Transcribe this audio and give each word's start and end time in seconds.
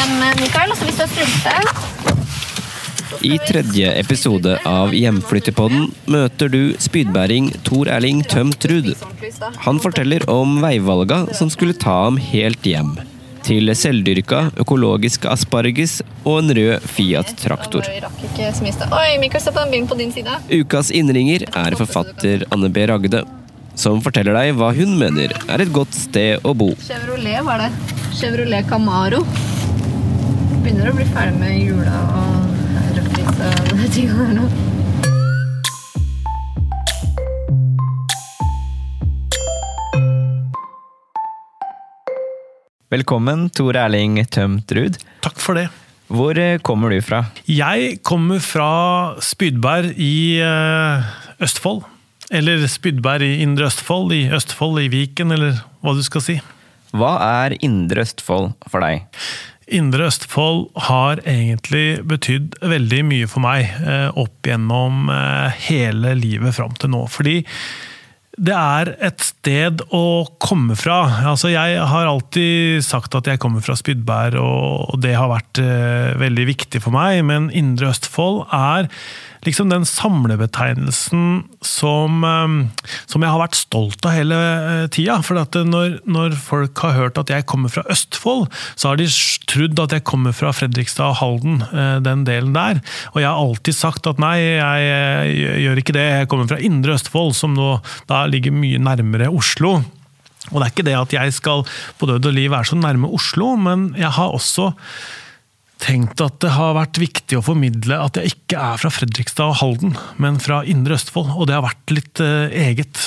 Drar 0.00 0.40
Mikael, 0.40 0.72
hvis 0.80 0.98
du 0.98 1.06
sulten. 1.14 1.68
I 3.26 3.36
tredje 3.44 3.90
episode 4.00 4.54
av 4.64 4.94
Hjemflyttepodden 4.96 5.90
møter 6.08 6.48
du 6.48 6.74
spydbæring 6.80 7.50
Tor 7.66 7.90
Erling 7.92 8.22
Tømt 8.24 8.64
Ruud. 8.70 8.94
Han 9.66 9.80
forteller 9.82 10.24
om 10.30 10.60
veivalga 10.62 11.26
som 11.36 11.50
skulle 11.52 11.76
ta 11.76 12.04
ham 12.06 12.20
helt 12.30 12.64
hjem. 12.64 12.94
Til 13.44 13.72
selvdyrka 13.76 14.50
økologisk 14.60 15.26
asparges 15.28 15.98
og 16.22 16.38
en 16.42 16.54
rød 16.56 16.86
Fiat 16.94 17.34
traktor. 17.40 17.84
Vi 17.88 18.00
rakk 18.04 18.24
ikke 18.30 18.54
så 18.56 18.64
mye 18.64 18.76
sted. 18.76 18.96
Oi, 18.96 19.18
Mikael, 19.20 19.44
se 19.44 19.52
på 19.52 19.64
den 19.64 19.74
bilen 19.74 19.90
på 19.90 20.00
din 20.00 20.12
side. 20.16 20.40
Ukas 20.60 20.92
innringer 20.92 21.44
er 21.50 21.76
forfatter 21.80 22.46
Anne 22.54 22.72
B. 22.72 22.88
Ragde, 22.88 23.24
som 23.80 24.00
forteller 24.04 24.36
deg 24.36 24.56
hva 24.60 24.72
hun 24.76 24.96
mener 25.00 25.34
er 25.48 25.64
et 25.64 25.72
godt 25.76 25.96
sted 25.96 26.44
å 26.44 26.56
bo. 26.56 26.72
Chevrolet 26.88 27.40
var 27.44 27.66
det. 27.66 27.72
Chevrolet 28.16 28.68
Camaro. 28.68 29.24
Begynner 30.60 30.90
å 30.90 30.92
bli 30.92 31.04
ferdig 31.08 31.38
med 31.40 31.54
jula 31.56 32.00
og 32.20 32.48
rødlys 32.92 33.38
og 33.40 33.70
de 33.78 33.86
tingene 33.94 34.26
der 34.26 34.34
nå. 34.36 34.48
Velkommen, 42.92 43.46
Tor 43.56 43.78
Erling 43.80 44.18
Tømt 44.28 44.74
Ruud. 44.76 44.98
Takk 45.24 45.40
for 45.40 45.56
det. 45.56 45.70
Hvor 46.12 46.36
eh, 46.36 46.58
kommer 46.60 46.92
du 46.92 46.98
fra? 47.06 47.22
Jeg 47.48 48.02
kommer 48.04 48.42
fra 48.44 49.16
Spydberg 49.24 49.94
i 49.96 50.42
eh, 50.44 51.08
Østfold. 51.40 51.86
Eller 52.28 52.66
Spydberg 52.68 53.24
i 53.24 53.40
Indre 53.46 53.70
Østfold, 53.70 54.12
i 54.12 54.26
Østfold 54.36 54.82
i 54.84 54.90
Viken, 54.92 55.32
eller 55.32 55.62
hva 55.80 55.96
du 55.96 56.04
skal 56.04 56.26
si. 56.26 56.36
Hva 56.92 57.14
er 57.46 57.56
Indre 57.64 58.04
Østfold 58.04 58.52
for 58.68 58.84
deg? 58.84 59.06
Indre 59.74 60.08
Østfold 60.10 60.66
har 60.88 61.22
egentlig 61.28 62.00
betydd 62.08 62.58
veldig 62.62 63.04
mye 63.06 63.28
for 63.30 63.44
meg 63.44 63.70
eh, 63.84 64.08
opp 64.18 64.46
gjennom 64.46 65.08
eh, 65.12 65.62
hele 65.68 66.16
livet 66.18 66.56
fram 66.58 66.74
til 66.80 66.92
nå. 66.94 67.04
Fordi 67.10 67.38
det 68.40 68.56
er 68.56 68.92
et 69.04 69.20
sted 69.20 69.82
å 69.92 70.04
komme 70.40 70.76
fra. 70.78 71.02
Altså, 71.32 71.50
jeg 71.52 71.80
har 71.90 72.08
alltid 72.08 72.84
sagt 72.86 73.16
at 73.18 73.28
jeg 73.28 73.40
kommer 73.42 73.64
fra 73.64 73.76
Spydberg, 73.76 74.38
og 74.40 75.00
det 75.02 75.16
har 75.18 75.28
vært 75.32 75.60
eh, 75.60 76.14
veldig 76.20 76.46
viktig 76.48 76.80
for 76.84 76.94
meg. 76.96 77.20
Men 77.28 77.50
Indre 77.52 77.90
Østfold 77.92 78.46
er 78.54 78.88
liksom 79.46 79.70
den 79.72 79.86
samlebetegnelsen 79.88 81.44
som, 81.64 82.24
eh, 82.24 82.88
som 83.06 83.24
jeg 83.24 83.32
har 83.32 83.40
vært 83.40 83.58
stolt 83.58 84.04
av 84.06 84.14
hele 84.16 84.38
eh, 84.38 84.86
tida. 84.92 85.20
For 85.26 85.40
at 85.40 85.56
når, 85.66 86.00
når 86.04 86.36
folk 86.40 86.82
har 86.84 86.96
hørt 86.96 87.20
at 87.20 87.32
jeg 87.32 87.48
kommer 87.50 87.72
fra 87.72 87.84
Østfold, 87.92 88.48
så 88.74 88.92
har 88.92 89.00
de 89.00 89.08
trodd 89.50 89.80
at 89.84 89.96
jeg 89.96 90.06
kommer 90.08 90.36
fra 90.36 90.52
Fredrikstad 90.56 91.14
og 91.14 91.20
Halden, 91.22 91.62
eh, 91.70 91.96
den 92.04 92.26
delen 92.28 92.52
der. 92.56 92.82
Og 93.14 93.22
jeg 93.22 93.30
har 93.30 93.40
alltid 93.40 93.76
sagt 93.76 94.10
at 94.10 94.20
nei, 94.22 94.36
jeg 94.40 95.62
gjør 95.64 95.80
ikke 95.82 95.96
det. 95.96 96.08
Jeg 96.22 96.32
kommer 96.32 96.50
fra 96.50 96.60
Indre 96.60 96.98
Østfold, 96.98 97.34
som 97.38 97.56
nå 97.56 97.72
da 98.10 98.24
ligger 98.28 98.54
mye 98.54 98.80
nærmere 98.82 99.30
Oslo. 99.32 99.78
Og 100.50 100.56
det 100.58 100.64
er 100.64 100.72
ikke 100.72 100.86
det 100.88 100.98
at 100.98 101.14
jeg 101.14 101.34
skal 101.36 101.64
på 102.00 102.08
død 102.08 102.30
og 102.30 102.36
liv 102.36 102.50
være 102.52 102.70
så 102.70 102.78
nærme 102.78 103.10
Oslo, 103.12 103.54
men 103.60 103.90
jeg 103.98 104.10
har 104.16 104.32
også 104.34 104.70
tenkt 105.80 106.20
at 106.22 106.38
det 106.44 106.52
har 106.54 106.76
vært 106.76 107.00
viktig 107.00 107.38
å 107.38 107.44
formidle 107.44 107.98
at 108.00 108.18
jeg 108.18 108.34
ikke 108.34 108.60
er 108.60 108.80
fra 108.80 108.90
Fredrikstad 108.92 109.52
og 109.52 109.58
Halden, 109.62 109.96
men 110.20 110.38
fra 110.42 110.60
Indre 110.68 110.98
Østfold. 110.98 111.32
Og 111.36 111.48
det 111.48 111.56
har 111.56 111.66
vært 111.66 111.94
litt 111.94 112.22
eh, 112.24 112.52
eget. 112.68 113.00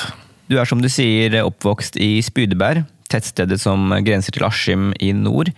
Du 0.52 0.58
er 0.60 0.70
som 0.70 0.82
du 0.84 0.90
sier 0.92 1.36
oppvokst 1.44 2.00
i 2.02 2.18
Spydeberg, 2.26 2.84
tettstedet 3.14 3.60
som 3.62 3.94
grenser 4.06 4.36
til 4.36 4.48
Askim 4.48 4.92
i 5.04 5.14
nord. 5.16 5.54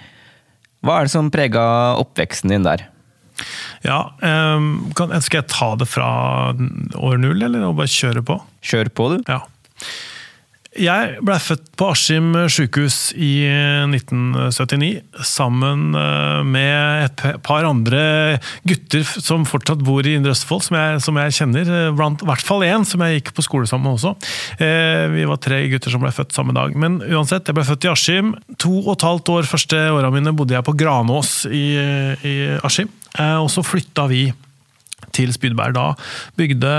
Hva 0.86 1.00
er 1.00 1.08
det 1.08 1.16
som 1.16 1.32
prega 1.34 1.64
oppveksten 2.02 2.54
din 2.54 2.68
der? 2.68 2.88
Ja, 3.86 4.00
eh, 4.24 4.68
kan, 4.96 5.16
Skal 5.24 5.42
jeg 5.42 5.52
ta 5.52 5.72
det 5.80 5.88
fra 5.92 6.10
år 6.56 7.22
null, 7.22 7.40
eller 7.42 7.72
bare 7.72 7.92
kjøre 7.92 8.26
på? 8.26 8.40
Kjør 8.66 8.92
på, 8.96 9.14
du. 9.16 9.24
Ja. 9.32 9.44
Jeg 10.76 11.22
ble 11.24 11.36
født 11.40 11.70
på 11.80 11.86
Askim 11.94 12.34
sykehus 12.52 13.14
i 13.16 13.46
1979, 13.88 14.90
sammen 15.24 15.94
eh, 15.96 16.42
med 16.44 17.06
et 17.06 17.24
par 17.46 17.64
andre 17.64 18.02
gutter 18.68 19.06
som 19.08 19.46
fortsatt 19.48 19.80
bor 19.88 20.04
i 20.04 20.18
Indre 20.18 20.34
Østfold, 20.36 20.66
som 20.68 20.76
jeg, 20.76 21.00
som 21.06 21.20
jeg 21.22 21.36
kjenner. 21.38 21.72
eh, 21.78 21.94
Blant 21.96 22.26
i 22.26 22.28
hvert 22.28 22.44
fall 22.44 22.66
én 22.68 22.84
som 22.88 23.04
jeg 23.06 23.22
gikk 23.22 23.32
på 23.38 23.46
skole 23.48 23.70
sammen 23.72 23.88
med 23.88 24.02
også. 24.02 24.16
Eh, 24.60 25.06
Vi 25.16 25.24
var 25.32 25.40
tre 25.40 25.62
gutter 25.72 25.96
som 25.96 26.04
ble 26.04 26.12
født 26.12 26.36
samme 26.36 26.56
dag. 26.58 26.76
Men 26.76 27.00
uansett, 27.08 27.48
jeg 27.48 27.56
ble 27.56 27.64
født 27.72 27.88
i 27.88 27.94
Askim. 27.94 28.34
To 28.60 28.74
og 28.84 28.98
et 28.98 29.08
halvt 29.08 29.32
år 29.38 29.48
første 29.48 29.80
åra 29.96 30.12
mine 30.12 30.36
bodde 30.36 30.58
jeg 30.58 30.68
på 30.68 30.76
Granås 30.76 31.46
i, 31.48 31.66
i 32.20 32.36
Askim. 32.68 32.92
Og 33.40 33.48
så 33.54 33.64
flytta 33.64 34.10
vi 34.12 34.26
til 35.16 35.34
Spydberg. 35.36 35.76
Da 35.76 35.86
bygde 36.40 36.72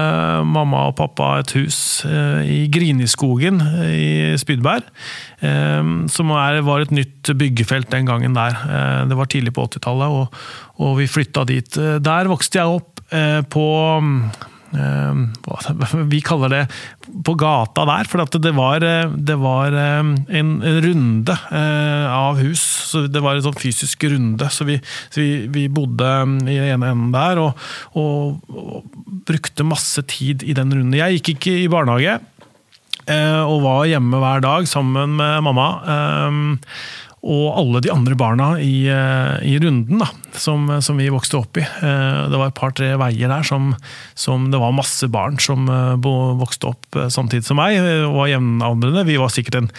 mamma 0.47 0.87
og 0.91 0.97
pappa 1.01 1.37
et 1.41 1.55
hus 1.57 1.79
eh, 2.09 2.43
i 2.47 2.59
Griniskogen 2.73 3.63
eh, 3.65 3.95
i 3.97 4.11
Spydberg. 4.41 4.89
Eh, 5.41 5.93
som 6.13 6.35
var 6.35 6.61
et 6.81 6.95
nytt 6.95 7.33
byggefelt 7.37 7.91
den 7.93 8.09
gangen 8.09 8.37
der. 8.37 8.59
Det 9.09 9.17
var 9.19 9.31
tidlig 9.31 9.55
på 9.57 9.67
80-tallet, 9.67 10.29
og, 10.77 10.93
vi 10.99 11.09
flytta 11.09 11.45
dit. 11.49 11.79
Der 12.05 12.29
vokste 12.31 12.61
jeg 12.61 12.79
opp 12.79 13.01
på 13.53 13.65
vi 16.13 16.21
kaller 16.25 16.53
det 16.53 16.63
på 17.27 17.35
gata 17.39 17.87
der, 17.89 18.09
for 18.11 18.39
det 18.43 18.53
var, 18.57 18.85
eh, 18.85 19.15
det 19.17 19.37
var 19.41 19.75
eh, 19.75 20.13
en 20.41 20.53
runde 20.85 21.37
eh, 21.51 22.07
av 22.13 22.41
hus. 22.43 22.63
så 22.91 23.07
Det 23.07 23.23
var 23.25 23.37
en 23.37 23.47
sånn 23.47 23.59
fysisk 23.59 24.05
runde, 24.11 24.51
så 24.51 24.67
vi, 24.69 24.79
så 25.11 25.23
vi, 25.23 25.31
vi 25.53 25.67
bodde 25.73 26.07
i 26.47 26.59
den 26.59 26.71
ene 26.77 26.93
enden 26.93 27.13
der 27.15 27.43
og, 27.43 27.67
og, 27.99 28.41
og 28.51 29.03
brukte 29.27 29.67
masse 29.67 30.03
tid 30.11 30.47
i 30.47 30.57
den 30.57 30.73
runden. 30.73 30.97
Jeg 30.97 31.19
gikk 31.19 31.37
ikke 31.37 31.59
i 31.65 31.69
barnehage, 31.73 32.19
eh, 33.07 33.43
og 33.43 33.65
var 33.65 33.91
hjemme 33.91 34.23
hver 34.23 34.45
dag 34.45 34.71
sammen 34.71 35.17
med 35.21 35.45
mamma. 35.47 35.69
Eh, 37.27 37.37
og 37.37 37.59
alle 37.59 37.83
de 37.83 37.91
andre 37.93 38.17
barna 38.19 38.49
i, 38.63 38.87
eh, 38.91 39.37
i 39.47 39.57
runden 39.63 40.01
da, 40.03 40.09
som, 40.39 40.69
som, 40.85 40.99
vi 41.01 41.11
vokste 41.13 41.41
opp 41.41 41.59
i. 41.59 41.65
Eh, 41.65 42.21
det 42.31 42.39
var 42.39 42.51
et 42.51 42.59
par-tre 42.59 42.93
veier 43.01 43.31
der 43.33 43.47
som, 43.47 43.73
som, 44.15 44.49
det 44.53 44.61
var 44.63 44.77
masse 44.77 45.09
barn 45.13 45.41
som 45.43 45.67
eh, 45.71 45.95
vokste 46.41 46.71
opp 46.71 47.01
samtidig 47.13 47.47
som 47.49 47.59
meg. 47.59 47.79
og 48.07 48.21
var 48.21 48.31
jevnaldrende. 48.31 49.07
Vi 49.09 49.19
var 49.21 49.33
sikkert 49.35 49.61
en 49.63 49.71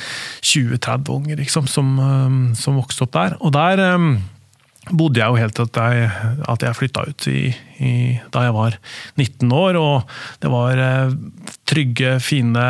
20-30 0.42 1.14
unger 1.14 1.40
liksom, 1.40 1.70
som, 1.72 1.96
som, 2.58 2.78
vokste 2.78 3.08
opp 3.08 3.16
der. 3.16 3.38
Og 3.40 3.56
der 3.56 3.82
bodde 4.88 5.20
jeg 5.20 5.28
jo 5.28 5.40
helt 5.40 5.58
til 5.58 5.68
jeg, 5.76 6.12
at 6.48 6.64
jeg 6.64 6.78
flytta 6.78 7.04
ut 7.10 7.28
i, 7.32 7.42
i, 7.84 7.94
da 8.34 8.46
jeg 8.48 8.56
var 8.56 8.78
19 9.18 9.56
år. 9.56 9.80
Og 9.80 10.18
det 10.44 10.52
var 10.52 10.84
trygge, 11.68 12.18
fine 12.24 12.66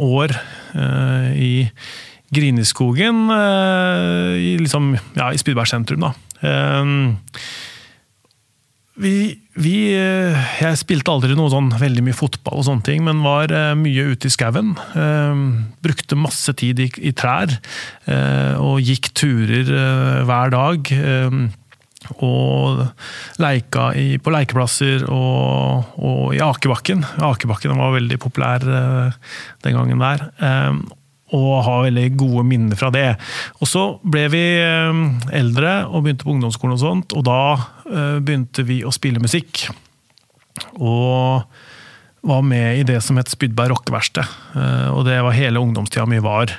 år 0.00 0.34
uh, 0.74 1.30
i 1.36 1.68
Grineskogen 2.34 3.28
eh, 3.34 4.32
i, 4.40 4.50
liksom, 4.60 4.94
ja, 5.16 5.30
i 5.32 5.40
Spydberg 5.40 5.70
sentrum. 5.70 6.04
Da. 6.04 6.12
Ehm, 6.44 7.16
vi, 9.00 9.14
vi, 9.58 9.74
eh, 9.98 10.44
jeg 10.60 10.78
spilte 10.78 11.10
aldri 11.10 11.34
noe 11.38 11.50
sånn 11.50 11.72
veldig 11.80 12.04
mye 12.06 12.16
fotball, 12.16 12.60
og 12.60 12.68
sånne 12.68 12.86
ting, 12.86 13.02
men 13.06 13.24
var 13.24 13.52
eh, 13.54 13.72
mye 13.78 14.06
ute 14.12 14.30
i 14.30 14.34
skauen. 14.34 14.74
Ehm, 14.98 15.44
brukte 15.84 16.18
masse 16.18 16.54
tid 16.58 16.84
i, 16.84 16.88
i 17.10 17.14
trær, 17.16 17.58
og 18.62 18.80
gikk 18.84 19.12
turer 19.16 19.68
hver 20.28 20.54
dag. 20.54 20.94
Ehm, 20.94 21.44
og 22.20 22.82
leika 23.40 23.86
i, 23.96 24.18
på 24.20 24.32
lekeplasser 24.34 25.06
og, 25.08 25.94
og, 25.96 26.34
i 26.36 26.42
Akebakken. 26.44 27.00
Akebakken 27.24 27.72
var 27.80 27.94
veldig 27.96 28.18
populær 28.20 28.66
den 28.66 29.78
gangen 29.78 30.04
der 30.04 30.26
og 31.34 31.64
har 31.66 31.84
veldig 31.88 32.08
gode 32.20 32.46
minner 32.46 32.78
fra 32.78 32.90
det. 32.94 33.08
Og 33.60 33.70
Så 33.70 33.84
ble 34.06 34.26
vi 34.32 34.44
eh, 34.62 35.04
eldre 35.34 35.76
og 35.90 36.04
begynte 36.06 36.26
på 36.26 36.34
ungdomsskolen, 36.36 36.76
og 36.76 36.82
sånt, 36.82 37.16
og 37.16 37.26
da 37.26 37.40
eh, 37.90 38.18
begynte 38.24 38.66
vi 38.66 38.82
å 38.86 38.94
spille 38.94 39.22
musikk. 39.22 39.66
Og 40.78 41.42
var 42.24 42.44
med 42.46 42.80
i 42.80 42.84
det 42.88 43.00
som 43.04 43.18
het 43.20 43.28
Spydberg 43.28 43.74
rockeverksted. 43.74 44.36
Eh, 44.56 44.88
og 44.94 45.04
det 45.08 45.18
var 45.24 45.36
hele 45.36 45.60
ungdomstida 45.60 46.06
mi 46.08 46.22
var 46.24 46.54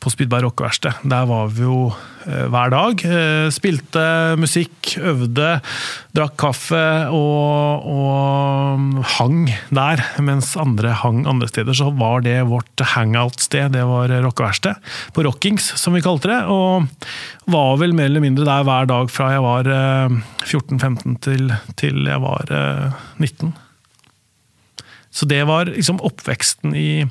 på 0.00 0.10
Spydberg 0.12 0.46
rockeverksted. 0.48 1.02
Der 1.12 1.26
var 1.28 1.50
vi 1.52 1.66
jo 1.66 1.90
eh, 2.26 2.46
hver 2.50 2.72
dag. 2.72 3.04
Eh, 3.04 3.48
spilte 3.52 4.02
musikk, 4.40 4.94
øvde, 4.96 5.52
drakk 6.16 6.36
kaffe 6.40 6.82
og, 7.14 7.86
og 7.90 9.06
hang 9.18 9.44
der. 9.68 10.04
Mens 10.24 10.54
andre 10.60 10.94
hang 11.02 11.22
andre 11.30 11.50
steder, 11.52 11.76
så 11.76 11.90
var 11.92 12.24
det 12.26 12.38
vårt 12.50 12.84
hangout-sted. 12.94 13.74
Det 13.76 13.86
var 13.88 14.12
rockeverksted. 14.24 14.92
På 15.16 15.24
Rockings, 15.26 15.72
som 15.80 15.96
vi 15.96 16.04
kalte 16.04 16.32
det. 16.32 16.42
Og 16.50 16.88
var 17.50 17.80
vel 17.80 17.96
mer 17.96 18.10
eller 18.10 18.24
mindre 18.24 18.48
der 18.48 18.66
hver 18.66 18.88
dag 18.90 19.10
fra 19.12 19.32
jeg 19.34 19.44
var 19.44 19.72
14-15 20.46 21.18
til, 21.24 21.50
til 21.80 22.06
jeg 22.08 22.22
var 22.22 22.54
19. 23.18 23.52
Så 25.10 25.26
det 25.26 25.42
var 25.48 25.66
liksom 25.66 25.98
oppveksten 26.06 26.74
i, 26.78 27.02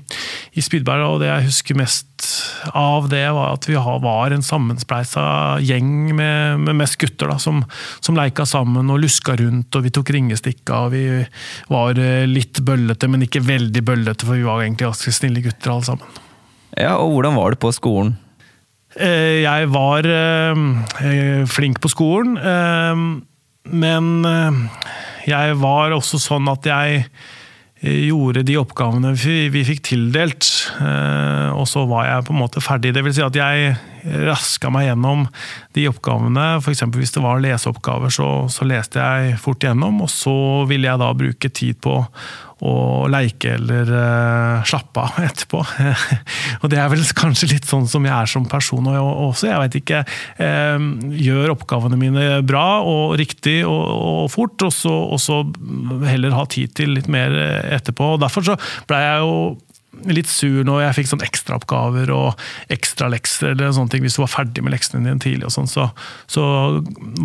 i 0.56 0.62
Spydberg, 0.64 1.04
og 1.04 1.18
det 1.20 1.28
jeg 1.28 1.50
husker 1.50 1.80
mest 1.82 2.08
av 2.72 3.10
det, 3.12 3.26
var 3.36 3.58
at 3.58 3.66
vi 3.68 3.76
var 3.76 4.32
en 4.32 4.44
sammenspleisa 4.46 5.24
gjeng 5.64 6.14
med, 6.16 6.62
med, 6.64 6.78
mest 6.80 6.96
gutter 7.02 7.32
da, 7.32 7.36
som, 7.42 7.60
som 8.00 8.16
leika 8.16 8.46
sammen 8.48 8.92
og 8.92 9.02
luska 9.04 9.36
rundt, 9.40 9.76
og 9.76 9.84
vi 9.84 9.92
tok 9.96 10.14
ringestikka. 10.16 10.86
og 10.86 10.96
Vi 10.96 11.04
var 11.72 12.00
eh, 12.00 12.24
litt 12.30 12.62
bøllete, 12.64 13.10
men 13.12 13.26
ikke 13.28 13.44
veldig 13.44 13.84
bøllete, 13.92 14.28
for 14.28 14.40
vi 14.40 14.48
var 14.48 14.64
egentlig 14.64 14.88
ganske 14.88 15.14
snille 15.16 15.44
gutter 15.44 15.74
alle 15.74 15.88
sammen. 15.92 16.20
Ja, 16.80 16.96
og 17.02 17.18
Hvordan 17.18 17.36
var 17.36 17.52
det 17.52 17.60
på 17.64 17.74
skolen? 17.76 18.14
Eh, 18.96 19.42
jeg 19.44 19.68
var 19.74 20.08
eh, 20.08 21.44
flink 21.52 21.82
på 21.84 21.92
skolen, 21.92 22.40
men 23.70 24.08
jeg 25.28 25.60
var 25.60 25.94
også 25.94 26.18
sånn 26.22 26.48
at 26.50 26.66
jeg 26.66 27.04
gjorde 27.82 28.44
de 28.44 28.58
oppgavene 28.60 29.14
vi, 29.16 29.48
vi 29.54 29.64
fikk 29.68 29.86
tildelt, 29.88 30.48
eh, 30.84 31.52
og 31.56 31.64
så 31.70 31.86
var 31.88 32.10
jeg 32.10 32.26
på 32.28 32.36
en 32.36 32.42
måte 32.42 32.64
ferdig. 32.64 32.92
Det 32.96 33.04
vil 33.06 33.16
si 33.16 33.24
at 33.24 33.40
jeg 33.40 33.78
raska 34.28 34.72
meg 34.74 34.90
gjennom 34.90 35.26
de 35.78 35.88
oppgavene. 35.92 36.48
F.eks. 36.60 36.84
hvis 36.96 37.16
det 37.16 37.24
var 37.24 37.42
leseoppgaver, 37.44 38.12
så, 38.14 38.30
så, 38.52 38.68
leste 38.68 39.00
jeg 39.00 39.40
fort 39.40 39.64
gjennom, 39.64 40.04
og 40.04 40.12
så 40.12 40.36
ville 40.70 40.90
jeg 40.90 41.02
da 41.02 41.10
bruke 41.16 41.52
tid 41.56 41.80
på 41.84 42.02
å 42.66 43.08
leike 43.12 43.54
eller 43.56 43.92
uh, 43.94 44.66
slappe 44.68 45.04
av 45.04 45.20
etterpå. 45.30 45.62
og 46.62 46.68
det 46.72 46.82
er 46.82 46.92
vel 46.92 47.06
kanskje 47.16 47.54
litt 47.54 47.70
sånn 47.70 47.88
som 47.90 48.06
jeg 48.08 48.16
er 48.16 48.30
som 48.30 48.48
person 48.50 48.90
også. 48.90 49.50
Jeg 49.50 49.64
veit 49.64 49.80
ikke. 49.80 50.04
Uh, 50.40 50.90
gjør 51.16 51.56
oppgavene 51.56 52.00
mine 52.00 52.28
bra 52.48 52.82
og 52.84 53.16
riktig 53.20 53.62
og, 53.68 53.80
og 53.80 54.28
fort, 54.34 54.60
og 54.68 54.76
så, 54.76 54.92
og 54.92 55.24
så, 55.24 55.42
heller 56.10 56.36
ha 56.36 56.46
tid 56.50 56.76
til 56.76 56.94
litt 56.98 57.10
mer 57.12 57.34
etterpå. 57.80 58.16
og 58.16 58.24
Derfor 58.24 58.46
så 58.52 58.60
blei 58.90 59.02
jeg 59.06 59.26
jo 59.26 59.34
litt 60.08 60.30
sur 60.30 60.62
når 60.68 60.84
jeg 60.84 60.96
fikk 61.00 61.10
sånn 61.10 61.24
ekstraoppgaver 61.26 62.12
og 62.14 62.44
ekstra 62.72 63.10
lekser, 63.12 63.52
eller 63.52 63.74
sånne 63.76 63.92
ting, 63.92 64.04
hvis 64.06 64.16
du 64.16 64.22
var 64.22 64.32
ferdig 64.32 64.64
med 64.64 64.76
leksene 64.76 65.02
dine 65.04 65.20
tidlig, 65.22 65.48
og 65.50 65.56
sånn, 65.56 65.68
så, 65.68 65.90
så, 66.30 66.44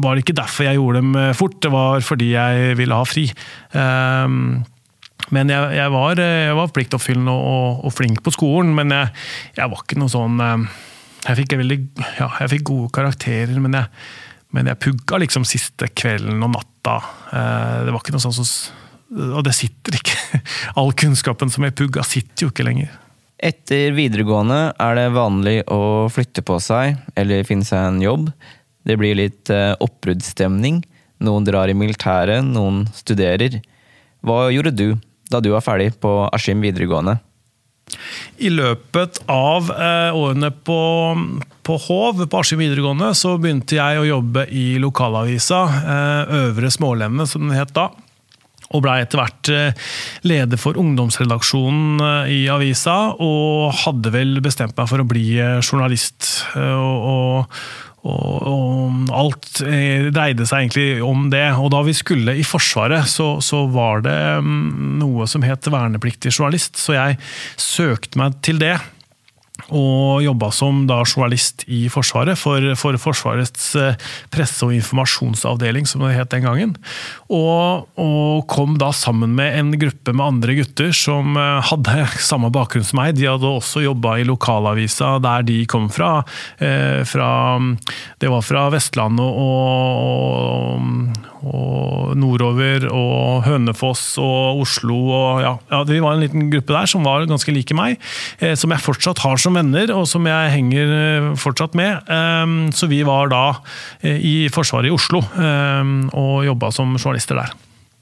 var 0.02 0.14
det 0.14 0.24
ikke 0.24 0.38
derfor 0.40 0.66
jeg 0.66 0.80
gjorde 0.80 1.02
dem 1.02 1.18
fort, 1.38 1.58
det 1.62 1.72
var 1.74 2.06
fordi 2.06 2.32
jeg 2.32 2.78
ville 2.80 2.98
ha 2.98 3.06
fri. 3.08 3.28
Um, 3.76 4.64
men 5.32 5.48
jeg, 5.52 5.70
jeg, 5.78 5.92
var, 5.94 6.20
jeg 6.20 6.56
var 6.58 6.72
pliktoppfyllende 6.76 7.32
og, 7.32 7.46
og, 7.48 7.80
og, 7.88 7.94
flink 7.96 8.20
på 8.24 8.34
skolen, 8.34 8.74
men 8.76 8.92
jeg, 8.92 9.12
jeg, 9.56 9.70
var 9.72 9.80
ikke 9.84 9.96
noe 10.00 10.12
sånn 10.12 10.42
ehm, 10.44 10.66
Jeg 11.24 11.38
fikk, 11.40 11.54
veldig, 11.62 11.78
ja, 12.18 12.28
fikk 12.52 12.66
gode 12.68 12.90
karakterer, 12.98 13.56
men 13.64 13.78
jeg, 13.78 13.88
men 14.54 14.68
pugga 14.76 15.22
liksom 15.22 15.46
siste 15.48 15.88
kvelden 15.96 16.42
og 16.44 16.52
natta. 16.52 16.98
Eh, 17.32 17.78
det 17.86 17.94
var 17.94 18.02
ikke 18.02 18.14
noe 18.14 18.26
sånn 18.26 18.36
som 18.36 18.50
og 19.14 19.44
det 19.46 19.52
sitter 19.54 19.98
ikke. 19.98 20.16
All 20.80 20.92
kunnskapen 20.98 21.52
som 21.52 21.66
jeg 21.66 21.76
pugga, 21.78 22.02
sitter 22.06 22.46
jo 22.46 22.52
ikke 22.52 22.66
lenger. 22.66 22.92
Etter 23.44 23.92
videregående 23.94 24.72
er 24.80 24.98
det 24.98 25.06
vanlig 25.14 25.58
å 25.70 26.06
flytte 26.12 26.44
på 26.46 26.56
seg 26.62 26.96
eller 27.18 27.46
finne 27.46 27.66
seg 27.66 27.90
en 27.90 28.00
jobb. 28.02 28.28
Det 28.84 28.96
blir 29.00 29.16
litt 29.18 29.52
eh, 29.52 29.72
oppbruddsstemning. 29.84 30.82
Noen 31.24 31.46
drar 31.46 31.70
i 31.70 31.76
militæret, 31.76 32.44
noen 32.46 32.84
studerer. 32.96 33.60
Hva 34.24 34.48
gjorde 34.54 34.74
du 34.74 34.86
da 35.30 35.40
du 35.40 35.52
var 35.54 35.64
ferdig 35.64 35.92
på 36.02 36.16
Askim 36.32 36.64
videregående? 36.64 37.18
I 38.42 38.50
løpet 38.50 39.20
av 39.30 39.68
eh, 39.70 40.16
årene 40.16 40.50
på, 40.66 40.78
på 41.66 41.76
Hov, 41.86 42.24
på 42.26 42.40
Askim 42.40 42.62
videregående, 42.62 43.12
så 43.16 43.36
begynte 43.38 43.78
jeg 43.78 44.00
å 44.00 44.08
jobbe 44.08 44.46
i 44.50 44.74
lokalavisa, 44.82 45.60
eh, 45.82 46.34
Øvre 46.46 46.72
Smålemme, 46.72 47.28
som 47.30 47.46
den 47.46 47.56
het 47.58 47.74
da 47.76 47.90
og 48.74 48.80
blei 48.82 48.96
etter 49.04 49.20
hvert 49.20 49.48
eh, 49.54 49.90
leder 50.26 50.58
for 50.58 50.74
ungdomsredaksjonen 50.80 52.00
i 52.32 52.40
avisa, 52.50 53.14
og 53.22 53.70
hadde 53.84 54.10
vel 54.10 54.40
bestemt 54.42 54.74
meg 54.74 54.88
for 54.90 55.04
å 55.04 55.06
bli 55.06 55.36
journalist. 55.60 56.32
Og, 56.58 57.04
og, 57.12 57.60
og, 58.04 58.48
og 58.48 59.12
alt 59.16 59.62
dreide 60.14 60.46
seg 60.48 60.66
egentlig 60.66 60.88
om 61.04 61.28
det. 61.32 61.46
Og 61.56 61.70
da 61.72 61.80
vi 61.86 61.94
skulle 61.96 62.36
i 62.36 62.44
Forsvaret, 62.46 63.08
så, 63.10 63.34
så 63.44 63.64
var 63.72 64.04
det 64.04 64.18
mm, 64.44 64.98
noe 65.00 65.28
som 65.30 65.44
het 65.46 65.70
vernepliktig 65.72 66.34
journalist, 66.34 66.76
så 66.80 66.98
jeg 66.98 67.18
søkte 67.60 68.20
meg 68.20 68.36
til 68.44 68.60
det 68.62 68.76
og 69.72 70.20
jobba 70.24 70.50
som 70.52 70.82
da 70.88 71.00
journalist 71.06 71.64
i 71.72 71.86
Forsvaret, 71.92 72.36
for, 72.38 72.66
for, 72.76 72.98
Forsvarets 73.00 73.70
eh, 73.80 73.96
presse- 74.32 74.66
og 74.66 74.74
informasjonsavdeling, 74.76 75.88
som 75.88 76.04
det 76.04 76.14
het 76.18 76.32
den 76.34 76.44
gangen. 76.44 76.74
Og, 77.32 77.88
og, 77.96 78.44
kom 78.50 78.76
da 78.80 78.90
sammen 78.94 79.32
med 79.38 79.56
en 79.58 79.72
gruppe 79.80 80.12
med 80.12 80.26
andre 80.26 80.58
gutter 80.60 80.92
som 80.96 81.38
eh, 81.40 81.60
hadde 81.70 82.08
samme 82.30 82.52
bakgrunn 82.54 82.86
som 82.86 83.00
meg. 83.00 83.16
De 83.16 83.28
hadde 83.30 83.48
også 83.48 83.84
jobba 83.86 84.18
i 84.20 84.28
lokalavisa 84.28 85.16
der 85.24 85.46
de 85.48 85.62
kom 85.70 85.88
fra. 85.92 86.18
Eh, 86.58 87.00
fra 87.08 87.30
det 88.20 88.30
var 88.30 88.44
fra 88.44 88.68
Vestlandet 88.74 89.24
og, 89.24 90.74
og, 90.74 91.32
og 91.44 92.14
nordover, 92.18 92.88
og 92.90 93.44
Hønefoss 93.46 94.16
og 94.22 94.64
Oslo. 94.64 94.98
Og 95.14 95.42
ja, 95.44 95.54
ja, 95.70 95.82
Vi 95.88 96.00
var 96.02 96.16
en 96.16 96.24
liten 96.24 96.48
gruppe 96.52 96.74
der 96.74 96.90
som 96.90 97.04
var 97.06 97.26
ganske 97.28 97.54
like 97.54 97.76
meg, 97.76 98.00
som 98.58 98.72
jeg 98.72 98.84
fortsatt 98.84 99.22
har 99.24 99.40
som 99.40 99.56
venner, 99.58 99.92
og 99.94 100.06
som 100.10 100.26
jeg 100.28 100.52
henger 100.54 100.94
eh, 100.98 101.28
fortsatt 101.40 101.76
med. 101.78 102.08
Eh, 102.08 102.54
så 102.76 102.88
vi 102.90 103.02
var 103.06 103.30
da 103.32 103.44
eh, 104.02 104.18
i 104.18 104.34
Forsvaret 104.54 104.90
i 104.90 104.94
Oslo 104.94 105.22
ehm, 105.40 106.08
og 106.12 106.44
jobba 106.46 106.70
som 106.74 106.96
journalister 106.98 107.38
der. 107.40 107.54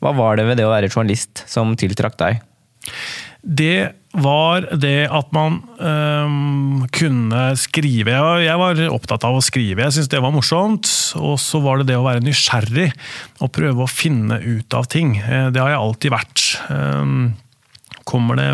Hva 0.02 0.14
var 0.16 0.38
det 0.38 0.48
ved 0.48 0.58
det 0.58 0.66
å 0.66 0.72
være 0.72 0.90
journalist 0.90 1.44
som 1.50 1.76
tiltrakk 1.78 2.18
deg? 2.20 2.42
Det 3.42 3.92
var 4.12 4.66
det 4.76 5.06
at 5.08 5.30
man 5.32 5.60
um, 5.80 6.82
kunne 6.92 7.44
skrive. 7.56 8.16
Jeg 8.44 8.58
var 8.60 8.82
opptatt 8.92 9.24
av 9.24 9.38
å 9.38 9.44
skrive, 9.44 9.86
jeg 9.86 9.96
syntes 9.96 10.12
det 10.12 10.20
var 10.24 10.34
morsomt. 10.34 10.90
Og 11.16 11.38
så 11.40 11.62
var 11.64 11.80
det 11.80 11.88
det 11.92 11.96
å 12.00 12.04
være 12.04 12.24
nysgjerrig 12.24 12.90
og 13.40 13.52
prøve 13.56 13.84
å 13.84 13.90
finne 13.90 14.38
ut 14.44 14.76
av 14.76 14.88
ting. 14.92 15.16
Det 15.16 15.60
har 15.60 15.72
jeg 15.72 15.80
alltid 15.80 16.14
vært. 16.14 16.46
Um, 16.68 17.32
kommer 18.08 18.40
det 18.40 18.52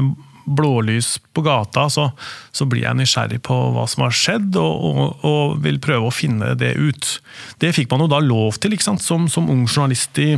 blålys 0.48 1.18
på 1.32 1.42
gata, 1.44 1.88
så, 1.90 2.10
så 2.52 2.66
blir 2.68 2.86
jeg 2.86 2.98
nysgjerrig 2.98 3.40
på 3.44 3.56
hva 3.74 3.84
som 3.90 4.06
har 4.06 4.14
skjedd, 4.16 4.56
og, 4.56 4.84
og, 4.88 5.26
og, 5.28 5.58
vil 5.64 5.80
prøve 5.82 6.08
å 6.08 6.14
finne 6.14 6.54
det 6.58 6.74
ut. 6.78 7.10
Det 7.60 7.74
fikk 7.76 7.90
man 7.92 8.06
jo 8.06 8.10
da 8.14 8.22
lov 8.24 8.60
til? 8.62 8.76
Som, 8.80 9.28
som 9.28 9.50
ung 9.50 9.66
journalist 9.66 10.18
i, 10.22 10.32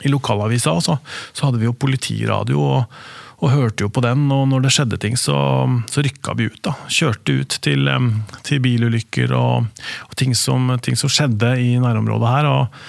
i 0.00 0.12
lokalavisa. 0.12 0.78
Så, 0.84 0.98
så 1.32 1.48
hadde 1.48 1.60
vi 1.60 1.68
jo 1.68 1.76
politiradio. 1.76 2.62
og 2.62 3.27
og 3.38 3.52
hørte 3.52 3.84
jo 3.86 3.90
på 3.92 4.02
den, 4.02 4.24
og 4.34 4.48
når 4.50 4.64
det 4.64 4.72
skjedde 4.74 4.98
ting, 4.98 5.14
så, 5.18 5.36
så 5.86 6.02
rykka 6.02 6.34
vi 6.38 6.48
ut. 6.50 6.58
da. 6.66 6.74
Kjørte 6.90 7.36
ut 7.38 7.58
til, 7.62 7.90
til 8.46 8.62
bilulykker 8.64 9.34
og, 9.36 9.68
og 10.08 10.16
ting, 10.18 10.34
som, 10.34 10.72
ting, 10.82 10.98
som, 10.98 11.12
skjedde 11.12 11.52
i 11.62 11.76
nærområdet 11.82 12.34
her. 12.34 12.50
og 12.50 12.82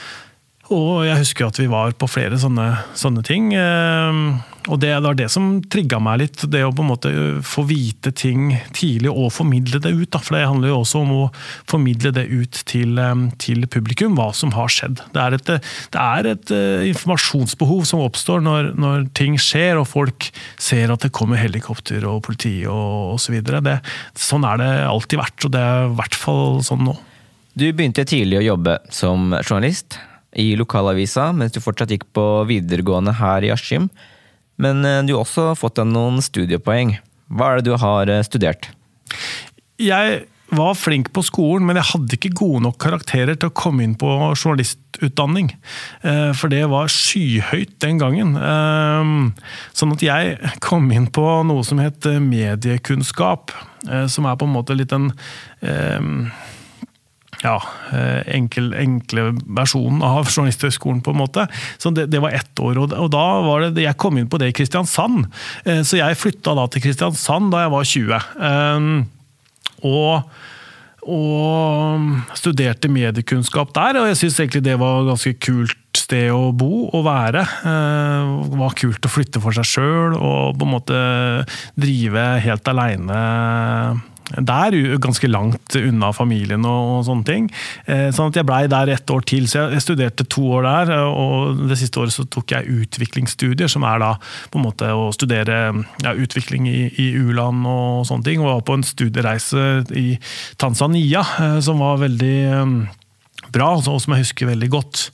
og 0.70 1.02
jeg 1.02 1.18
husker 1.18 1.48
at 1.48 1.58
vi 1.58 1.66
var 1.66 1.96
på 1.98 2.06
flere 2.06 2.38
sånne, 2.38 2.68
sånne 2.94 3.24
ting. 3.26 3.48
Ehm, 3.58 4.36
og 4.68 4.80
det 4.82 4.92
var 5.02 5.16
det 5.16 5.30
som 5.32 5.62
trigga 5.72 6.00
meg 6.04 6.20
litt. 6.24 6.44
Det 6.52 6.62
å 6.66 6.72
på 6.76 6.84
en 6.84 6.90
måte 6.92 7.12
få 7.46 7.64
vite 7.70 8.12
ting 8.12 8.52
tidlig 8.76 9.12
og 9.12 9.32
formidle 9.34 9.80
det 9.82 9.94
ut. 9.96 10.18
For 10.20 10.36
det 10.36 10.48
handler 10.50 10.74
jo 10.74 10.80
også 10.82 11.04
om 11.06 11.14
å 11.16 11.22
formidle 11.70 12.12
det 12.16 12.26
ut 12.28 12.62
til, 12.70 13.00
til 13.42 13.66
publikum, 13.72 14.18
hva 14.20 14.30
som 14.36 14.52
har 14.58 14.72
skjedd. 14.74 15.04
Det 15.16 15.24
er 15.24 15.38
et, 15.38 15.54
det 15.96 16.04
er 16.04 16.32
et 16.34 16.54
uh, 16.54 16.84
informasjonsbehov 16.90 17.86
som 17.90 18.04
oppstår 18.04 18.44
når, 18.46 18.74
når, 18.80 19.08
ting 19.18 19.40
skjer 19.42 19.80
og 19.80 19.88
folk 19.90 20.30
ser 20.60 20.92
at 20.94 21.06
det 21.06 21.14
kommer 21.16 21.40
helikopter 21.40 22.04
og 22.10 22.22
politi 22.28 22.60
og 22.70 23.16
osv. 23.16 23.40
Sånn 24.20 24.46
er 24.48 24.62
det 24.62 24.70
alltid 24.90 25.24
vært, 25.24 25.48
og 25.48 25.56
det 25.56 25.64
er 25.64 25.88
i 25.88 25.96
hvert 26.02 26.20
fall 26.20 26.60
sånn 26.66 26.86
nå. 26.90 26.98
Du 27.60 27.66
begynte 27.74 28.06
tidlig 28.08 28.40
å 28.40 28.48
jobbe 28.52 28.78
som 28.94 29.34
journalist 29.42 29.98
i 30.38 30.54
lokalavisa 30.60 31.32
mens 31.34 31.56
du 31.56 31.60
fortsatt 31.64 31.92
gikk 31.92 32.06
på 32.14 32.26
videregående 32.50 33.16
her 33.18 33.46
i 33.48 33.52
Askim. 33.56 33.90
Men 34.60 34.84
eh, 34.86 35.04
du 35.08 35.16
har 35.16 35.24
også 35.24 35.54
fått 35.60 35.80
deg 35.80 35.90
noen 35.94 36.20
studiepoeng. 36.24 36.98
Hva 37.30 37.54
er 37.54 37.60
det 37.60 37.72
du 37.72 37.80
har 37.80 38.12
eh, 38.12 38.26
studert? 38.28 38.72
Jeg 39.80 40.26
var 40.50 40.74
flink 40.74 41.12
på 41.14 41.22
skolen, 41.22 41.68
men 41.70 41.78
jeg 41.78 41.92
hadde 41.92 42.18
ikke 42.18 42.34
gode 42.40 42.64
nok 42.66 42.80
karakterer 42.82 43.38
til 43.38 43.52
å 43.52 43.56
komme 43.56 43.86
inn 43.86 43.94
på 44.00 44.10
journalistutdanning. 44.34 45.52
Eh, 46.02 46.32
for 46.38 46.52
det 46.52 46.64
var 46.72 46.92
skyhøyt 46.92 47.78
den 47.86 48.02
gangen. 48.02 48.36
Sånn 49.78 49.96
at 49.96 50.06
jeg 50.06 50.54
kom 50.66 50.90
inn 50.92 51.08
på 51.14 51.26
noe 51.48 51.66
som 51.68 51.82
het 51.84 52.10
mediekunnskap. 52.26 53.54
Som 54.12 54.26
er 54.28 54.36
på 54.36 54.50
en 54.50 54.58
måte 54.58 54.76
litt 54.76 54.92
en 54.92 55.14
ja, 57.44 57.56
eh, 57.94 58.22
enkel, 58.36 58.74
enkle 58.76 59.30
versjonen 59.46 60.04
av 60.06 60.28
Journalisthøgskolen, 60.28 61.02
på 61.06 61.14
en 61.14 61.22
måte. 61.22 61.48
Så 61.78 61.94
det, 61.96 62.10
det 62.12 62.22
var 62.24 62.36
ett 62.36 62.60
år. 62.60 62.82
Og, 62.84 63.08
da 63.14 63.26
var 63.46 63.70
det, 63.70 63.86
jeg 63.86 64.00
kom 64.02 64.20
inn 64.20 64.30
på 64.32 64.42
det 64.42 64.52
i 64.52 64.58
Kristiansand. 64.60 65.26
Eh, 65.64 65.82
så 65.88 66.02
jeg 66.02 66.20
flytta 66.20 66.56
da 66.58 66.68
til 66.68 66.84
Kristiansand 66.84 67.54
da 67.54 67.66
jeg 67.66 67.76
var 67.76 67.92
20. 67.96 68.32
Um, 68.40 68.94
og 69.88 70.32
og 71.10 72.36
studerte 72.38 72.90
mediekunnskap 72.92 73.72
der, 73.74 74.02
og 74.02 74.10
jeg 74.10 74.18
syns 74.20 74.40
egentlig 74.42 74.62
det 74.66 74.76
var 74.82 75.00
et 75.00 75.08
ganske 75.08 75.32
kult 75.42 75.98
sted 75.98 76.28
å 76.34 76.52
bo 76.54 76.90
og 76.92 77.06
være. 77.08 77.42
Eh, 77.72 78.34
det 78.52 78.60
var 78.60 78.76
kult 78.78 79.08
å 79.08 79.12
flytte 79.12 79.42
for 79.42 79.56
seg 79.56 79.66
sjøl 79.66 80.18
og 80.20 80.60
på 80.60 80.68
en 80.68 80.74
måte 80.76 81.00
drive 81.80 82.26
helt 82.44 82.70
aleine 82.70 83.22
der, 84.38 84.76
ganske 85.02 85.28
langt 85.28 85.76
unna 85.76 86.12
familien 86.14 86.66
og, 86.68 87.02
sånne 87.08 87.26
ting. 87.28 87.50
Eh, 87.90 88.10
sånn 88.16 88.32
at 88.32 88.40
jeg 88.40 88.48
blei 88.48 88.62
der 88.72 88.92
ett 88.94 89.10
år 89.14 89.26
til. 89.28 89.48
Så 89.50 89.68
jeg 89.74 89.84
studerte 89.84 90.28
to 90.30 90.46
år 90.60 90.68
der, 90.68 90.94
og 91.10 91.66
det 91.70 91.80
siste 91.82 92.02
året 92.02 92.16
så 92.16 92.26
tok 92.30 92.54
jeg 92.54 92.70
utviklingsstudier, 92.86 93.72
som 93.72 93.86
er 93.88 94.02
da 94.04 94.14
på 94.52 94.60
en 94.60 94.68
måte 94.68 94.92
å 94.94 95.10
studere 95.16 95.60
ja, 96.04 96.14
utvikling 96.14 96.70
i, 96.70 96.80
i 97.02 97.10
u-land 97.18 97.66
og 97.70 98.08
sånne 98.10 98.28
ting. 98.28 98.44
Og 98.44 98.54
var 98.54 98.66
på 98.68 98.80
en 98.80 98.88
studiereise 98.88 99.68
i 99.98 100.08
Tanzania 100.62 101.26
eh, 101.40 101.60
som 101.66 101.82
var 101.82 102.02
veldig 102.04 102.38
eh, 102.54 102.76
bra, 103.50 103.72
og 103.80 103.82
som 104.04 104.14
jeg 104.14 104.28
husker 104.28 104.52
veldig 104.52 104.68
godt. 104.70 105.08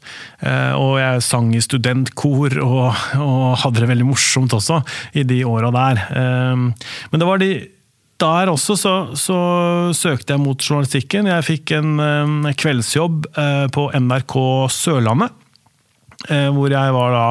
Og 0.76 0.98
jeg 1.00 1.22
sang 1.24 1.54
i 1.56 1.62
studentkor 1.64 2.58
og, 2.60 2.98
og 3.16 3.46
hadde 3.62 3.80
det 3.80 3.88
veldig 3.88 4.08
morsomt 4.10 4.52
også 4.58 4.82
i 5.16 5.24
de 5.24 5.38
åra 5.48 5.70
der. 5.72 6.02
Men 6.12 7.22
det 7.22 7.30
var 7.30 7.40
de 7.40 7.52
der 8.22 8.52
også 8.52 8.78
så, 8.80 8.94
så, 9.20 9.38
søkte 9.96 10.36
jeg 10.36 10.44
mot 10.44 10.62
journalistikken. 10.62 11.28
Jeg 11.28 11.48
fikk 11.48 11.74
en, 11.78 11.98
en 12.00 12.52
kveldsjobb 12.56 13.28
eh, 13.36 13.66
på 13.76 13.90
NRK 13.92 14.38
Sørlandet. 14.72 15.42
Eh, 16.32 16.48
hvor 16.56 16.72
jeg 16.72 16.94
var 16.96 17.12
da 17.14 17.26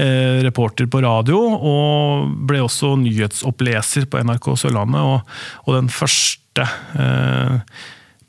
eh, 0.00 0.38
reporter 0.46 0.86
på 0.88 1.02
radio, 1.04 1.40
og 1.58 2.30
ble 2.48 2.62
også 2.64 2.94
nyhetsoppleser 3.02 4.06
på 4.08 4.22
NRK 4.24 4.52
Sørlandet. 4.62 5.04
Og, 5.04 5.40
og 5.66 5.76
den 5.76 5.90
første 5.92 6.64
eh, 6.96 7.58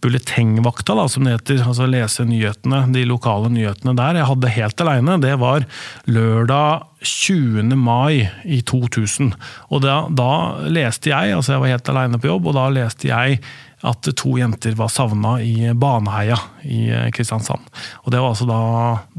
bulletengvakta, 0.01 0.95
da, 0.95 1.05
som 1.11 1.25
det 1.25 1.35
heter. 1.35 1.63
Altså 1.65 1.87
lese 1.89 2.25
nyhetene, 2.27 2.85
de 2.93 3.05
lokale 3.07 3.51
nyhetene 3.53 3.95
der. 3.97 4.19
Jeg 4.21 4.29
hadde 4.29 4.53
helt 4.55 4.83
aleine. 4.83 5.17
Det 5.23 5.33
var 5.41 5.65
lørdag 6.07 6.85
20. 7.03 7.75
mai 7.79 8.29
i 8.43 8.61
2000. 8.61 9.33
Og 9.69 9.83
da, 9.83 10.01
da 10.09 10.31
leste 10.71 11.11
jeg, 11.11 11.35
altså 11.35 11.55
jeg 11.55 11.63
var 11.63 11.73
helt 11.75 11.91
aleine 11.93 12.21
på 12.21 12.31
jobb, 12.31 12.51
og 12.51 12.57
da 12.59 12.69
leste 12.73 13.11
jeg 13.11 13.41
at 13.87 14.09
to 14.19 14.33
jenter 14.35 14.75
var 14.75 14.91
savna 14.91 15.37
i 15.43 15.71
Baneheia 15.71 16.35
i 16.67 16.81
Kristiansand. 17.15 17.63
Og 18.03 18.11
det 18.11 18.19
var 18.19 18.33
altså 18.33 18.47
da 18.49 18.61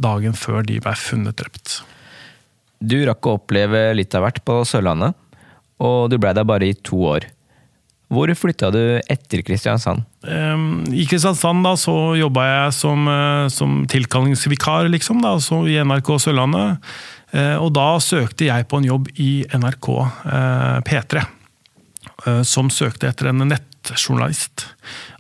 dagen 0.09 0.37
før 0.37 0.65
de 0.69 0.77
ble 0.85 0.93
funnet 1.01 1.39
drept. 1.41 1.81
Du 2.81 2.99
rakk 3.05 3.27
å 3.29 3.37
oppleve 3.39 3.91
litt 3.97 4.15
av 4.17 4.25
hvert 4.25 4.41
på 4.45 4.61
Sørlandet, 4.69 5.17
og 5.81 6.11
du 6.13 6.19
blei 6.21 6.33
der 6.37 6.49
bare 6.49 6.69
i 6.69 6.77
to 6.77 7.01
år. 7.09 7.29
Hvor 8.11 8.31
flytta 8.35 8.73
du 8.75 8.83
etter 8.99 9.43
Kristiansand? 9.47 10.02
I 10.26 11.05
Kristiansand 11.07 11.62
da, 11.62 11.76
så 11.79 11.95
jobba 12.19 12.47
jeg 12.49 12.73
som, 12.75 13.07
eh, 13.07 13.47
som 13.55 13.85
tilkallingsvikar 13.90 14.90
liksom, 14.90 15.23
da, 15.23 15.37
i 15.71 15.79
NRK 15.79 16.11
Sørlandet. 16.26 16.90
Eh, 17.31 17.55
og 17.55 17.71
da 17.79 17.93
søkte 18.02 18.49
jeg 18.49 18.67
på 18.67 18.81
en 18.81 18.88
jobb 18.90 19.12
i 19.14 19.45
NRK 19.55 19.90
eh, 20.02 20.81
P3. 20.88 21.26
Som 22.45 22.69
søkte 22.69 23.09
etter 23.09 23.31
en 23.31 23.47
nett 23.49 23.70
nettjournalist. 23.89 24.67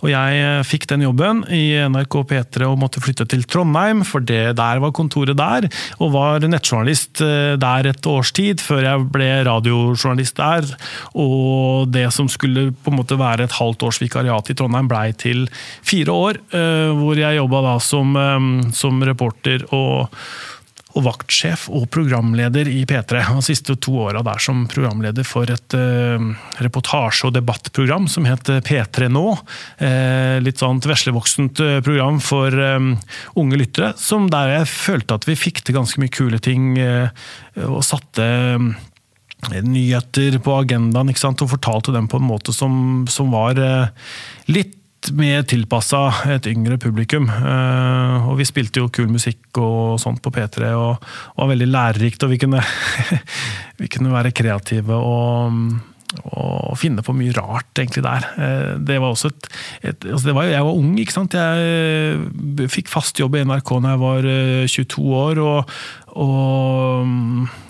Og 0.00 0.10
jeg 0.12 0.40
eh, 0.40 0.62
fikk 0.66 0.86
den 0.90 1.04
jobben 1.04 1.42
i 1.52 1.74
NRK 1.90 2.16
P3 2.30 2.66
og 2.68 2.78
måtte 2.80 3.02
flytte 3.02 3.26
til 3.28 3.44
Trondheim, 3.48 4.02
for 4.06 4.24
det 4.24 4.56
der 4.58 4.82
var 4.82 4.94
kontoret 4.96 5.38
der. 5.38 5.68
Og 6.00 6.12
var 6.14 6.46
nettjournalist 6.46 7.22
eh, 7.24 7.54
der 7.60 7.90
et 7.90 8.10
års 8.10 8.32
tid, 8.36 8.62
før 8.64 8.84
jeg 8.86 9.08
ble 9.12 9.30
radiojournalist 9.48 10.40
der. 10.40 10.68
Og 11.14 11.90
det 11.92 12.08
som 12.16 12.30
skulle 12.32 12.70
på 12.72 12.92
en 12.92 13.00
måte 13.00 13.18
være 13.20 13.48
et 13.48 13.58
halvt 13.58 13.88
års 13.88 14.00
vikariat 14.02 14.52
i 14.52 14.56
Trondheim, 14.56 14.90
blei 14.90 15.10
til 15.12 15.46
fire 15.86 16.16
år. 16.28 16.40
Eh, 16.52 16.92
hvor 17.00 17.18
jeg 17.20 17.40
jobba 17.40 17.64
da 17.70 17.76
som, 17.84 18.16
som 18.76 19.04
reporter 19.06 19.66
og 19.76 20.08
og 20.98 21.04
vaktsjef 21.06 21.68
og 21.70 21.86
programleder 21.94 22.68
i 22.70 22.82
P3. 22.88 23.22
De 23.36 23.44
siste 23.44 23.76
to 23.82 23.94
åra 24.06 24.22
der 24.26 24.40
som 24.42 24.64
programleder 24.70 25.26
for 25.26 25.50
et 25.52 25.76
uh, 25.76 26.30
reportasje- 26.62 27.28
og 27.28 27.36
debattprogram 27.36 28.08
som 28.10 28.26
het 28.28 28.50
P3 28.66 29.10
Nå. 29.12 29.26
Uh, 29.80 30.38
litt 30.42 30.62
sånn 30.62 30.82
veslevoksent 30.82 31.62
uh, 31.62 31.78
program 31.84 32.20
for 32.24 32.54
unge 33.38 33.60
lyttere, 33.60 33.92
som 34.00 34.28
der 34.32 34.56
jeg 34.56 34.70
følte 34.72 35.18
at 35.20 35.26
vi 35.28 35.38
fikk 35.38 35.62
til 35.64 35.76
ganske 35.78 36.00
mye 36.02 36.12
kule 36.12 36.40
ting 36.42 36.72
og 36.80 37.82
satte 37.86 38.24
nyheter 39.64 40.36
på 40.42 40.56
agendaen 40.58 41.12
ikke 41.12 41.22
sant? 41.22 41.42
og 41.44 41.52
fortalte 41.54 41.94
dem 41.94 42.08
på 42.10 42.20
en 42.20 42.28
måte 42.28 42.54
som, 42.54 43.06
som 43.10 43.32
var 43.32 43.58
litt 44.50 44.79
mer 45.16 45.44
tilpassa 45.48 46.02
et 46.30 46.46
yngre 46.50 46.76
publikum. 46.80 47.28
Eh, 47.30 48.26
og 48.28 48.36
vi 48.40 48.46
spilte 48.48 48.82
jo 48.82 48.90
kul 48.92 49.08
musikk 49.10 49.60
og 49.60 50.00
sånt 50.02 50.20
på 50.24 50.32
P3, 50.34 50.72
og, 50.76 51.06
og 51.34 51.40
var 51.40 51.52
veldig 51.54 51.70
lærerikt. 51.70 52.26
Og 52.26 52.34
vi 52.34 52.40
kunne, 52.42 52.60
vi 53.80 53.88
kunne 53.92 54.12
være 54.12 54.34
kreative 54.36 54.98
og, 54.98 55.56
og, 56.24 56.76
finne 56.80 57.04
på 57.06 57.14
mye 57.16 57.34
rart, 57.36 57.72
egentlig, 57.80 58.04
der. 58.06 58.28
Eh, 58.36 58.74
det 58.90 59.00
var 59.00 59.14
også 59.14 59.32
et, 59.32 59.50
et 59.92 60.10
altså 60.12 60.36
var, 60.36 60.50
Jeg 60.50 60.68
var 60.68 60.82
ung, 60.82 60.92
ikke 61.00 61.16
sant. 61.16 61.38
Jeg 61.38 62.68
fikk 62.76 62.92
fast 62.92 63.20
jobb 63.20 63.40
i 63.40 63.44
NRK 63.48 63.74
da 63.80 63.96
jeg 63.96 64.04
var 64.04 64.30
22 64.76 64.84
eh, 65.00 65.18
år, 65.24 65.42
og, 65.48 65.74
og 66.20 67.66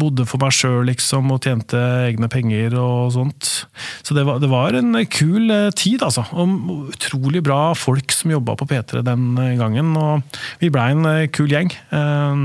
bodde 0.00 0.26
for 0.28 0.42
meg 0.42 0.54
sjøl, 0.54 0.82
liksom, 0.88 1.30
og 1.34 1.44
tjente 1.44 1.80
egne 2.08 2.28
penger 2.32 2.76
og 2.80 3.12
sånt. 3.14 3.50
Så 4.04 4.16
det 4.16 4.24
var, 4.28 4.40
det 4.42 4.50
var 4.52 4.76
en 4.78 4.96
kul 5.10 5.52
eh, 5.52 5.70
tid, 5.76 6.04
altså. 6.06 6.26
Og 6.32 6.90
utrolig 6.94 7.44
bra 7.44 7.74
folk 7.78 8.14
som 8.14 8.34
jobba 8.34 8.56
på 8.60 8.68
P3 8.70 9.04
den 9.06 9.30
gangen. 9.60 9.94
Og 9.98 10.40
vi 10.62 10.72
blei 10.74 10.90
en 10.94 11.08
eh, 11.10 11.28
kul 11.34 11.52
gjeng. 11.52 11.72
Eh, 11.94 12.44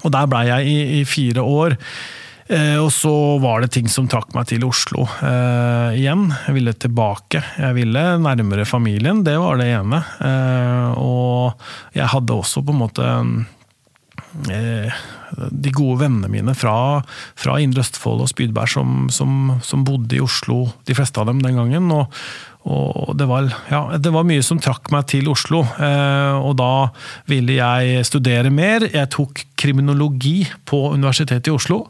og 0.00 0.14
der 0.14 0.32
blei 0.32 0.46
jeg 0.48 0.70
i, 0.70 0.80
i, 1.00 1.04
fire 1.08 1.44
år. 1.44 1.78
Og 2.50 2.88
så 2.90 3.10
var 3.38 3.62
det 3.62 3.68
ting 3.76 3.86
som 3.86 4.08
trakk 4.10 4.32
meg 4.34 4.48
til 4.50 4.64
Oslo 4.66 5.04
eh, 5.22 5.98
igjen. 6.00 6.24
Jeg 6.48 6.56
ville 6.56 6.72
tilbake. 6.74 7.44
Jeg 7.62 7.76
ville 7.76 8.02
nærmere 8.18 8.64
familien, 8.66 9.20
det 9.22 9.36
var 9.38 9.60
det 9.60 9.68
ene. 9.70 10.00
Eh, 10.26 10.98
og 10.98 11.94
jeg 11.94 12.10
hadde 12.10 12.34
også 12.34 12.64
på 12.66 12.74
en 12.74 12.80
måte 12.80 13.06
eh, 14.50 14.98
de 15.50 15.72
gode 15.74 16.00
vennene 16.02 16.30
mine 16.32 16.54
fra, 16.58 17.00
fra 17.38 17.58
Indre 17.62 17.84
Østfold 17.84 18.24
og 18.24 18.30
Spydberg 18.32 18.72
som, 18.72 19.08
som, 19.12 19.56
som, 19.64 19.84
bodde 19.86 20.18
i 20.18 20.22
Oslo, 20.24 20.64
de 20.88 20.96
fleste 20.96 21.20
av 21.20 21.30
dem 21.30 21.42
den 21.44 21.58
gangen. 21.60 21.90
og, 21.94 22.12
og 22.68 23.14
det 23.16 23.24
var, 23.30 23.48
ja, 23.72 23.82
det 23.96 24.12
var, 24.12 24.26
mye 24.28 24.44
som 24.44 24.60
trakk 24.60 24.90
meg 24.92 25.06
til 25.08 25.30
Oslo, 25.32 25.62
eh, 25.80 26.36
og 26.36 26.58
da 26.60 26.90
ville 27.30 27.56
jeg 27.56 28.04
studere 28.04 28.52
mer. 28.52 28.84
Jeg 28.92 29.08
tok 29.14 29.46
kriminologi 29.60 30.42
på 30.68 30.90
Universitetet 30.92 31.48
i 31.48 31.54
Oslo. 31.56 31.86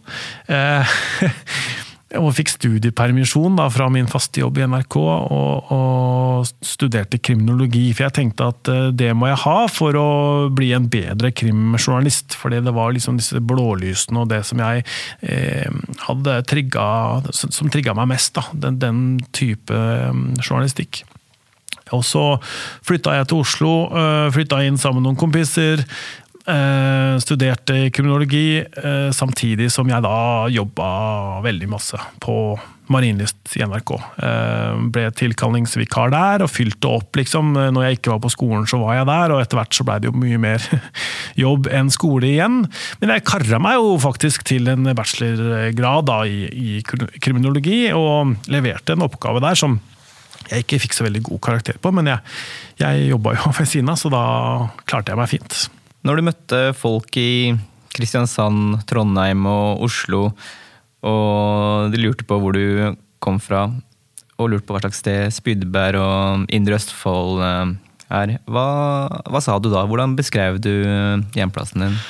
Eh, 0.47 0.99
og 2.18 2.32
fikk 2.34 2.50
studiepermisjon 2.50 3.58
da, 3.60 3.68
fra 3.70 3.86
min 3.92 4.08
faste 4.10 4.40
jobb 4.42 4.58
i 4.58 4.64
NRK 4.66 4.96
og, 4.98 5.68
og, 5.70 6.48
studerte 6.64 7.20
kriminologi. 7.22 7.84
For 7.94 8.08
jeg 8.08 8.16
tenkte 8.16 8.48
at 8.50 8.70
eh, 8.72 8.88
det 8.96 9.12
må 9.14 9.28
jeg 9.30 9.38
ha 9.44 9.56
for 9.70 9.98
å 9.98 10.08
bli 10.54 10.72
en 10.74 10.88
bedre 10.90 11.30
krimjournalist. 11.36 12.34
Fordi 12.40 12.62
det 12.66 12.74
var 12.74 12.96
liksom 12.96 13.20
disse 13.20 13.38
blålysene 13.38 14.24
og 14.24 14.32
det 14.32 14.42
som 14.48 14.62
jeg 14.64 14.82
eh, 15.22 15.70
hadde 16.08 16.40
trigga, 16.50 16.88
som 17.30 17.70
trigga 17.70 17.94
meg 17.98 18.10
mest. 18.16 18.34
Da, 18.34 18.46
den, 18.66 18.80
den 18.82 19.04
type 19.36 19.74
um, 19.74 20.30
journalistikk. 20.42 21.04
Og 21.94 22.02
så 22.06 22.24
flytta 22.86 23.16
jeg 23.18 23.30
til 23.30 23.44
Oslo, 23.44 23.72
uh, 23.90 24.26
flytta 24.34 24.60
inn 24.66 24.78
sammen 24.78 25.02
med 25.02 25.10
noen 25.10 25.20
kompiser. 25.20 25.82
Eh, 26.50 27.19
studerte 27.19 27.90
kriminologi, 27.90 28.59
eh, 28.59 29.11
samtidig 29.12 29.71
som 29.71 29.88
jeg 29.88 30.02
da 30.02 30.49
jobba 30.50 30.88
veldig 31.45 31.69
masse 31.71 31.99
på 32.19 32.35
Marienlyst 32.90 33.54
i 33.54 33.62
NRK. 33.62 33.92
Eh, 34.19 34.80
ble 34.90 35.04
tilkallingsvikar 35.14 36.11
der 36.11 36.42
og 36.42 36.50
fylte 36.50 36.90
opp, 36.90 37.14
liksom. 37.14 37.52
Når 37.54 37.87
jeg 37.87 37.99
ikke 37.99 38.11
var 38.16 38.23
på 38.25 38.33
skolen, 38.35 38.66
så 38.66 38.80
var 38.83 38.99
jeg 38.99 39.07
der, 39.07 39.35
og 39.35 39.42
etter 39.45 39.61
hvert 39.61 39.76
så 39.76 39.87
blei 39.87 40.00
det 40.00 40.11
jo 40.11 40.19
mye 40.19 40.40
mer 40.42 40.66
jobb 41.45 41.71
enn 41.71 41.92
skole 41.95 42.33
igjen. 42.33 42.64
Men 42.99 43.14
jeg 43.14 43.26
kara 43.30 43.62
meg 43.62 43.78
jo 43.78 43.95
faktisk 44.02 44.42
til 44.49 44.66
en 44.73 44.90
bachelorgrad 44.90 46.11
da, 46.11 46.23
i, 46.26 46.50
i 46.50 46.83
kriminologi, 47.23 47.92
og 47.95 48.35
leverte 48.50 48.97
en 48.97 49.07
oppgave 49.07 49.45
der 49.45 49.54
som 49.54 49.78
jeg 50.50 50.64
ikke 50.64 50.80
fikk 50.83 50.97
så 50.97 51.07
veldig 51.07 51.28
god 51.28 51.40
karakter 51.47 51.76
på, 51.78 51.92
men 51.95 52.11
jeg, 52.11 52.19
jeg 52.80 53.11
jobba 53.12 53.37
jo 53.38 53.52
ved 53.61 53.69
siden 53.71 53.92
av, 53.92 54.00
så 54.00 54.11
da 54.11 54.25
klarte 54.83 55.14
jeg 55.14 55.21
meg 55.21 55.30
fint. 55.30 55.69
Når 56.07 56.16
du 56.16 56.25
møtte 56.25 56.61
folk 56.78 57.16
i 57.21 57.52
Kristiansand, 57.92 58.78
Trondheim 58.88 59.45
og 59.50 59.83
Oslo, 59.85 60.30
og 61.04 61.92
de 61.92 62.00
lurte 62.00 62.25
på 62.28 62.38
hvor 62.40 62.57
du 62.57 62.97
kom 63.21 63.37
fra, 63.42 63.66
og 64.40 64.49
lurte 64.49 64.64
på 64.64 64.76
hva 64.76 64.80
slags 64.85 65.02
sted 65.02 65.35
Spydberg 65.35 66.00
og 66.00 66.47
Indre 66.57 66.78
Østfold 66.78 67.45
eh, 67.45 67.75
er, 68.16 68.35
hva, 68.49 68.66
hva 69.28 69.42
sa 69.45 69.59
du 69.61 69.69
da? 69.69 69.85
Hvordan 69.85 70.16
beskrev 70.19 70.57
du 70.62 70.73
hjemplassen 71.37 71.85
din? 71.85 72.00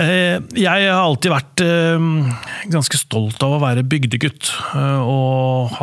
Eh, 0.00 0.40
jeg 0.58 0.86
har 0.88 1.04
alltid 1.04 1.30
vært 1.30 1.62
eh, 1.62 2.06
ganske 2.72 2.98
stolt 2.98 3.42
av 3.46 3.56
å 3.56 3.60
være 3.62 3.84
bygdegutt. 3.86 4.50
Eh, 4.74 5.02
og, 5.06 5.74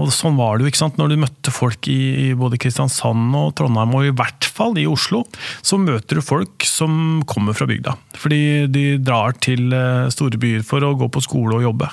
og 0.00 0.12
sånn 0.14 0.38
var 0.38 0.56
det 0.56 0.64
jo, 0.64 0.72
ikke 0.72 0.80
sant. 0.80 1.00
Når 1.00 1.12
du 1.12 1.20
møtte 1.24 1.54
folk 1.54 1.88
i, 1.90 2.32
både 2.38 2.60
Kristiansand 2.60 3.36
og 3.36 3.52
Trondheim, 3.58 3.94
og 3.96 4.08
i 4.08 4.14
hvert 4.16 4.48
fall 4.48 4.78
i 4.80 4.86
Oslo, 4.88 5.24
så 5.64 5.78
møter 5.80 6.20
du 6.20 6.24
folk 6.24 6.64
som 6.68 7.22
kommer 7.28 7.56
fra 7.56 7.68
bygda. 7.68 7.96
Fordi 8.20 8.42
de 8.72 8.86
drar 9.04 9.36
til 9.44 9.74
store 10.14 10.40
byer 10.40 10.64
for 10.66 10.84
å 10.84 10.94
gå 10.98 11.08
på 11.12 11.22
skole 11.24 11.58
og 11.58 11.64
jobbe. 11.66 11.88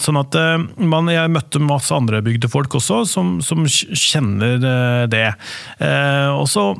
Sånn 0.00 0.18
at 0.20 0.36
man, 0.76 1.08
Jeg 1.10 1.32
møtte 1.32 1.62
masse 1.62 1.94
andre 1.94 2.20
bygdefolk 2.24 2.76
også, 2.80 3.02
som, 3.08 3.38
som 3.44 3.64
kjenner 3.66 4.58
det. 5.10 5.26
Og 6.36 6.46
så 6.50 6.72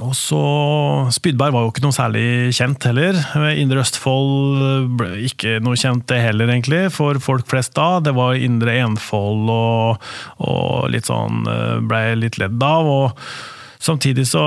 og 0.00 0.14
så 0.16 0.40
Spydberg 1.12 1.52
var 1.52 1.66
jo 1.66 1.72
ikke 1.72 1.82
noe 1.84 1.94
særlig 1.94 2.24
kjent 2.56 2.86
heller. 2.88 3.18
Indre 3.60 3.82
Østfold 3.82 4.94
ble 4.98 5.10
ikke 5.28 5.58
noe 5.64 5.76
kjent 5.78 6.06
det 6.08 6.22
heller, 6.24 6.48
egentlig, 6.48 6.86
for 6.94 7.20
folk 7.22 7.44
flest 7.50 7.74
da. 7.76 8.00
Det 8.00 8.14
var 8.16 8.40
Indre 8.40 8.78
Enfold 8.80 9.52
og, 9.52 10.08
og 10.48 10.88
litt 10.92 11.10
sånn 11.10 11.44
eh, 11.50 11.76
Blei 11.84 12.06
litt 12.18 12.40
ledd 12.40 12.56
av. 12.64 12.88
Og 12.88 13.84
samtidig 13.84 14.24
så, 14.32 14.46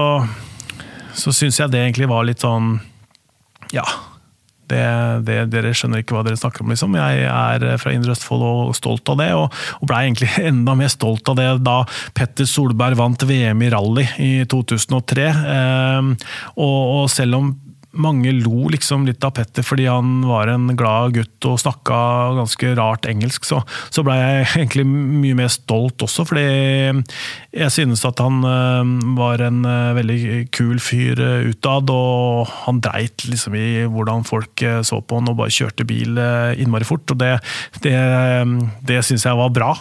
så 1.14 1.36
syns 1.36 1.62
jeg 1.62 1.72
det 1.76 1.86
egentlig 1.86 2.10
var 2.12 2.28
litt 2.28 2.44
sånn 2.44 2.78
Ja 3.74 3.86
det, 4.72 4.84
det, 5.28 5.38
dere 5.54 5.74
skjønner 5.76 6.04
ikke 6.04 6.18
hva 6.18 6.24
dere 6.28 6.40
snakker 6.40 6.64
om, 6.64 6.72
liksom. 6.74 6.98
Jeg 7.00 7.26
er 7.30 7.68
fra 7.82 7.94
Indre 7.96 8.16
Østfold 8.16 8.46
og 8.46 8.76
stolt 8.78 9.10
av 9.14 9.20
det, 9.22 9.30
og, 9.38 9.60
og 9.82 9.90
blei 9.90 10.06
egentlig 10.08 10.32
enda 10.52 10.78
mer 10.78 10.92
stolt 10.94 11.30
av 11.32 11.40
det 11.40 11.50
da 11.66 11.82
Petter 12.18 12.50
Solberg 12.50 13.00
vant 13.00 13.28
VM 13.28 13.64
i 13.66 13.72
rally 13.74 14.08
i 14.22 14.32
2003. 14.52 15.30
Eh, 15.56 16.12
og, 16.56 16.80
og 17.02 17.06
selv 17.14 17.42
om 17.42 17.54
mange 18.02 18.34
lo 18.36 18.70
liksom 18.72 19.06
litt 19.08 19.24
av 19.26 19.36
Petter 19.38 19.66
fordi 19.66 19.88
han 19.90 20.20
var 20.28 20.50
en 20.52 20.70
glad 20.78 21.16
gutt 21.18 21.48
og 21.50 21.60
snakka 21.62 22.00
ganske 22.40 22.74
rart 22.78 23.08
engelsk, 23.10 23.46
så, 23.48 23.62
så 23.94 24.04
blei 24.06 24.18
jeg 24.20 24.48
egentlig 24.56 24.86
mye 24.88 25.38
mer 25.38 25.52
stolt 25.54 26.06
også, 26.06 26.26
fordi 26.28 26.46
jeg 27.56 27.72
synes 27.74 28.04
at 28.08 28.22
han 28.24 28.42
eh, 28.46 28.94
var 29.18 29.44
en 29.46 29.64
eh, 29.70 29.94
veldig 29.98 30.20
kul 30.56 30.82
fyr 30.84 31.22
eh, 31.24 31.50
utad, 31.52 31.92
og 31.94 32.52
han 32.66 32.82
dreit 32.84 33.28
liksom 33.30 33.56
i 33.60 33.86
hvordan 33.92 34.28
folk 34.28 34.64
så 34.86 35.00
på 35.02 35.20
han 35.20 35.32
og 35.32 35.40
bare 35.40 35.54
kjørte 35.54 35.88
bil 35.88 36.20
innmari 36.60 36.88
fort, 36.88 37.10
og 37.14 37.20
det, 37.22 37.34
det, 37.86 37.98
det 38.88 39.02
syns 39.06 39.26
jeg 39.28 39.40
var 39.40 39.54
bra. 39.56 39.72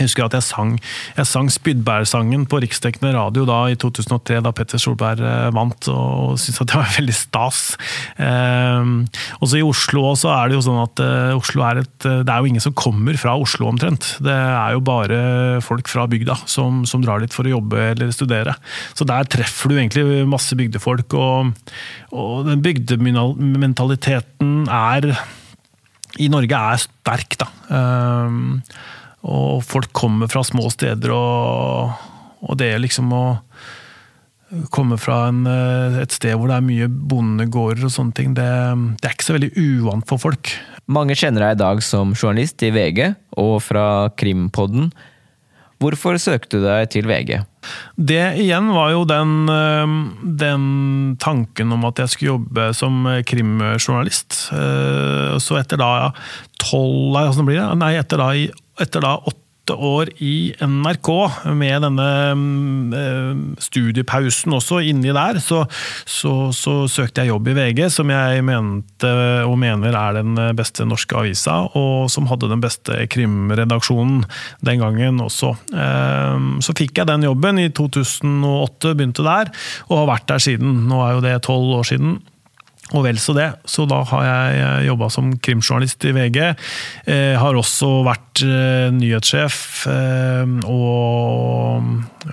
Jeg 0.00 0.08
husker 0.08 0.24
at 0.24 0.32
jeg 0.38 0.44
sang, 0.46 0.70
jeg 1.18 1.26
sang 1.28 1.50
Spydberg-sangen 1.52 2.46
på 2.48 2.62
riksdekkende 2.64 3.10
radio 3.12 3.44
da 3.48 3.68
i 3.68 3.76
2003, 3.76 4.40
da 4.46 4.52
Petter 4.56 4.80
Solberg 4.80 5.20
eh, 5.20 5.50
vant, 5.52 5.88
og 5.92 6.40
syntes 6.40 6.62
at 6.64 6.70
det 6.70 6.78
var 6.78 6.94
veldig 6.98 7.16
stas. 7.16 7.58
Eh, 8.16 8.80
også 9.44 9.60
i 9.60 9.66
Oslo 9.66 10.00
også 10.14 10.28
er 10.32 10.48
det 10.48 10.56
jo 10.56 10.64
sånn 10.64 10.80
at 10.80 10.96
eh, 11.04 11.36
er 11.60 11.76
et 11.82 11.92
Det 12.00 12.32
er 12.32 12.40
jo 12.40 12.48
ingen 12.48 12.64
som 12.64 12.72
kommer 12.76 13.16
fra 13.20 13.36
Oslo, 13.36 13.68
omtrent. 13.68 14.16
Det 14.24 14.32
er 14.32 14.72
jo 14.72 14.80
bare 14.84 15.60
folk 15.64 15.88
fra 15.92 16.06
bygda 16.08 16.36
som, 16.48 16.86
som 16.88 17.02
drar 17.04 17.20
dit 17.20 17.34
for 17.34 17.44
å 17.44 17.52
jobbe 17.58 17.76
eller 17.90 18.10
studere. 18.16 18.54
Så 18.96 19.04
der 19.08 19.24
treffer 19.28 19.68
du 19.68 19.76
egentlig 19.76 20.24
masse 20.28 20.56
bygdefolk, 20.56 21.12
og, 21.18 21.52
og 22.16 22.46
den 22.48 22.62
bygdementaliteten 22.64 24.68
er 24.72 25.12
i 26.18 26.26
Norge 26.32 26.56
er 26.56 26.80
sterk, 26.80 27.36
da. 27.38 27.46
Um, 27.68 28.62
og 29.26 29.60
folk 29.66 29.92
kommer 29.96 30.30
fra 30.32 30.42
små 30.46 30.70
steder, 30.72 31.12
og, 31.12 31.92
og 32.40 32.58
det 32.60 32.72
liksom 32.80 33.12
å 33.12 33.24
komme 34.74 34.98
fra 34.98 35.28
en, 35.28 35.44
eh, 35.46 36.00
et 36.02 36.14
sted 36.14 36.34
hvor 36.34 36.50
det 36.50 36.56
er 36.58 36.66
mye 36.66 36.88
bondegårder 36.88 37.86
og 37.86 37.94
sånne 37.94 38.16
ting, 38.16 38.34
det, 38.38 38.48
det, 38.98 39.06
er 39.06 39.14
ikke 39.14 39.28
så 39.28 39.36
veldig 39.36 39.52
uvant 39.54 40.08
for 40.10 40.22
folk. 40.22 40.54
Mange 40.90 41.14
kjenner 41.18 41.46
deg 41.46 41.58
i 41.58 41.62
dag 41.62 41.84
som 41.86 42.16
journalist 42.16 42.62
i 42.66 42.72
VG 42.74 43.12
og 43.38 43.60
fra 43.62 43.86
Krimpodden. 44.18 44.90
Hvorfor 45.80 46.18
søkte 46.20 46.58
du 46.58 46.66
deg 46.66 46.90
til 46.92 47.06
VG? 47.08 47.38
Det 47.96 48.24
igjen 48.42 48.66
var 48.74 48.90
jo 48.92 49.04
den, 49.08 49.36
eh, 49.48 49.94
den 50.42 50.66
tanken 51.22 51.72
om 51.76 51.86
at 51.88 52.02
jeg 52.02 52.12
skulle 52.12 52.34
jobbe 52.34 52.66
som 52.76 53.06
krimjournalist. 53.28 54.42
Eh, 54.56 55.38
så 55.40 55.60
etter 55.60 55.80
da 55.80 56.10
tolv 56.60 57.16
Nei, 57.80 57.94
etter 57.96 58.20
da 58.20 58.32
i 58.34 58.50
etter 58.80 59.04
da 59.04 59.16
åtte 59.20 59.74
år 59.76 60.08
i 60.24 60.50
NRK, 60.58 61.08
med 61.54 61.84
denne 61.84 62.06
mm, 62.34 63.42
studiepausen 63.62 64.56
også 64.56 64.80
inni 64.88 65.12
der, 65.14 65.38
så, 65.42 65.60
så, 66.08 66.32
så, 66.56 66.74
søkte 66.90 67.22
jeg 67.22 67.30
jobb 67.30 67.52
i 67.52 67.54
VG, 67.58 67.84
som 67.92 68.10
jeg 68.10 68.42
mente 68.46 69.12
og 69.46 69.54
mener 69.60 69.94
er 69.94 70.18
den 70.18 70.34
beste 70.58 70.86
norske 70.88 71.14
avisa, 71.20 71.60
og 71.78 72.10
som 72.10 72.26
hadde 72.32 72.50
den 72.50 72.64
beste 72.64 73.04
krimredaksjonen 73.12 74.24
den 74.66 74.82
gangen 74.82 75.22
også. 75.22 75.54
Ehm, 75.70 76.50
så 76.64 76.74
fikk 76.74 76.98
jeg 76.98 77.12
den 77.12 77.28
jobben 77.28 77.62
i 77.62 77.70
2008, 77.70 78.96
begynte 78.96 79.26
der, 79.26 79.54
og 79.88 80.02
har 80.02 80.12
vært 80.16 80.28
der 80.32 80.42
siden. 80.50 80.84
Nå 80.90 81.04
er 81.04 81.16
jo 81.16 81.24
det 81.28 81.38
tolv 81.46 81.78
år 81.78 81.90
siden. 81.92 82.18
Og 82.90 83.04
vel 83.06 83.18
så 83.22 83.34
det. 83.36 83.48
Så 83.70 83.84
da 83.88 84.00
har 84.10 84.24
jeg 84.26 84.60
eh, 84.60 84.86
jobba 84.88 85.10
som 85.12 85.30
krimjournalist 85.38 86.04
i 86.08 86.14
VG. 86.16 86.38
Eh, 87.06 87.34
har 87.38 87.58
også 87.58 88.00
vært 88.06 88.42
eh, 88.42 88.88
nyhetssjef 88.94 89.58
eh, 89.90 90.54
og, 90.66 91.86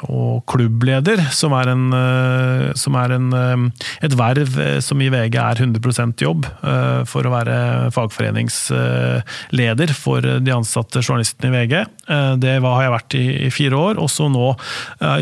og, 0.07 0.41
klubbleder, 0.49 1.21
som 1.35 1.53
er, 1.57 1.73
en, 1.73 1.85
eh, 1.93 2.65
som 2.79 2.97
er 2.97 3.13
en, 3.17 3.27
eh, 3.37 3.85
et 4.07 4.17
verv 4.17 4.57
som 4.83 5.01
i 5.03 5.11
VG 5.13 5.37
er 5.43 5.61
100% 5.61 6.25
jobb. 6.25 6.45
for 7.07 7.25
å 7.25 7.31
være 7.31 7.55
fagforeningsleder 7.93 9.91
for 9.95 10.25
de 10.43 10.53
ansatte 10.53 11.01
journalistene 11.03 11.51
i 11.51 11.55
VG. 11.55 11.73
det 12.41 12.55
har 12.63 12.83
jeg 12.83 12.93
vært 12.93 13.15
i, 13.17 13.25
i 13.47 13.49
fire 13.53 13.75
år. 13.77 14.01
og 14.01 14.09
så 14.11 14.27
nå 14.31 14.49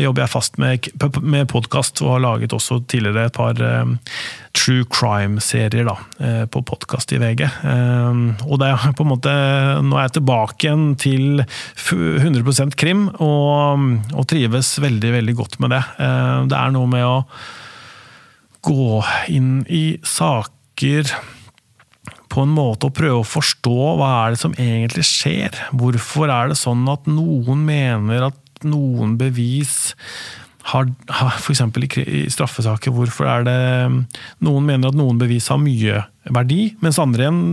jobber 0.02 0.24
jeg 0.24 0.32
fast 0.32 0.58
med, 0.58 0.88
med 1.22 1.48
podkast 1.52 2.02
og 2.02 2.16
har 2.16 2.24
laget 2.24 2.56
også 2.56 2.80
tidligere 2.88 3.28
et 3.28 3.36
par 3.36 3.60
true 4.56 4.84
crime-serier 5.26 5.84
da, 5.84 5.96
eh, 6.20 6.46
på 6.46 6.62
podkast 6.62 7.12
i 7.12 7.18
VG. 7.18 7.42
Eh, 7.42 8.46
og 8.46 8.58
det 8.60 8.70
er 8.70 8.94
på 8.96 9.04
en 9.04 9.10
måte, 9.10 9.34
Nå 9.82 9.96
er 9.98 10.06
jeg 10.06 10.16
tilbake 10.20 10.66
igjen 10.66 10.96
til 10.96 11.44
100% 11.90 12.76
krim, 12.76 13.08
og, 13.20 14.02
og, 14.14 14.26
trives 14.26 14.78
veldig 14.78 15.12
veldig 15.12 15.34
godt 15.36 15.58
med 15.60 15.70
det. 15.70 15.82
Eh, 15.98 16.46
det 16.46 16.56
er 16.56 16.74
noe 16.74 16.86
med 16.86 17.04
å 17.04 17.24
gå 18.66 19.02
inn 19.28 19.64
i 19.68 19.98
saker 20.02 21.12
på 22.28 22.42
en 22.42 22.52
måte 22.52 22.88
å 22.88 22.94
prøve 22.94 23.20
å 23.20 23.26
forstå 23.26 23.76
hva 23.96 24.08
er 24.24 24.34
det 24.34 24.40
som 24.40 24.56
egentlig 24.58 25.06
skjer. 25.06 25.54
Hvorfor 25.72 26.30
er 26.30 26.50
det 26.50 26.58
sånn 26.58 26.84
at 26.90 27.06
noen 27.06 27.62
mener 27.66 28.28
at 28.30 28.66
noen 28.66 29.16
bevis 29.20 29.94
har, 30.72 30.90
har 31.18 31.38
F.eks. 31.38 31.62
I, 31.62 32.04
i 32.24 32.26
straffesaker, 32.32 32.94
hvorfor 32.94 33.28
er 33.30 33.46
det 33.46 33.58
Noen 34.44 34.66
mener 34.66 34.90
at 34.90 34.98
noen 34.98 35.18
bevis 35.20 35.50
har 35.52 35.60
mye 35.62 36.02
verdi, 36.34 36.72
mens 36.82 36.98
andre 36.98 37.26
igjen 37.26 37.44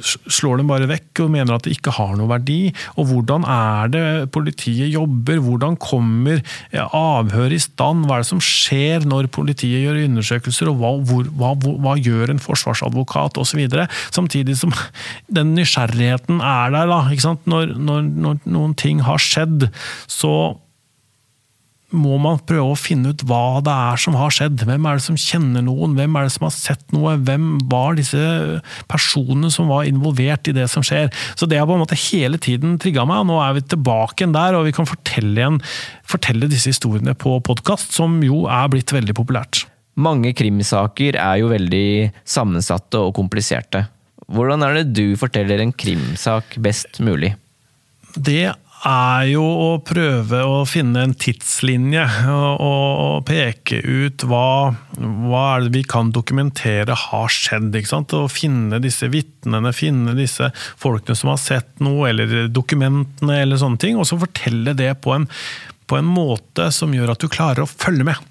slår 0.00 0.60
dem 0.60 0.70
bare 0.70 0.88
vekk 0.88 1.20
og 1.24 1.32
mener 1.34 1.56
at 1.56 1.66
det 1.66 1.74
ikke 1.76 1.92
har 1.92 2.14
noe 2.16 2.30
verdi. 2.30 2.70
Og 2.96 3.10
hvordan 3.10 3.44
er 3.44 3.90
det 3.92 4.04
politiet 4.32 4.88
jobber? 4.94 5.42
Hvordan 5.44 5.76
kommer 5.80 6.40
avhør 6.72 7.52
i 7.52 7.60
stand? 7.60 8.06
Hva 8.08 8.16
er 8.18 8.24
det 8.24 8.30
som 8.30 8.42
skjer 8.44 9.04
når 9.08 9.30
politiet 9.34 9.84
gjør 9.84 10.00
undersøkelser, 10.06 10.70
og 10.72 10.80
hva, 10.80 10.94
hvor, 11.10 11.28
hva, 11.36 11.52
hva 11.84 11.98
gjør 12.00 12.34
en 12.34 12.42
forsvarsadvokat 12.42 13.40
osv.? 13.40 13.60
Samtidig 14.08 14.56
som 14.62 14.74
den 15.28 15.54
nysgjerrigheten 15.58 16.40
er 16.40 16.74
der. 16.74 16.90
da, 16.90 17.36
når, 17.44 17.76
når, 17.76 18.10
når 18.24 18.42
noen 18.48 18.74
ting 18.78 19.04
har 19.04 19.20
skjedd, 19.20 19.68
så 20.08 20.32
må 21.90 22.16
man 22.22 22.38
prøve 22.46 22.72
å 22.72 22.78
finne 22.78 23.12
ut 23.12 23.22
hva 23.26 23.60
det 23.64 23.72
er 23.72 24.00
som 24.00 24.16
har 24.18 24.32
skjedd. 24.34 24.62
Hvem 24.66 24.86
er 24.86 24.98
det 24.98 25.04
som 25.04 25.18
kjenner 25.18 25.64
noen? 25.66 25.96
Hvem 25.98 26.16
er 26.16 26.26
det 26.26 26.34
som 26.34 26.46
har 26.46 26.54
sett 26.54 26.94
noe? 26.94 27.16
Hvem 27.26 27.48
var 27.70 27.98
disse 27.98 28.20
personene 28.90 29.50
som 29.52 29.70
var 29.72 29.88
involvert 29.88 30.50
i 30.50 30.54
det 30.56 30.68
som 30.70 30.84
skjer? 30.86 31.10
Så 31.34 31.48
det 31.50 31.58
har 31.58 31.68
på 31.68 31.74
en 31.76 31.82
måte 31.82 31.98
hele 31.98 32.38
tiden 32.42 32.78
trigga 32.82 33.06
meg, 33.08 33.24
og 33.24 33.30
nå 33.32 33.40
er 33.42 33.58
vi 33.58 33.66
tilbake 33.74 34.22
igjen 34.22 34.36
der, 34.36 34.58
og 34.58 34.68
vi 34.68 34.74
kan 34.76 34.88
fortelle, 34.88 35.34
igjen, 35.34 35.60
fortelle 36.08 36.50
disse 36.50 36.72
historiene 36.74 37.16
på 37.18 37.36
podkast, 37.46 37.94
som 37.96 38.20
jo 38.26 38.44
er 38.50 38.70
blitt 38.72 38.94
veldig 38.94 39.16
populært. 39.18 39.64
Mange 40.00 40.32
krimsaker 40.36 41.18
er 41.18 41.42
jo 41.42 41.50
veldig 41.50 42.10
sammensatte 42.28 43.02
og 43.02 43.16
kompliserte. 43.18 43.84
Hvordan 44.30 44.62
er 44.62 44.78
det 44.78 44.92
du 44.94 45.18
forteller 45.18 45.62
en 45.62 45.74
krimsak 45.74 46.54
best 46.62 47.02
mulig? 47.02 47.34
Det 48.14 48.52
er 48.86 49.26
jo 49.28 49.42
å 49.44 49.68
prøve 49.84 50.40
å 50.46 50.60
finne 50.68 51.02
en 51.04 51.12
tidslinje 51.18 52.04
og, 52.32 52.62
og 52.64 53.26
peke 53.28 53.80
ut 53.84 54.24
hva, 54.28 54.72
hva, 54.96 55.42
er 55.54 55.66
det 55.66 55.74
vi 55.74 55.82
kan 55.84 56.12
dokumentere 56.14 56.96
har 56.96 57.34
skjedd. 57.34 57.74
ikke 57.76 57.92
sant? 57.92 58.16
Og 58.16 58.32
finne 58.32 58.80
disse 58.80 59.10
vitnene, 59.12 59.74
finne 59.76 60.16
disse 60.16 60.48
folkene 60.80 61.18
som 61.18 61.34
har 61.34 61.42
sett 61.42 61.84
noe, 61.84 62.08
eller 62.10 62.48
dokumentene, 62.48 63.42
eller 63.42 63.60
sånne 63.60 63.80
ting. 63.84 64.00
Og 64.00 64.08
så 64.08 64.20
fortelle 64.20 64.76
det 64.78 64.94
på 65.04 65.14
en, 65.18 65.28
på 65.90 66.00
en 66.00 66.08
måte 66.08 66.70
som 66.74 66.96
gjør 66.96 67.14
at 67.14 67.20
du 67.20 67.28
klarer 67.28 67.66
å 67.66 67.70
følge 67.70 68.08
med. 68.12 68.28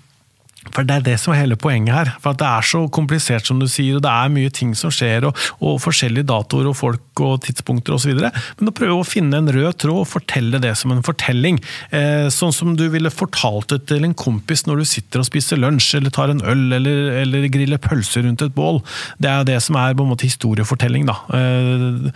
For 0.74 0.84
Det 0.86 0.96
er 0.98 1.06
det 1.06 1.16
som 1.22 1.34
er 1.34 1.44
hele 1.44 1.58
poenget 1.60 1.96
her. 1.96 2.12
For 2.22 2.38
Det 2.38 2.48
er 2.48 2.66
så 2.68 2.84
komplisert, 2.92 3.46
som 3.48 3.62
du 3.62 3.68
sier, 3.68 3.98
og 3.98 4.04
det 4.04 4.12
er 4.12 4.34
mye 4.34 4.52
ting 4.54 4.74
som 4.78 4.92
skjer, 4.94 5.30
og, 5.30 5.38
og 5.64 5.80
forskjellige 5.82 6.28
datoer 6.30 6.70
og 6.70 6.78
folk 6.78 7.06
og 7.26 7.42
tidspunkter 7.46 7.96
osv. 7.96 8.16
Men 8.20 8.72
å 8.72 8.76
prøve 8.76 9.00
å 9.02 9.08
finne 9.08 9.40
en 9.40 9.52
rød 9.54 9.80
tråd 9.84 10.04
og 10.04 10.10
fortelle 10.10 10.62
det 10.62 10.76
som 10.80 10.94
en 10.94 11.04
fortelling. 11.06 11.60
Eh, 11.96 12.28
sånn 12.34 12.56
som 12.56 12.76
du 12.80 12.88
ville 12.94 13.12
fortalt 13.14 13.72
det 13.74 13.82
til 13.92 14.06
en 14.08 14.16
kompis 14.18 14.66
når 14.68 14.82
du 14.82 14.90
sitter 14.90 15.24
og 15.24 15.30
spiser 15.30 15.62
lunsj, 15.62 15.92
eller 16.00 16.14
tar 16.16 16.34
en 16.34 16.44
øl, 16.44 16.66
eller, 16.80 17.02
eller 17.24 17.48
griller 17.52 17.82
pølser 17.82 18.26
rundt 18.28 18.44
et 18.46 18.56
bål. 18.56 18.82
Det 19.22 19.32
er 19.32 19.48
det 19.48 19.60
som 19.66 19.78
er 19.80 19.98
på 19.98 20.06
en 20.06 20.14
måte 20.14 20.28
historiefortelling. 20.28 21.10
da. 21.10 21.18
Eh, 21.36 22.10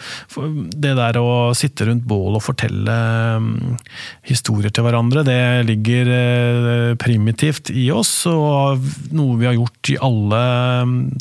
det 0.83 0.95
der 0.97 1.19
å 1.21 1.53
sitte 1.57 1.87
rundt 1.87 2.05
bål 2.07 2.37
og 2.37 2.43
fortelle 2.43 2.95
um, 3.37 3.77
historier 4.27 4.73
til 4.73 4.85
hverandre, 4.85 5.23
det 5.27 5.39
ligger 5.67 6.11
eh, 6.13 6.93
primitivt 6.99 7.71
i 7.73 7.89
oss. 7.93 8.11
og 8.29 8.83
noe 9.13 9.37
vi 9.39 9.47
har 9.47 9.57
gjort 9.57 9.91
alle, 10.03 10.41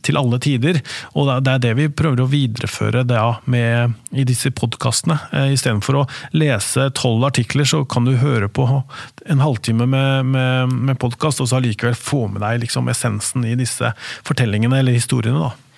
til 0.04 0.18
alle 0.20 0.40
tider. 0.42 0.80
Og 1.18 1.30
det 1.44 1.54
er 1.54 1.62
det 1.66 1.74
vi 1.78 1.88
prøver 1.92 2.22
å 2.22 2.30
videreføre 2.30 3.04
det, 3.08 3.20
med, 3.52 3.71
i 4.12 4.24
disse 4.28 4.52
podkastene. 4.54 5.18
Eh, 5.32 5.52
Istedenfor 5.56 6.02
å 6.02 6.06
lese 6.36 6.88
tolv 6.98 7.26
artikler, 7.28 7.68
så 7.68 7.82
kan 7.88 8.06
du 8.08 8.14
høre 8.20 8.48
på 8.52 8.66
en 8.68 9.42
halvtime 9.42 9.86
med, 9.88 10.32
med, 10.32 10.74
med 10.90 11.00
podkast, 11.02 11.42
og 11.42 11.50
så 11.50 11.58
allikevel 11.58 11.96
få 11.98 12.26
med 12.32 12.44
deg 12.44 12.62
liksom 12.64 12.90
essensen 12.92 13.46
i 13.48 13.56
disse 13.58 13.92
fortellingene 14.26 14.82
eller 14.82 14.96
historiene. 14.96 15.48
da. 15.50 15.72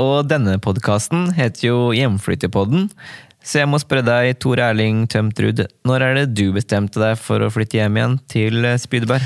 Og 0.00 0.28
denne 0.30 0.54
podkasten 0.62 1.32
heter 1.34 1.66
jo 1.70 1.78
Hjemflyttepodden. 1.96 2.88
Så 3.42 3.62
jeg 3.62 3.70
må 3.72 3.80
spørre 3.80 4.04
deg, 4.04 4.36
Tor 4.42 4.60
Erling 4.60 5.06
Tømtrud, 5.10 5.64
når 5.88 6.04
er 6.04 6.18
det 6.20 6.26
du 6.36 6.50
bestemte 6.54 7.00
deg 7.00 7.16
for 7.18 7.40
å 7.42 7.50
flytte 7.52 7.80
hjem 7.80 7.96
igjen 7.96 8.18
til 8.30 8.66
Spydeberg? 8.78 9.24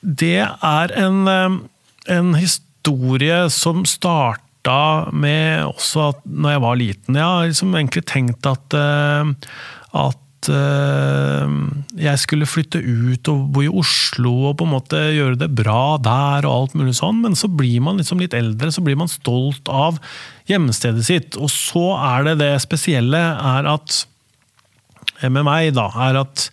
Det 0.00 0.40
er 0.46 0.94
en, 0.96 1.20
en 2.08 2.30
historie 2.38 3.42
som 3.52 3.84
starta 4.58 5.10
med 5.12 5.66
også 5.66 6.10
at 6.12 6.24
når 6.24 6.50
jeg 6.50 6.62
var 6.62 6.76
liten. 6.78 7.16
Jeg 7.16 7.24
har 7.24 7.46
liksom 7.46 7.74
egentlig 7.74 8.04
tenkt 8.06 8.46
at, 8.46 8.74
eh, 8.74 9.24
at 9.94 10.48
eh, 10.48 11.54
jeg 11.96 12.18
skulle 12.18 12.46
flytte 12.46 12.78
ut 12.78 13.28
og 13.28 13.52
bo 13.52 13.62
i 13.62 13.68
Oslo 13.68 14.50
og 14.50 14.58
på 14.58 14.66
en 14.66 14.74
måte 14.74 14.96
gjøre 15.14 15.38
det 15.38 15.50
bra 15.54 15.98
der 15.98 16.46
og 16.46 16.54
alt 16.54 16.74
mulig 16.74 16.96
sånn, 16.98 17.22
men 17.22 17.34
så 17.34 17.48
blir 17.48 17.80
man 17.80 17.98
liksom 17.98 18.20
litt 18.20 18.34
eldre, 18.34 18.70
så 18.70 18.82
blir 18.82 18.96
man 18.96 19.08
stolt 19.08 19.68
av 19.68 19.98
hjemstedet 20.48 21.04
sitt. 21.04 21.36
Og 21.38 21.50
så 21.50 21.96
er 21.96 22.30
det 22.30 22.38
det 22.42 22.54
spesielle 22.62 23.18
er 23.18 23.68
at 23.68 24.04
med 25.26 25.42
meg, 25.42 25.72
da, 25.74 25.88
er 25.98 26.20
at 26.20 26.50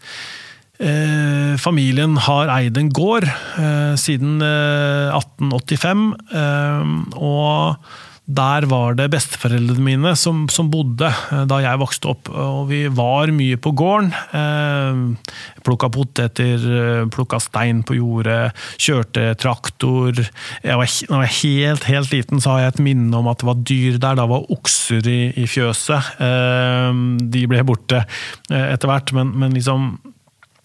Eh, 0.76 1.56
familien 1.62 2.18
har 2.20 2.52
eid 2.52 2.76
en 2.78 2.90
gård 2.92 3.28
eh, 3.28 3.94
siden 4.00 4.42
eh, 4.44 5.14
1885. 5.16 6.10
Eh, 6.36 6.92
og 7.16 7.88
der 8.26 8.66
var 8.66 8.96
det 8.98 9.06
besteforeldrene 9.14 9.84
mine 9.86 10.12
som, 10.18 10.48
som, 10.50 10.68
bodde 10.74 11.08
eh, 11.08 11.44
da 11.48 11.62
jeg 11.64 11.80
vokste 11.80 12.10
opp. 12.12 12.28
Og 12.28 12.66
vi 12.74 12.82
var 12.92 13.32
mye 13.32 13.56
på 13.62 13.72
gården. 13.72 14.10
Eh, 14.36 15.30
plukka 15.64 15.88
poteter, 15.96 16.66
plukka 17.14 17.40
stein 17.40 17.80
på 17.88 17.96
jordet, 17.96 18.52
kjørte 18.76 19.30
traktor. 19.40 20.20
Jeg 20.60 20.82
var, 20.82 20.92
når 21.08 21.16
jeg 21.16 21.22
var 21.22 21.36
helt, 21.38 21.88
helt 21.88 22.12
liten, 22.18 22.44
så 22.44 22.56
har 22.56 22.66
jeg 22.66 22.74
et 22.74 22.84
minne 22.90 23.16
om 23.16 23.32
at 23.32 23.40
det 23.40 23.48
var 23.48 23.64
dyr 23.72 23.96
der. 23.96 24.20
Da 24.20 24.28
var 24.28 24.52
okser 24.52 25.08
i, 25.08 25.22
i 25.40 25.48
fjøset. 25.48 26.20
de 26.20 27.48
ble 27.48 27.64
borte 27.64 28.04
etter 28.50 28.92
hvert, 28.92 29.16
men, 29.16 29.32
men 29.40 29.56
liksom 29.56 29.94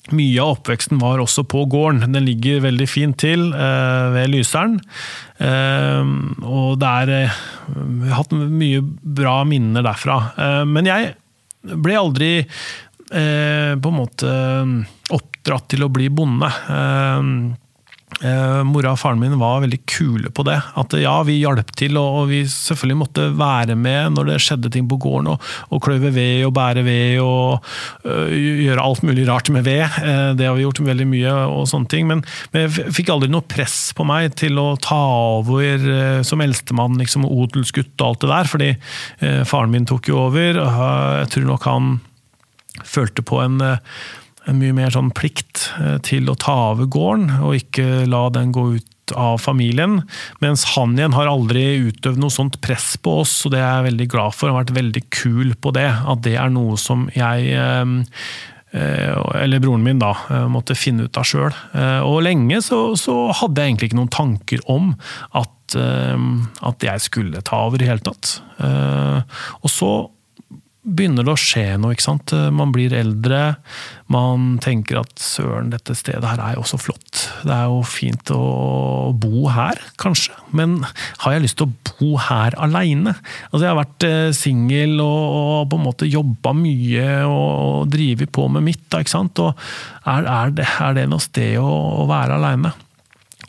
mye 0.08 0.42
av 0.42 0.56
oppveksten 0.56 0.98
var 1.00 1.20
også 1.22 1.44
på 1.48 1.64
gården. 1.70 2.12
Den 2.14 2.26
ligger 2.26 2.62
veldig 2.64 2.88
fint 2.90 3.18
til 3.20 3.50
eh, 3.52 4.06
ved 4.14 4.32
Lyseren. 4.32 4.78
Eh, 5.38 6.12
og 6.46 6.78
det 6.80 6.92
er 7.04 7.14
eh, 7.16 7.40
Vi 7.68 8.08
har 8.08 8.22
hatt 8.22 8.34
mye 8.34 8.82
bra 9.20 9.40
minner 9.48 9.84
derfra. 9.86 10.20
Eh, 10.36 10.62
men 10.68 10.88
jeg 10.88 11.12
ble 11.60 11.98
aldri 12.00 12.32
eh, 12.40 13.72
på 13.76 13.92
en 13.92 13.98
måte 13.98 14.34
oppdratt 15.12 15.68
til 15.74 15.84
å 15.86 15.92
bli 15.92 16.08
bonde. 16.12 16.48
Eh, 16.48 17.32
Eh, 18.20 18.62
mora 18.68 18.90
og 18.92 18.98
faren 19.00 19.20
min 19.20 19.38
var 19.40 19.62
veldig 19.64 19.78
kule 19.88 20.30
på 20.34 20.44
det. 20.44 20.58
At 20.76 20.92
ja, 21.00 21.14
vi 21.24 21.38
hjalp 21.40 21.70
til, 21.78 21.96
og, 21.96 22.28
vi 22.28 22.42
selvfølgelig 22.44 22.98
måtte 23.00 23.28
være 23.38 23.76
med 23.80 24.16
når 24.16 24.28
det 24.28 24.40
skjedde 24.44 24.72
ting 24.74 24.88
på 24.90 24.98
gården. 25.00 25.30
Og, 25.32 25.46
og 25.72 25.80
kløyve 25.84 26.12
ved 26.12 26.44
og 26.48 26.52
bære 26.56 26.84
ved 26.84 27.22
og 27.24 27.64
øh, 28.04 28.34
gjøre 28.66 28.84
alt 28.84 29.06
mulig 29.08 29.24
rart 29.28 29.48
med 29.54 29.64
ved. 29.68 29.86
Eh, 30.04 30.34
det 30.36 30.48
har 30.48 30.58
vi 30.58 30.66
gjort 30.66 30.82
veldig 30.84 31.08
mye, 31.08 31.34
og 31.48 31.64
sånne 31.70 31.88
ting. 31.92 32.08
Men, 32.10 32.24
men, 32.52 32.68
jeg 32.68 32.92
fikk 33.00 33.14
aldri 33.14 33.30
noe 33.32 33.46
press 33.48 33.94
på 33.96 34.04
meg 34.08 34.36
til 34.40 34.60
å 34.60 34.68
ta 34.80 35.00
over 35.40 35.90
eh, 35.96 36.20
som 36.26 36.44
eldstemann, 36.44 37.00
liksom 37.00 37.24
odelsgutt 37.28 37.96
og 38.02 38.06
alt 38.10 38.24
det 38.26 38.32
der. 38.34 38.52
Fordi 38.52 38.70
øh, 38.76 39.42
faren 39.48 39.72
min 39.72 39.88
tok 39.88 40.12
jo 40.12 40.26
over. 40.26 40.60
Jeg 40.60 41.32
tror 41.32 41.52
nok 41.54 41.68
han 41.70 41.92
følte 42.86 43.24
på 43.26 43.40
en 43.42 43.60
mye 44.56 44.74
mer 44.76 44.92
sånn 44.94 45.12
plikt 45.16 45.68
eh, 45.80 45.98
til 46.06 46.30
å 46.30 46.38
ta 46.38 46.56
over 46.72 46.88
gården, 46.90 47.40
og 47.44 47.58
ikke 47.58 48.06
la 48.10 48.28
den 48.34 48.54
gå 48.54 48.66
ut 48.78 49.14
av 49.18 49.40
familien. 49.42 50.00
Mens 50.42 50.64
han 50.76 50.94
igjen 50.98 51.16
har 51.16 51.30
aldri 51.30 51.64
utøvd 51.88 52.20
noe 52.22 52.34
sånt 52.34 52.60
press 52.62 52.92
på 53.02 53.20
oss, 53.24 53.34
og 53.46 53.54
det 53.54 53.60
er 53.62 53.68
jeg 53.68 53.88
veldig 53.90 54.08
glad 54.12 54.36
for. 54.36 54.48
Han 54.48 54.58
har 54.58 54.64
vært 54.64 54.78
veldig 54.78 55.04
kul 55.14 55.54
på 55.58 55.74
det. 55.74 55.88
At 55.90 56.22
det 56.26 56.36
er 56.38 56.52
noe 56.54 56.78
som 56.80 57.08
jeg 57.16 57.50
eh, 57.56 57.96
eh, 58.76 59.18
eller 59.42 59.62
broren 59.62 59.86
min, 59.86 60.02
da, 60.02 60.12
måtte 60.52 60.78
finne 60.78 61.08
ut 61.08 61.18
av 61.20 61.26
sjøl. 61.26 61.50
Og 62.06 62.20
lenge 62.26 62.62
så, 62.62 62.84
så, 62.98 63.16
hadde 63.40 63.58
jeg 63.60 63.72
egentlig 63.72 63.90
ikke 63.90 64.00
noen 64.02 64.14
tanker 64.14 64.62
om 64.70 64.94
at, 65.38 65.74
at 65.74 66.86
jeg 66.86 67.02
skulle 67.02 67.42
ta 67.46 67.64
over 67.66 67.80
i 67.80 67.84
det 67.84 67.90
hele 67.90 68.06
tatt. 68.06 68.38
Og 69.62 69.70
så 69.70 69.92
begynner 70.90 71.26
det 71.26 71.32
å 71.32 71.40
skje 71.40 71.64
noe. 71.80 71.94
ikke 71.94 72.06
sant? 72.06 72.34
Man 72.54 72.72
blir 72.74 72.94
eldre, 72.96 73.56
man 74.10 74.56
tenker 74.62 75.00
at 75.02 75.12
søren, 75.22 75.70
dette 75.72 75.94
stedet 75.98 76.26
her 76.26 76.42
er 76.42 76.56
jo 76.56 76.64
også 76.64 76.80
flott. 76.82 77.22
Det 77.46 77.54
er 77.54 77.70
jo 77.70 77.80
fint 77.86 78.32
å 78.34 78.40
bo 79.20 79.46
her, 79.52 79.78
kanskje, 80.00 80.34
men 80.56 80.80
har 81.22 81.36
jeg 81.36 81.44
lyst 81.46 81.60
til 81.60 81.70
å 81.70 81.92
bo 81.92 82.18
her 82.20 82.56
aleine? 82.60 83.14
Altså, 83.50 83.64
jeg 83.64 83.70
har 83.70 83.80
vært 83.80 84.08
eh, 84.08 84.34
singel 84.36 84.98
og, 85.04 85.24
og, 85.40 85.64
på 85.70 85.80
en 85.80 85.86
måte 85.86 86.10
jobba 86.10 86.54
mye 86.56 87.08
og, 87.28 87.48
og 87.70 87.90
drevet 87.94 88.32
på 88.34 88.46
med 88.52 88.66
mitt, 88.66 88.86
ikke 88.90 89.14
sant? 89.14 89.40
Og 89.42 89.54
er, 90.04 90.26
er, 90.26 90.54
det, 90.56 90.68
er 90.80 90.96
det 90.98 91.08
noe 91.10 91.22
sted 91.22 91.58
å, 91.62 91.70
å 92.02 92.08
være 92.10 92.40
aleine? 92.40 92.74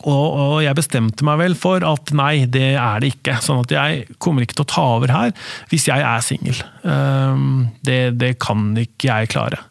Og, 0.01 0.27
og, 0.33 0.55
jeg 0.63 0.77
bestemte 0.77 1.25
meg 1.27 1.39
vel 1.41 1.57
for 1.59 1.83
at 1.85 2.13
nei, 2.17 2.45
det 2.49 2.73
er 2.79 3.03
det 3.03 3.13
ikke. 3.15 3.37
Sånn 3.43 3.63
at 3.65 3.73
jeg 3.75 4.17
kommer 4.21 4.45
ikke 4.45 4.59
til 4.59 4.65
å 4.65 4.71
ta 4.73 4.85
over 4.95 5.13
her 5.13 5.35
hvis 5.71 5.87
jeg 5.89 6.05
er 6.05 6.25
singel. 6.25 6.63
Um, 6.83 7.69
det, 7.85 8.17
det, 8.21 8.35
kan 8.41 8.71
ikke 8.79 9.11
jeg 9.11 9.31
klare. 9.33 9.61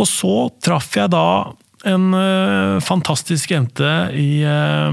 Og 0.00 0.08
så 0.08 0.34
traff 0.62 0.94
jeg 0.96 1.12
da 1.12 1.26
en 1.90 2.12
uh, 2.12 2.76
fantastisk 2.84 3.54
jente 3.54 3.90
i 4.16 4.42
uh, 4.44 4.92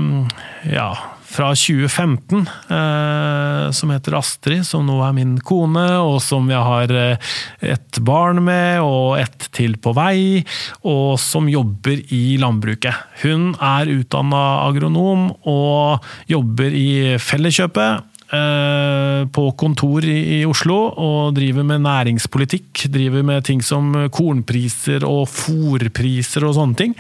ja, 0.72 0.89
fra 1.27 1.49
2015 1.55 2.49
eh, 2.69 3.71
som 3.71 3.91
heter 3.91 4.15
Astrid, 4.17 4.63
som 4.65 4.85
nå 4.87 4.97
er 5.03 5.15
min 5.17 5.35
kone, 5.43 5.85
og 5.99 6.21
som 6.23 6.47
jeg 6.51 6.63
har 6.63 6.93
eh, 6.95 7.31
et 7.73 7.99
barn 8.07 8.39
med 8.45 8.79
og 8.85 9.17
ett 9.19 9.49
til 9.55 9.75
på 9.81 9.93
vei, 9.97 10.45
og 10.87 11.17
som 11.21 11.49
jobber 11.51 11.99
i 12.15 12.37
landbruket. 12.41 12.95
Hun 13.25 13.51
er 13.59 13.91
utdanna 13.97 14.43
agronom 14.69 15.29
og 15.43 16.07
jobber 16.31 16.77
i 16.77 16.91
Felleskjøpet. 17.21 18.13
Eh, 18.27 19.21
på 19.31 19.43
kontor 19.55 20.03
i, 20.03 20.41
Oslo 20.43 20.75
og 20.99 21.35
driver 21.37 21.63
med 21.67 21.85
næringspolitikk. 21.85 22.87
Driver 22.91 23.23
med 23.23 23.45
ting 23.47 23.61
som 23.63 23.93
kornpriser 24.11 25.05
og 25.07 25.29
fòrpriser 25.31 26.43
og 26.43 26.57
sånne 26.57 26.81
ting. 26.81 26.97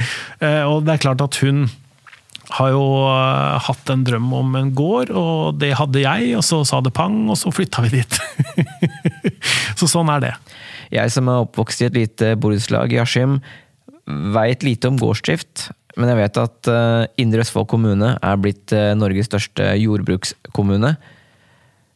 Og 0.71 0.87
det 0.87 0.95
er 0.95 1.03
klart 1.03 1.23
at 1.25 1.41
hun 1.43 1.65
har 2.55 2.71
jo 2.71 2.83
uh, 3.03 3.57
hatt 3.59 3.89
en 3.91 4.03
drøm 4.07 4.29
om 4.35 4.55
en 4.59 4.69
gård, 4.75 5.11
og 5.11 5.57
det 5.59 5.73
hadde 5.79 6.03
jeg, 6.03 6.31
og 6.37 6.45
så 6.45 6.61
sa 6.67 6.79
det 6.83 6.93
pang, 6.95 7.25
og 7.27 7.35
så 7.39 7.51
flytta 7.51 7.83
vi 7.85 7.97
dit. 7.97 8.19
så 9.79 9.89
sånn 9.89 10.11
er 10.13 10.23
det. 10.23 10.33
Jeg 10.93 11.11
som 11.11 11.27
er 11.27 11.43
oppvokst 11.43 11.83
i 11.83 11.89
et 11.89 11.97
lite 11.97 12.35
borettslag 12.39 12.95
i 12.95 13.01
Askim, 13.03 13.41
veit 14.35 14.63
lite 14.63 14.87
om 14.87 14.99
gårdsdrift. 14.99 15.67
Men 15.99 16.13
jeg 16.13 16.21
vet 16.21 16.39
at 16.39 16.71
uh, 16.71 17.03
Indre 17.19 17.43
Østfold 17.43 17.67
kommune 17.71 18.13
er 18.15 18.39
blitt 18.39 18.71
uh, 18.71 18.93
Norges 18.95 19.27
største 19.27 19.73
jordbrukskommune. 19.81 20.93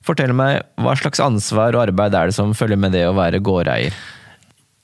Fortell 0.04 0.34
meg, 0.36 0.66
hva 0.82 0.98
slags 0.98 1.22
ansvar 1.24 1.78
og 1.78 1.86
arbeid 1.86 2.18
er 2.18 2.32
det 2.32 2.36
som 2.36 2.56
følger 2.58 2.80
med 2.82 2.98
det 2.98 3.06
å 3.08 3.16
være 3.16 3.40
gårdeier? 3.46 3.96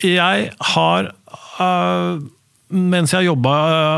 Jeg 0.05 0.51
har 0.75 1.11
uh 1.57 2.21
mens 2.67 3.13
jeg 3.13 3.21
har 3.21 3.29
jobba 3.29 3.53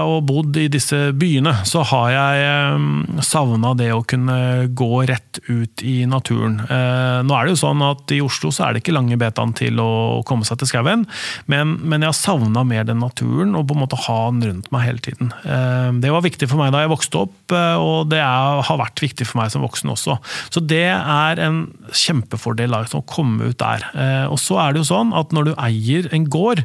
og 0.06 0.28
bodd 0.30 0.58
i 0.62 0.68
disse 0.70 0.98
byene, 1.18 1.56
så 1.66 1.82
har 1.90 2.10
jeg 2.14 3.24
savna 3.26 3.72
det 3.78 3.90
å 3.96 4.04
kunne 4.06 4.68
gå 4.78 4.90
rett 5.10 5.40
ut 5.48 5.82
i 5.82 6.04
naturen. 6.10 6.60
Eh, 6.62 7.20
nå 7.26 7.34
er 7.34 7.48
det 7.48 7.56
jo 7.56 7.62
sånn 7.64 7.82
at 7.86 8.14
i 8.14 8.20
Oslo 8.22 8.52
så 8.54 8.68
er 8.68 8.76
det 8.76 8.84
ikke 8.84 8.94
lange 8.94 9.18
betaen 9.20 9.56
til 9.58 9.82
å 9.82 10.22
komme 10.28 10.46
seg 10.46 10.62
til 10.62 10.70
skauen, 10.70 11.08
men, 11.50 11.76
men, 11.82 12.06
jeg 12.06 12.12
har 12.12 12.20
savna 12.20 12.64
mer 12.68 12.86
den 12.86 13.02
naturen 13.02 13.56
og 13.58 13.66
på 13.70 13.78
en 13.78 13.84
måte 13.84 14.00
ha 14.06 14.20
den 14.30 14.46
rundt 14.46 14.70
meg 14.74 14.86
hele 14.86 15.04
tiden. 15.06 15.34
Eh, 15.42 15.90
det 16.04 16.14
var 16.14 16.26
viktig 16.26 16.50
for 16.52 16.62
meg 16.62 16.74
da 16.76 16.84
jeg 16.86 16.94
vokste 16.94 17.24
opp, 17.26 17.36
eh, 17.56 17.82
og 17.82 18.14
det 18.14 18.22
er, 18.22 18.62
har 18.70 18.82
vært 18.84 19.02
viktig 19.02 19.28
for 19.32 19.42
meg 19.42 19.54
som 19.54 19.66
voksen 19.66 19.96
også. 19.96 20.20
Så 20.54 20.62
det 20.62 20.86
er 20.94 21.42
en 21.42 21.64
kjempefordel 21.90 22.78
da, 22.78 22.84
å 22.94 23.04
komme 23.10 23.50
ut 23.50 23.58
der. 23.60 23.84
Og 24.30 24.38
så 24.42 24.60
er 24.62 24.74
det 24.74 24.82
jo 24.82 24.90
sånn 24.92 25.12
at 25.18 25.34
når 25.36 25.50
du 25.50 25.52
eier 25.60 26.08
en 26.16 26.26
gård 26.30 26.62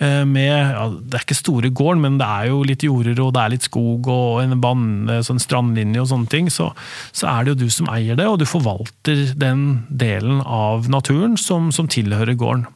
med 0.00 0.52
ja, 0.52 0.84
Det 0.90 1.18
er 1.18 1.24
ikke 1.24 1.36
store 1.44 1.70
gården, 1.70 2.02
men 2.02 2.18
det 2.20 2.26
er 2.26 2.50
jo 2.50 2.62
litt 2.66 2.84
jorder 2.86 3.20
og 3.22 3.34
det 3.36 3.42
er 3.42 3.54
litt 3.54 3.68
skog 3.68 4.08
og 4.10 4.42
en 4.42 4.56
band 4.62 5.12
sånn 5.26 5.42
strandlinje 5.42 6.02
og 6.02 6.10
sånne 6.10 6.32
ting, 6.32 6.50
så, 6.52 6.70
så, 7.12 7.28
er 7.30 7.44
det 7.44 7.54
jo 7.54 7.60
du 7.64 7.74
som 7.76 7.90
eier 7.92 8.18
det, 8.18 8.26
og 8.28 8.40
du 8.40 8.46
forvalter 8.48 9.26
den 9.38 9.84
delen 9.88 10.40
av 10.42 10.88
naturen 10.92 11.38
som, 11.40 11.70
som 11.74 11.90
tilhører 11.90 12.38
gården. 12.40 12.66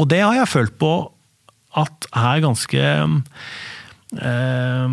Og 0.00 0.08
det 0.10 0.22
har 0.24 0.34
jeg 0.40 0.50
følt 0.50 0.78
på 0.80 0.92
at 1.78 2.08
er 2.14 2.42
ganske 2.42 2.82
eh, 4.22 4.88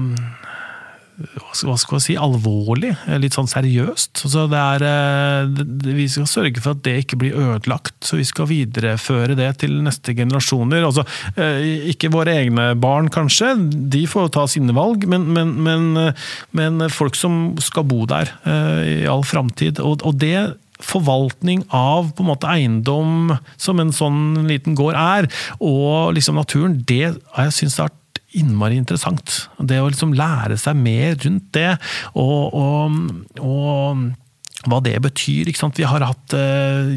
hva 1.52 1.76
skal 1.80 1.98
jeg 1.98 2.06
si, 2.06 2.16
alvorlig, 2.20 2.94
litt 3.22 3.36
sånn 3.36 3.50
seriøst. 3.50 4.24
Så 4.32 4.48
det 4.52 4.60
er, 4.60 4.86
eh, 4.88 5.64
vi 5.84 6.08
skal 6.12 6.30
sørge 6.30 6.64
for 6.64 6.76
at 6.76 6.84
det 6.86 6.96
ikke 7.04 7.20
blir 7.22 7.38
ødelagt, 7.38 7.96
så 8.06 8.20
vi 8.20 8.28
skal 8.28 8.50
videreføre 8.50 9.36
det 9.40 9.52
til 9.64 9.78
neste 9.86 10.16
generasjoner. 10.18 10.86
Altså, 10.88 11.06
eh, 11.36 11.92
ikke 11.92 12.12
våre 12.14 12.38
egne 12.42 12.72
barn, 12.80 13.12
kanskje, 13.12 13.54
de 13.92 14.06
får 14.08 14.32
ta 14.32 14.48
sine 14.48 14.76
valg, 14.76 15.08
men, 15.08 15.28
men, 15.36 15.56
men, 15.64 16.14
men 16.58 16.90
folk 16.90 17.16
som 17.20 17.56
skal 17.62 17.88
bo 17.88 18.06
der 18.10 18.32
eh, 18.46 19.04
i 19.04 19.08
all 19.10 19.24
framtid. 19.28 19.80
Og, 19.84 20.06
og 20.08 20.20
det 20.22 20.56
forvaltning 20.82 21.64
av 21.76 22.12
på 22.16 22.24
en 22.24 22.32
måte 22.32 22.50
eiendom, 22.50 23.36
som 23.62 23.82
en 23.82 23.94
sånn 23.94 24.48
liten 24.50 24.74
gård 24.78 24.98
er, 24.98 25.30
og 25.62 26.16
liksom 26.18 26.40
naturen, 26.42 26.80
det 26.90 27.14
har 27.36 27.50
jeg 27.50 27.58
syntes 27.60 27.82
har 27.84 27.98
innmari 28.38 28.80
interessant. 28.80 29.46
Det 29.60 29.80
å 29.82 29.90
liksom 29.90 30.16
lære 30.18 30.58
seg 30.60 30.78
mer 30.80 31.18
rundt 31.26 31.50
det, 31.58 31.70
og, 32.16 32.56
og, 32.56 33.00
og 33.44 34.70
hva 34.70 34.82
det 34.86 34.98
betyr. 35.04 35.50
Ikke 35.50 35.64
sant? 35.64 35.80
Vi 35.80 35.88
har 35.88 36.06
hatt 36.06 36.36
uh, 36.38 36.92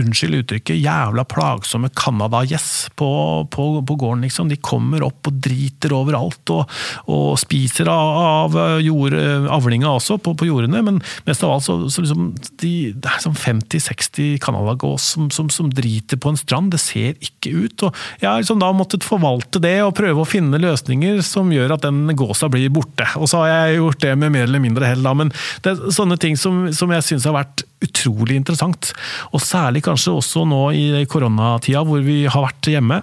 unnskyld 0.00 0.40
uttrykket, 0.40 0.78
jævla 0.80 1.24
plagsomme 1.28 1.90
Canada-gjess 1.96 2.90
på, 2.98 3.08
på, 3.52 3.66
på, 3.86 3.96
gården. 3.96 4.24
liksom. 4.26 4.50
De 4.50 4.58
kommer 4.60 5.04
opp 5.06 5.30
og 5.30 5.38
driter 5.42 5.94
overalt, 5.96 6.52
og, 6.54 6.72
og 7.12 7.36
spiser 7.40 7.90
av, 7.92 8.56
av 8.56 8.80
jord, 8.84 9.16
avlinga 9.52 9.90
også, 9.96 10.18
på, 10.22 10.34
på, 10.38 10.48
jordene. 10.50 10.82
Men 10.86 11.00
mest 11.28 11.44
av 11.46 11.56
alt 11.56 11.66
så, 11.66 11.78
så 11.92 12.04
liksom, 12.04 12.30
de, 12.62 12.72
det 12.94 13.12
er 13.12 13.24
sånn 13.24 13.38
50-60 13.38 14.36
Canada-gås 14.44 15.12
som, 15.14 15.30
som, 15.34 15.50
som, 15.52 15.70
driter 15.76 16.20
på 16.20 16.32
en 16.32 16.40
strand. 16.40 16.72
Det 16.74 16.82
ser 16.82 17.16
ikke 17.20 17.54
ut. 17.54 17.86
og 17.88 18.02
Jeg 18.22 18.30
har 18.30 18.42
liksom 18.42 18.60
da 18.62 18.72
måttet 18.76 19.06
forvalte 19.06 19.62
det 19.62 19.78
og 19.84 19.94
prøve 19.98 20.22
å 20.22 20.28
finne 20.28 20.60
løsninger 20.62 21.22
som 21.26 21.52
gjør 21.52 21.76
at 21.76 21.86
den 21.86 22.04
gåsa 22.16 22.50
blir 22.52 22.72
borte. 22.74 23.08
Og 23.20 23.30
så 23.30 23.44
har 23.44 23.52
jeg 23.52 23.80
gjort 23.80 24.02
det 24.04 24.14
med 24.20 24.34
mer 24.34 24.48
eller 24.48 24.62
mindre 24.62 24.90
hell, 24.90 25.04
da. 25.06 25.14
Men 25.16 25.32
det 25.64 25.72
er 25.72 25.96
sånne 25.96 26.18
ting 26.20 26.38
som, 26.40 26.66
som 26.76 26.92
jeg 26.92 27.06
syns 27.06 27.28
har 27.28 27.36
vært 27.36 27.66
utrolig 27.84 28.38
interessant. 28.38 28.92
Og 29.34 29.42
særlig 29.44 29.84
kanskje 29.86 30.16
også 30.18 30.44
nå 30.48 30.62
i 30.76 31.04
koronatida 31.10 31.84
hvor 31.86 32.02
vi 32.04 32.24
har 32.26 32.48
vært 32.48 32.70
hjemme. 32.74 33.00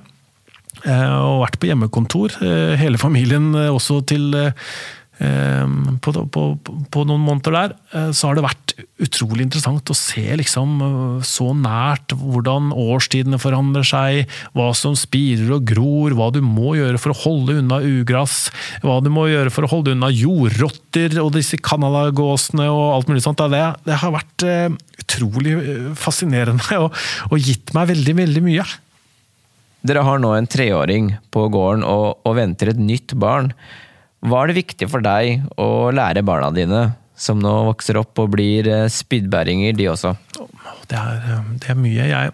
Eh, 0.84 1.16
og 1.24 1.44
vært 1.46 1.60
på 1.62 1.70
hjemmekontor, 1.70 2.38
eh, 2.44 2.74
hele 2.80 3.00
familien 3.00 3.54
eh, 3.56 3.72
også 3.72 4.02
til 4.10 4.34
på, 5.14 6.12
på, 6.34 6.44
på, 6.92 7.04
noen 7.08 7.22
måneder 7.22 7.54
der, 7.54 7.74
så 8.16 8.28
har 8.28 8.38
det 8.38 8.44
vært 8.44 8.74
utrolig 9.04 9.46
interessant 9.46 9.92
å 9.92 9.96
se 9.96 10.24
liksom 10.40 10.80
så 11.28 11.52
nært 11.56 12.16
hvordan 12.18 12.72
årstidene 12.74 13.38
forandrer 13.42 13.86
seg, 13.88 14.32
hva 14.58 14.72
som 14.78 14.98
spirer 14.98 15.54
og 15.54 15.68
gror, 15.70 16.16
hva 16.18 16.32
du 16.34 16.42
må 16.44 16.74
gjøre 16.80 17.02
for 17.02 17.14
å 17.14 17.20
holde 17.24 17.60
unna 17.62 17.80
ugress, 17.86 18.48
hva 18.82 18.98
du 19.06 19.12
må 19.14 19.28
gjøre 19.30 19.54
for 19.54 19.68
å 19.68 19.72
holde 19.76 19.94
unna 19.94 20.10
jordrotter 20.14 21.20
og 21.22 21.34
disse 21.38 21.62
canadagåsene 21.62 22.68
og 22.72 22.84
alt 22.98 23.12
mulig 23.12 23.24
sånt. 23.26 23.44
Det, 23.54 23.64
det 23.86 24.00
har 24.02 24.16
vært 24.16 24.48
utrolig 25.04 25.58
fascinerende 26.00 26.80
og, 26.84 26.90
og, 27.30 27.38
gitt 27.40 27.74
meg 27.76 27.92
veldig, 27.94 28.18
veldig 28.24 28.44
mye. 28.46 28.66
Dere 29.84 30.04
har 30.08 30.22
nå 30.24 30.32
en 30.38 30.48
treåring 30.48 31.12
på 31.34 31.48
gården 31.52 31.84
og, 31.88 32.24
og 32.24 32.38
venter 32.40 32.72
et 32.72 32.80
nytt 32.80 33.16
barn. 33.20 33.52
Hva 34.24 34.44
er 34.44 34.52
det 34.52 34.60
viktig 34.62 34.88
for 34.92 35.04
deg 35.04 35.44
å 35.60 35.92
lære 35.92 36.24
barna 36.26 36.50
dine, 36.56 36.84
som 37.16 37.42
nå 37.44 37.52
vokser 37.68 38.00
opp 38.00 38.20
og 38.24 38.32
blir 38.36 38.70
eh, 38.72 38.90
spydbæringer, 38.92 39.76
de 39.78 39.90
også? 39.92 40.14
Det 40.90 40.98
er, 41.00 41.20
eh, 41.28 41.50
det 41.60 41.72
er 41.74 41.80
mye. 41.80 42.08
Jeg, 42.08 42.32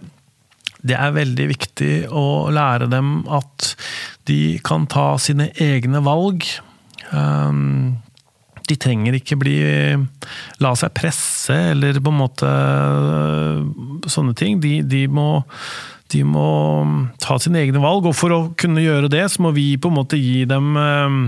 det 0.85 0.95
er 0.95 1.15
veldig 1.17 1.47
viktig 1.49 1.93
å 2.13 2.25
lære 2.53 2.89
dem 2.91 3.23
at 3.33 3.73
de 4.29 4.59
kan 4.65 4.85
ta 4.91 5.11
sine 5.21 5.49
egne 5.59 6.03
valg. 6.05 6.45
Um, 7.09 7.97
de 8.69 8.77
trenger 8.77 9.17
ikke 9.17 9.39
bli 9.41 9.57
la 10.61 10.73
seg 10.77 10.93
presse 10.93 11.55
eller 11.71 11.97
på 11.97 12.13
en 12.13 12.19
måte 12.19 12.49
sånne 14.13 14.35
ting. 14.37 14.59
De, 14.61 14.79
de, 14.85 15.07
må, 15.09 15.41
de 16.13 16.21
må 16.21 16.49
ta 17.17 17.39
sine 17.41 17.63
egne 17.65 17.81
valg, 17.81 18.05
og 18.05 18.17
for 18.17 18.35
å 18.35 18.41
kunne 18.59 18.85
gjøre 18.85 19.09
det, 19.11 19.25
så 19.33 19.41
må 19.47 19.55
vi 19.57 19.71
på 19.81 19.89
en 19.89 19.99
måte 20.03 20.21
gi 20.21 20.45
dem 20.49 20.77
Ehm, 20.77 21.23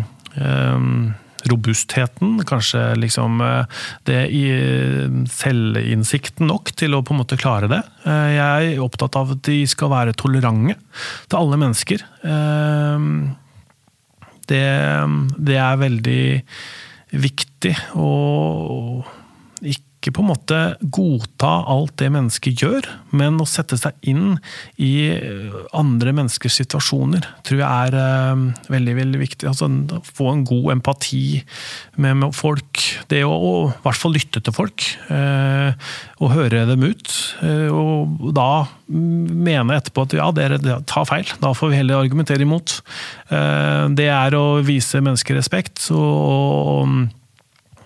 robustheten, 1.50 2.42
kanskje 2.46 2.96
liksom 3.00 3.42
eh, 3.42 3.66
det 4.04 4.22
i 4.36 4.44
selvinnsikten 5.32 6.50
nok 6.50 6.74
til 6.78 6.96
å 6.96 7.04
på 7.06 7.16
en 7.16 7.22
måte 7.24 7.40
klare 7.40 7.70
det. 7.72 7.82
Eh, 8.06 8.30
jeg 8.36 8.74
er 8.74 8.84
opptatt 8.84 9.18
av 9.20 9.36
at 9.36 9.44
de 9.48 9.62
skal 9.70 9.92
være 9.94 10.18
tolerante 10.18 10.78
til 11.28 11.40
alle 11.40 11.62
mennesker. 11.62 12.06
Ehm, 12.28 13.14
det, 14.52 14.66
det 15.38 15.58
er 15.62 15.82
veldig 15.82 16.24
viktig 17.22 17.76
å 18.00 18.12
ikke 19.62 19.91
på 20.10 20.24
en 20.24 20.32
måte 20.32 20.60
godta 20.82 21.52
alt 21.70 21.94
det 22.02 22.10
mennesket 22.16 22.64
gjør, 22.64 22.88
men 23.14 23.38
å 23.38 23.46
sette 23.46 23.78
seg 23.78 23.94
inn 24.10 24.40
i 24.82 25.12
eh, 25.14 25.54
andre 25.78 26.16
menneskers 26.18 26.58
situasjoner, 26.64 27.28
tror 27.46 27.62
jeg 27.62 27.92
er 27.92 27.98
uh, 28.00 28.66
veldig 28.74 28.96
veldig 28.98 29.22
viktig. 29.22 29.50
Altså, 29.52 29.70
få 30.08 30.32
en 30.32 30.42
god 30.48 30.72
empati 30.78 31.44
med, 32.02 32.26
folk. 32.34 32.82
Det 33.12 33.22
å, 33.28 33.32
å, 33.32 33.54
i 33.70 33.84
hvert 33.86 34.02
fall 34.02 34.16
lytte 34.18 34.42
til 34.42 34.56
folk, 34.56 34.88
uh, 35.12 35.70
og 36.18 36.34
høre 36.34 36.66
dem 36.72 36.88
ut. 36.88 37.14
Uh, 37.44 37.70
og 37.70 38.32
da 38.34 38.50
mene 38.90 39.78
etterpå 39.78 40.08
at 40.08 40.18
ja, 40.18 40.32
dere 40.36 40.82
tar 40.90 41.06
feil, 41.08 41.30
da 41.44 41.54
får 41.56 41.72
vi 41.72 41.78
heller 41.80 42.02
argumentere 42.02 42.44
imot. 42.44 42.82
det 43.96 44.08
er 44.12 44.36
å 44.36 44.60
vise 44.66 45.00
mennesker 45.04 45.38
respekt. 45.40 45.86
og 45.96 46.32
og 46.42 47.21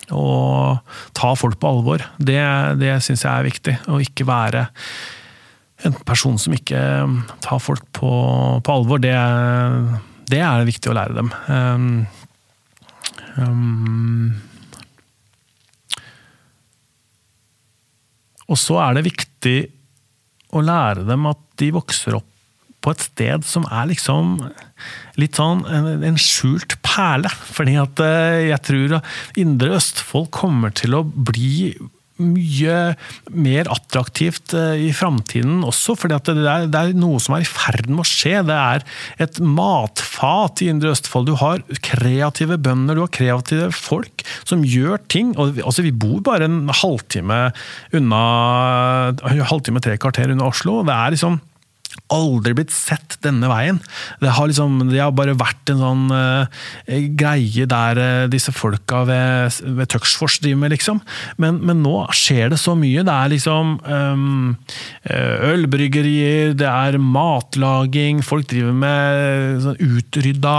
ta 0.09 1.29
folk 1.37 1.59
på 1.61 1.69
alvor. 1.69 2.03
Det, 2.17 2.39
det 2.81 2.97
syns 3.03 3.25
jeg 3.25 3.31
er 3.31 3.47
viktig. 3.47 3.75
Å 3.89 4.01
ikke 4.03 4.27
være 4.27 4.67
en 5.85 5.95
person 6.07 6.37
som 6.41 6.53
ikke 6.55 6.81
tar 7.43 7.61
folk 7.63 7.85
på, 7.95 8.11
på 8.63 8.75
alvor. 8.75 9.01
Det, 9.03 9.15
det, 10.31 10.41
er 10.41 10.67
viktig 10.67 10.91
å 10.91 10.97
lære 10.97 11.17
dem. 11.17 11.31
Um, 11.49 12.07
um, 13.37 14.29
og 18.45 18.61
så 18.61 18.79
er 18.85 18.97
det 18.97 19.07
viktig 19.09 19.57
å 20.55 20.63
lære 20.63 21.03
dem 21.07 21.27
at 21.29 21.41
de 21.59 21.73
vokser 21.75 22.17
opp 22.19 22.35
på 22.86 22.93
et 22.93 23.04
sted 23.08 23.45
som 23.48 23.65
er 23.74 23.89
liksom 23.89 24.38
litt 25.19 25.39
sånn 25.39 25.63
en, 25.71 26.06
en 26.06 26.21
skjult 26.21 26.78
perle. 26.86 27.32
Fordi 27.56 27.76
at 27.82 28.02
eh, 28.04 28.45
jeg 28.52 28.63
tror 28.69 28.98
Indre 29.41 29.76
Østfold 29.80 30.32
kommer 30.36 30.74
til 30.76 30.98
å 30.98 31.06
bli 31.06 31.74
mye 32.15 32.76
mer 33.36 33.67
attraktivt 33.71 34.54
eh, 34.56 34.86
i 34.88 34.91
framtiden 34.95 35.65
også, 35.67 35.98
fordi 36.00 36.19
det 36.30 36.36
det 36.71 36.80
er, 36.80 36.93
noe 36.95 37.19
som 37.19 37.36
er 37.36 37.43
i 37.43 37.50
ferd 37.50 37.89
med 37.89 38.06
å 38.06 38.08
skje. 38.08 38.38
Det 38.48 38.56
er 38.56 38.86
et 39.26 39.39
matfat 39.43 40.63
i 40.63 40.69
Indre 40.71 40.93
Østfold. 40.95 41.28
Du 41.28 41.36
har 41.41 41.63
kreative 41.84 42.60
bønder, 42.62 42.95
du 42.95 43.04
har 43.04 43.12
kreative 43.15 43.71
folk 43.76 44.24
som 44.48 44.63
gjør 44.63 45.02
ting. 45.12 45.34
Og, 45.36 45.60
altså, 45.60 45.84
vi 45.86 45.91
bor 45.91 46.24
bare 46.26 46.48
en 46.48 46.63
halvtime 46.71 47.50
unna 47.95 48.21
halvtime, 49.52 49.84
tre 49.84 50.00
kvarter 50.00 50.32
unna 50.32 50.48
Oslo. 50.48 50.82
Det 50.88 50.95
er 50.95 51.17
liksom 51.17 51.41
aldri 52.13 52.54
blitt 52.58 52.74
sett 52.74 53.17
denne 53.26 53.50
veien. 53.50 53.80
Det 54.21 54.34
har, 54.38 54.50
liksom, 54.50 54.78
det 54.91 55.02
har 55.02 55.13
bare 55.15 55.36
vært 55.38 55.71
en 55.74 55.82
sånn 55.82 56.04
uh, 56.13 56.65
greie 57.17 57.65
der 57.69 58.02
uh, 58.02 58.28
disse 58.32 58.54
folka 58.56 59.04
ved, 59.10 59.60
ved 59.78 59.89
Tuxfors 59.91 60.38
driver 60.43 60.62
med, 60.63 60.76
liksom. 60.76 61.02
Men, 61.41 61.62
men, 61.65 61.82
nå 61.86 62.06
skjer 62.15 62.54
det 62.54 62.60
så 62.62 62.76
mye. 62.78 63.06
Det 63.06 63.15
er 63.15 63.34
liksom 63.34 63.76
um, 63.86 64.54
ølbryggerier, 65.10 66.56
det 66.58 66.69
er 66.69 67.00
matlaging, 67.02 68.21
folk 68.26 68.50
driver 68.52 68.76
med 68.86 69.63
sånn 69.65 69.82
utrydda 69.82 70.56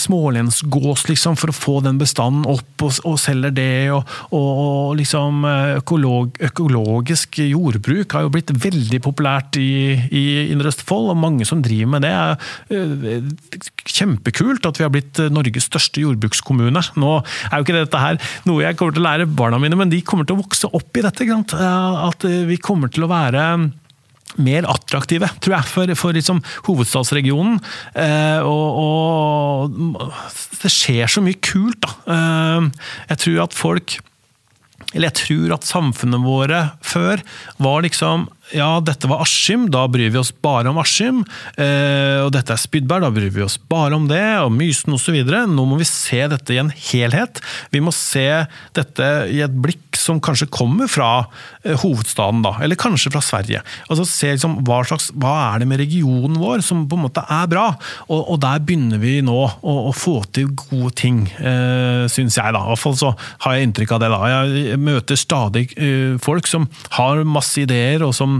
smålensgås, 0.00 1.06
liksom, 1.08 1.36
for 1.38 1.52
å 1.52 1.56
få 1.56 1.74
den 1.84 1.98
bestanden 2.00 2.46
opp, 2.50 2.84
og, 2.84 3.00
og 3.08 3.18
selger 3.20 3.54
det. 3.54 3.90
Og, 3.94 4.04
og 4.36 4.96
liksom 5.00 5.44
eh, 5.48 5.76
økolog, 5.80 6.38
Økologisk 6.50 7.40
jordbruk 7.44 8.14
har 8.16 8.24
jo 8.26 8.32
blitt 8.34 8.52
veldig 8.54 9.00
populært 9.04 9.58
i, 9.60 9.96
i 10.10 10.24
Indre 10.50 10.72
Østfold, 10.72 11.12
og 11.12 11.20
mange 11.20 11.46
som 11.48 11.62
driver 11.64 11.94
med 11.96 12.06
det. 12.06 12.12
er 12.14 12.76
eh, 12.76 13.28
Kjempekult 13.90 14.66
at 14.68 14.80
vi 14.80 14.86
har 14.86 14.92
blitt 14.94 15.20
Norges 15.32 15.68
største 15.70 16.02
jordbrukskommune. 16.04 16.82
Nå 17.00 17.12
er 17.20 17.56
jo 17.56 17.66
ikke 17.66 17.78
dette 17.78 18.00
her 18.02 18.20
noe 18.48 18.64
jeg 18.64 18.78
kommer 18.78 18.96
til 18.96 19.04
å 19.04 19.08
lære 19.08 19.28
barna 19.28 19.60
mine, 19.62 19.78
men 19.78 19.92
de 19.92 20.02
kommer 20.06 20.28
til 20.28 20.38
å 20.38 20.42
vokse 20.42 20.70
opp 20.76 20.96
i 20.96 21.04
dette. 21.04 21.26
At 21.60 22.24
vi 22.48 22.58
kommer 22.62 22.92
til 22.92 23.06
å 23.06 23.10
være 23.10 23.44
mer 24.38 24.66
attraktive, 24.70 25.28
tror 25.42 25.56
jeg, 25.56 25.68
for, 25.70 25.94
for 25.98 26.16
liksom 26.16 26.42
hovedstadsregionen. 26.68 27.58
Eh, 27.98 28.46
og, 28.46 28.78
og, 28.84 30.12
det 30.60 30.72
skjer 30.72 31.10
så 31.10 31.24
mye 31.24 31.40
kult, 31.44 31.80
da. 31.84 31.94
Eh, 32.14 32.86
jeg 33.12 33.24
tror 33.24 33.42
at 33.46 33.56
folk 33.56 33.98
Eller 34.92 35.10
jeg 35.10 35.18
tror 35.20 35.52
at 35.54 35.66
samfunnet 35.68 36.22
våre 36.24 36.60
før 36.82 37.20
var 37.62 37.84
liksom 37.84 38.28
ja, 38.56 38.70
dette 38.82 39.08
var 39.10 39.22
Askim, 39.24 39.68
da 39.72 39.84
bryr 39.90 40.10
vi 40.12 40.18
oss 40.20 40.32
bare 40.42 40.70
om 40.70 40.80
Askim. 40.82 41.22
Eh, 41.60 42.18
og 42.24 42.32
dette 42.34 42.54
er 42.54 42.60
Spydberg, 42.60 43.04
da 43.04 43.12
bryr 43.14 43.30
vi 43.34 43.44
oss 43.44 43.58
bare 43.70 43.96
om 43.96 44.08
det, 44.10 44.24
og 44.42 44.52
Mysen 44.54 44.96
osv. 44.96 45.20
Nå 45.24 45.66
må 45.68 45.78
vi 45.80 45.88
se 45.88 46.22
dette 46.30 46.54
i 46.54 46.60
en 46.62 46.72
helhet. 46.90 47.42
Vi 47.70 47.82
må 47.84 47.94
se 47.94 48.26
dette 48.76 49.10
i 49.30 49.42
et 49.44 49.54
blikk 49.54 49.98
som 50.00 50.20
kanskje 50.22 50.48
kommer 50.52 50.90
fra 50.90 51.10
eh, 51.62 51.76
hovedstaden, 51.78 52.42
da, 52.46 52.56
eller 52.64 52.78
kanskje 52.80 53.12
fra 53.14 53.22
Sverige. 53.24 53.62
Altså 53.88 54.06
se 54.08 54.32
liksom, 54.34 54.60
hva, 54.66 54.82
slags, 54.88 55.10
hva 55.20 55.36
er 55.50 55.62
det 55.62 55.70
med 55.70 55.82
regionen 55.82 56.40
vår 56.40 56.64
som 56.66 56.86
på 56.90 56.98
en 56.98 57.06
måte 57.06 57.24
er 57.30 57.50
bra? 57.50 57.68
Og, 58.08 58.20
og 58.34 58.40
der 58.42 58.62
begynner 58.64 59.02
vi 59.02 59.18
nå 59.24 59.38
å, 59.38 59.76
å 59.90 59.94
få 59.96 60.20
til 60.34 60.52
gode 60.58 60.94
ting, 61.00 61.22
eh, 61.38 62.06
syns 62.10 62.38
jeg. 62.40 62.56
da. 62.56 62.64
I 62.64 62.72
hvert 62.72 62.84
fall 62.84 62.98
så 62.98 63.14
har 63.44 63.56
jeg 63.56 63.68
inntrykk 63.68 63.96
av 63.96 64.02
det. 64.02 64.12
da. 64.14 64.20
Jeg 64.34 64.80
møter 64.82 65.20
stadig 65.20 65.68
eh, 65.76 66.16
folk 66.22 66.50
som 66.50 66.68
har 66.96 67.24
masse 67.28 67.62
ideer, 67.62 68.06
og 68.06 68.16
som 68.16 68.39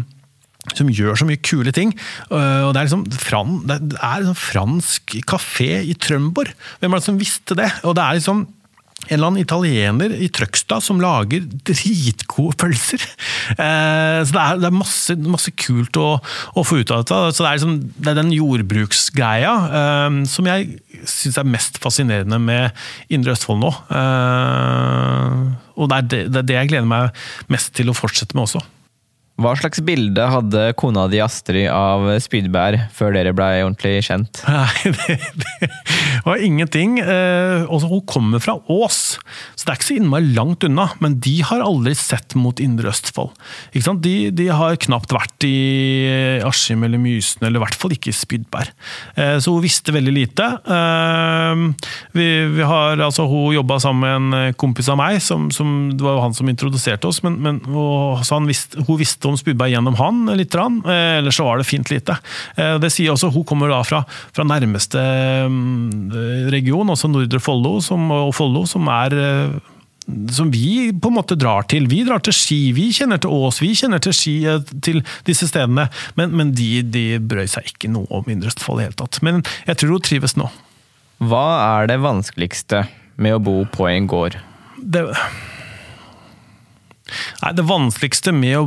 som 0.76 0.90
gjør 0.92 1.16
så 1.18 1.26
mye 1.28 1.40
kule 1.40 1.72
ting. 1.74 1.94
Øh, 2.30 2.68
og 2.68 2.74
Det 2.74 2.80
er 2.80 2.88
liksom 2.88 3.04
fran, 3.16 3.60
det 3.66 3.80
er 3.96 4.22
liksom 4.22 4.38
fransk 4.38 5.16
kafé 5.28 5.80
i 5.82 5.96
Trømborg. 5.96 6.52
Hvem 6.80 6.92
er 6.92 7.00
det 7.00 7.08
som 7.08 7.20
visste 7.20 7.56
det? 7.58 7.70
Og 7.84 7.96
det 7.96 8.04
er 8.04 8.18
liksom 8.18 8.46
en 9.08 9.16
eller 9.16 9.30
annen 9.30 9.40
italiener 9.40 10.12
i 10.12 10.28
Trøgstad 10.28 10.84
som 10.84 11.00
lager 11.02 11.46
dritgode 11.66 12.58
pølser. 12.60 13.06
Eh, 13.50 14.20
så 14.22 14.30
det 14.30 14.40
er, 14.40 14.58
det 14.60 14.66
er 14.68 14.74
masse, 14.76 15.14
masse, 15.26 15.50
kult 15.58 15.96
å, 15.98 16.20
å, 16.20 16.62
få 16.64 16.78
ut 16.80 16.92
av 16.94 17.02
dette. 17.02 17.18
Så 17.34 17.42
det 17.42 17.48
er, 17.48 17.56
liksom, 17.58 17.72
det 17.96 18.10
er 18.12 18.18
den 18.20 18.30
jordbruksgreia 18.36 19.54
eh, 19.80 20.18
som 20.30 20.46
jeg 20.46 20.78
syns 21.08 21.40
er 21.40 21.48
mest 21.50 21.80
fascinerende 21.82 22.38
med 22.40 22.76
Indre 23.12 23.34
Østfold 23.34 23.62
nå. 23.64 23.72
Eh, 23.98 25.40
og 25.80 25.90
det 25.90 25.98
er 25.98 26.10
det, 26.12 26.20
det 26.30 26.42
er 26.42 26.48
det 26.52 26.58
jeg 26.60 26.72
gleder 26.74 26.92
meg 26.92 27.24
mest 27.52 27.74
til 27.76 27.90
å 27.90 27.96
fortsette 27.96 28.38
med 28.38 28.46
også. 28.46 28.62
Hva 29.40 29.54
slags 29.56 29.80
bilde 29.80 30.24
hadde 30.28 30.66
kona 30.76 31.06
di 31.08 31.20
Astrid 31.24 31.70
av 31.72 32.04
Spydbær 32.20 32.76
før 32.92 33.14
dere 33.16 33.32
blei 33.32 33.62
ordentlig 33.62 34.02
kjent? 34.04 34.42
Nei, 34.50 34.92
det, 34.92 35.16
det, 35.40 35.68
var 36.26 36.42
ingenting. 36.44 36.98
Eh, 37.00 37.64
også, 37.64 37.88
hun 37.88 38.02
kommer 38.04 38.42
fra 38.44 38.58
Ås, 38.68 38.98
så 39.56 39.64
det 39.64 39.72
er 39.72 39.78
ikke 39.78 39.88
så 39.88 39.96
innmari 39.96 40.34
langt 40.36 40.66
unna. 40.68 40.90
Men 41.00 41.16
de 41.24 41.38
har 41.46 41.64
aldri 41.64 41.94
sett 41.96 42.36
mot 42.36 42.60
Indre 42.60 42.92
Østfold. 42.92 43.32
De, 44.04 44.14
de, 44.36 44.48
har 44.52 44.76
knapt 44.84 45.14
vært 45.16 45.48
i 45.48 45.56
Askim 46.44 46.84
eller 46.84 47.00
Mysen, 47.00 47.46
eller 47.46 47.62
i 47.62 47.64
hvert 47.64 47.80
fall 47.80 47.96
ikke 47.96 48.12
i 48.12 48.18
Spydbær. 48.20 48.74
Eh, 49.16 49.38
så 49.40 49.56
hun 49.56 49.64
visste 49.64 49.96
veldig 49.96 50.14
lite. 50.18 50.50
Eh, 50.76 51.64
vi, 52.18 52.28
vi 52.58 52.68
har, 52.68 53.00
altså, 53.00 53.24
hun 53.30 53.56
jobba 53.56 53.80
sammen 53.80 54.28
med 54.28 54.50
en 54.50 54.60
kompis 54.60 54.92
av 54.92 55.00
meg, 55.00 55.22
som, 55.24 55.48
som, 55.54 55.94
det 55.96 56.04
var 56.04 56.20
han 56.26 56.36
som 56.36 56.52
introduserte 56.52 57.08
oss. 57.08 57.24
men, 57.24 57.40
men 57.40 57.64
og, 57.70 58.20
han 58.28 58.48
visste, 58.48 58.84
hun 58.84 59.00
visste 59.00 59.29
om 59.30 59.38
Spudberg 59.38 59.74
gjennom 59.74 59.98
han 60.00 60.22
litt, 60.38 60.54
eh, 60.54 61.18
eller 61.18 61.34
så 61.34 61.46
var 61.46 61.60
det 61.60 61.68
fint 61.68 61.90
lite. 61.92 62.18
Eh, 62.56 62.76
det 62.82 62.92
sier 62.92 63.14
også, 63.14 63.32
Hun 63.34 63.44
kommer 63.44 63.70
da 63.70 63.82
fra, 63.86 64.04
fra 64.34 64.44
nærmeste 64.44 65.00
mm, 65.48 66.48
region, 66.50 66.90
altså 66.90 67.10
Nordre 67.10 67.40
Follo 67.40 67.78
og 67.78 68.34
Follo, 68.34 68.66
som 68.66 68.88
er 68.90 69.16
eh, 69.16 69.60
som 70.30 70.50
vi 70.50 70.90
på 70.92 71.10
en 71.10 71.14
måte 71.14 71.36
drar 71.38 71.66
til. 71.70 71.86
Vi 71.90 72.02
drar 72.06 72.22
til 72.24 72.34
Ski, 72.34 72.72
vi 72.74 72.88
kjenner 72.94 73.20
til 73.20 73.30
Ås, 73.30 73.60
vi 73.62 73.72
kjenner 73.78 74.02
til 74.02 74.14
Ski, 74.16 74.34
til 74.82 75.04
disse 75.28 75.48
stedene. 75.50 75.88
Men, 76.18 76.34
men 76.36 76.50
de, 76.56 76.82
de 76.82 77.04
brøy 77.22 77.46
seg 77.50 77.70
ikke 77.70 77.92
noe 77.92 78.08
om 78.10 78.26
Indre 78.30 78.50
Østfold 78.50 78.80
i 78.80 78.82
det 78.82 78.90
hele 78.90 79.00
tatt. 79.04 79.20
Men 79.26 79.44
jeg 79.68 79.80
tror 79.80 79.94
hun 79.94 80.06
trives 80.08 80.36
nå. 80.40 80.50
Hva 81.30 81.46
er 81.78 81.90
det 81.90 82.00
vanskeligste 82.02 82.84
med 83.20 83.36
å 83.36 83.42
bo 83.44 83.56
på 83.70 83.86
en 83.90 84.06
gård? 84.10 84.38
Det, 84.80 85.04
nei, 87.42 87.52
det 87.56 87.66
vanskeligste 87.68 88.32
med 88.36 88.56
å 88.56 88.64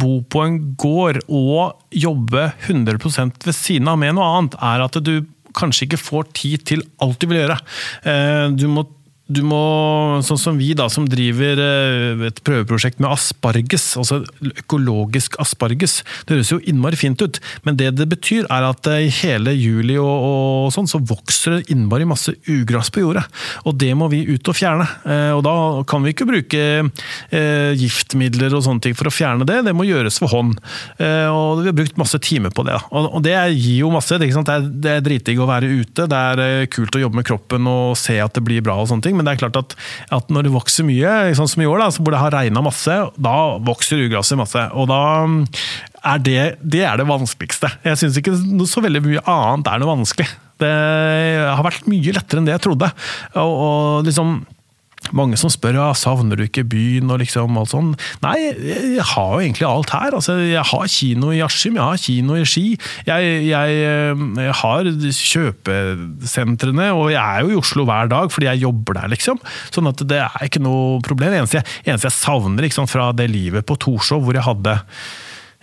bo 0.00 0.20
på 0.32 0.44
en 0.46 0.58
gård 0.80 1.20
og 1.28 1.76
jobbe 1.92 2.50
100 2.66 2.98
ved 3.44 3.54
siden 3.56 3.90
av 3.90 4.00
med 4.00 4.16
noe 4.16 4.30
annet, 4.38 4.56
er 4.60 4.86
at 4.86 4.98
du 5.04 5.14
kanskje 5.56 5.88
ikke 5.88 6.00
får 6.00 6.30
tid 6.36 6.64
til 6.72 6.84
alt 7.02 7.20
du 7.20 7.28
vil 7.30 7.42
gjøre. 7.42 7.58
Eh, 8.06 8.46
du 8.54 8.66
må 8.70 8.86
du 9.30 9.42
må, 9.46 9.60
sånn 10.26 10.40
som 10.40 10.58
vi 10.58 10.72
da, 10.76 10.88
som 10.90 11.06
driver 11.08 11.60
eh, 11.62 12.24
et 12.26 12.40
prøveprosjekt 12.46 13.00
med 13.02 13.12
asparges, 13.12 13.92
altså 14.00 14.20
økologisk 14.50 15.36
asparges, 15.42 16.00
det 16.26 16.36
høres 16.36 16.50
jo 16.50 16.58
innmari 16.70 16.98
fint 16.98 17.22
ut, 17.22 17.38
men 17.66 17.78
det 17.78 17.92
det 18.00 18.08
betyr 18.10 18.48
er 18.50 18.66
at 18.66 18.88
i 18.90 19.10
hele 19.20 19.54
juli 19.54 19.96
og, 20.00 20.10
og 20.10 20.74
sånn, 20.74 20.88
så 20.90 20.98
vokser 20.98 21.58
det 21.58 21.74
innmari 21.74 22.08
masse 22.08 22.34
ugress 22.50 22.90
på 22.90 23.04
jordet. 23.04 23.22
Og 23.68 23.76
det 23.78 23.92
må 23.98 24.08
vi 24.10 24.24
ut 24.28 24.50
og 24.50 24.56
fjerne. 24.56 24.86
Eh, 25.04 25.30
og 25.36 25.44
da 25.46 25.54
kan 25.90 26.02
vi 26.04 26.14
ikke 26.14 26.28
bruke 26.28 26.62
eh, 26.80 27.70
giftmidler 27.78 28.56
og 28.56 28.64
sånne 28.66 28.86
ting 28.86 28.98
for 28.98 29.10
å 29.10 29.14
fjerne 29.14 29.46
det, 29.46 29.60
det 29.68 29.76
må 29.76 29.86
gjøres 29.86 30.18
for 30.22 30.32
hånd. 30.32 30.56
Og 31.00 31.62
vi 31.62 31.70
har 31.70 31.76
brukt 31.76 31.98
masse 32.00 32.18
timer 32.22 32.52
på 32.54 32.64
det. 32.66 32.76
Og 32.90 33.20
det 33.24 33.34
gir 33.54 33.84
jo 33.84 33.92
masse. 33.92 34.18
Det 34.20 34.30
er, 34.30 34.66
det 34.66 34.92
er 34.96 35.04
dritdigg 35.04 35.40
å 35.40 35.48
være 35.48 35.70
ute, 35.70 36.06
det 36.10 36.20
er 36.32 36.68
kult 36.72 36.96
å 36.96 37.02
jobbe 37.02 37.20
med 37.20 37.26
kroppen 37.28 37.68
og 37.70 37.98
se 37.98 38.16
at 38.22 38.34
det 38.36 38.44
blir 38.46 38.64
bra 38.64 38.78
og 38.80 38.88
sånne 38.90 39.06
ting 39.06 39.19
men 39.20 39.28
det 39.28 39.36
er 39.36 39.42
klart 39.44 39.58
at, 39.60 39.76
at 40.16 40.32
når 40.32 40.48
det 40.48 40.54
vokser 40.54 40.86
mye, 40.88 41.14
sånn 41.38 41.50
som 41.50 41.62
i 41.62 41.68
år, 41.68 41.82
da, 41.84 41.90
hvor 42.00 42.14
det 42.16 42.22
har 42.22 42.34
regna 42.34 42.64
masse, 42.64 42.98
da 43.20 43.36
vokser 43.66 44.06
ugraset 44.06 44.40
masse. 44.40 44.66
Og 44.74 44.88
da 44.90 45.00
mm, 45.28 45.40
er 46.14 46.22
det, 46.24 46.38
det 46.62 46.84
er 46.88 47.00
det 47.00 47.08
vanskeligste. 47.10 47.70
Jeg 47.84 48.00
syns 48.00 48.16
ikke 48.20 48.38
så 48.68 48.84
veldig 48.84 49.04
mye 49.04 49.24
annet 49.28 49.68
er 49.68 49.82
noe 49.82 49.92
vanskelig. 49.98 50.28
Det 50.60 50.72
har 51.48 51.64
vært 51.64 51.88
mye 51.88 52.16
lettere 52.16 52.40
enn 52.40 52.48
det 52.48 52.56
jeg 52.56 52.64
trodde. 52.66 52.90
Og, 53.40 53.52
og 53.66 54.08
liksom 54.08 54.40
mange 55.16 55.38
som 55.40 55.52
spør 55.52 55.78
ja, 55.78 55.88
savner 55.96 56.38
du 56.38 56.44
ikke 56.46 56.64
byen 56.68 57.10
og 57.12 57.20
liksom 57.22 57.58
alt 57.60 57.72
sånn. 57.72 57.92
Nei, 58.24 58.36
jeg 58.60 59.06
har 59.12 59.34
jo 59.34 59.42
egentlig 59.42 59.68
alt 59.68 59.94
her. 59.94 60.16
Altså, 60.18 60.36
jeg 60.44 60.64
har 60.70 60.90
kino 60.92 61.32
i 61.34 61.42
Askim, 61.44 61.78
jeg 61.78 61.86
har 61.86 62.02
kino 62.02 62.38
i 62.38 62.46
Ski. 62.48 62.66
Jeg, 63.08 63.30
jeg, 63.48 63.78
jeg 63.80 64.56
har 64.62 64.90
kjøpesentrene, 65.20 66.90
og 66.96 67.10
jeg 67.14 67.20
er 67.20 67.46
jo 67.46 67.54
i 67.54 67.60
Oslo 67.60 67.86
hver 67.88 68.10
dag 68.10 68.30
fordi 68.30 68.50
jeg 68.50 68.64
jobber 68.64 69.00
der, 69.00 69.10
liksom. 69.14 69.40
Sånn 69.74 69.90
at 69.90 70.04
det 70.10 70.22
er 70.24 70.46
ikke 70.46 70.62
noe 70.64 71.00
problem. 71.06 71.34
Eneste 71.40 71.60
jeg, 71.60 71.68
eneste 71.86 72.10
jeg 72.10 72.18
savner 72.18 72.66
liksom, 72.66 72.88
fra 72.90 73.10
det 73.16 73.30
livet 73.32 73.66
på 73.68 73.78
Torshov, 73.80 74.26
hvor 74.26 74.36
jeg 74.36 74.46
hadde 74.46 74.78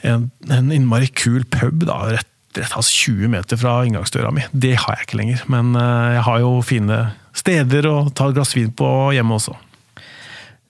en, 0.07 0.29
en 0.53 0.73
innmari 0.73 1.09
kul 1.15 1.45
pub 1.53 1.87
da, 1.87 2.01
rett 2.15 2.33
altså 2.65 3.11
20 3.11 3.29
meter 3.33 3.59
fra 3.59 3.79
inngangsdøra 3.85 4.31
mi. 4.33 4.45
Det 4.51 4.75
har 4.81 4.97
jeg 4.97 5.07
ikke 5.07 5.19
lenger, 5.19 5.43
men 5.51 5.75
eh, 5.77 6.15
jeg 6.17 6.23
har 6.27 6.39
jo 6.41 6.51
fine 6.65 6.99
steder 7.37 7.87
å 7.89 7.97
ta 8.09 8.29
et 8.29 8.37
glass 8.37 8.55
vin 8.57 8.73
på 8.73 8.89
hjemme 9.15 9.37
også. 9.37 9.55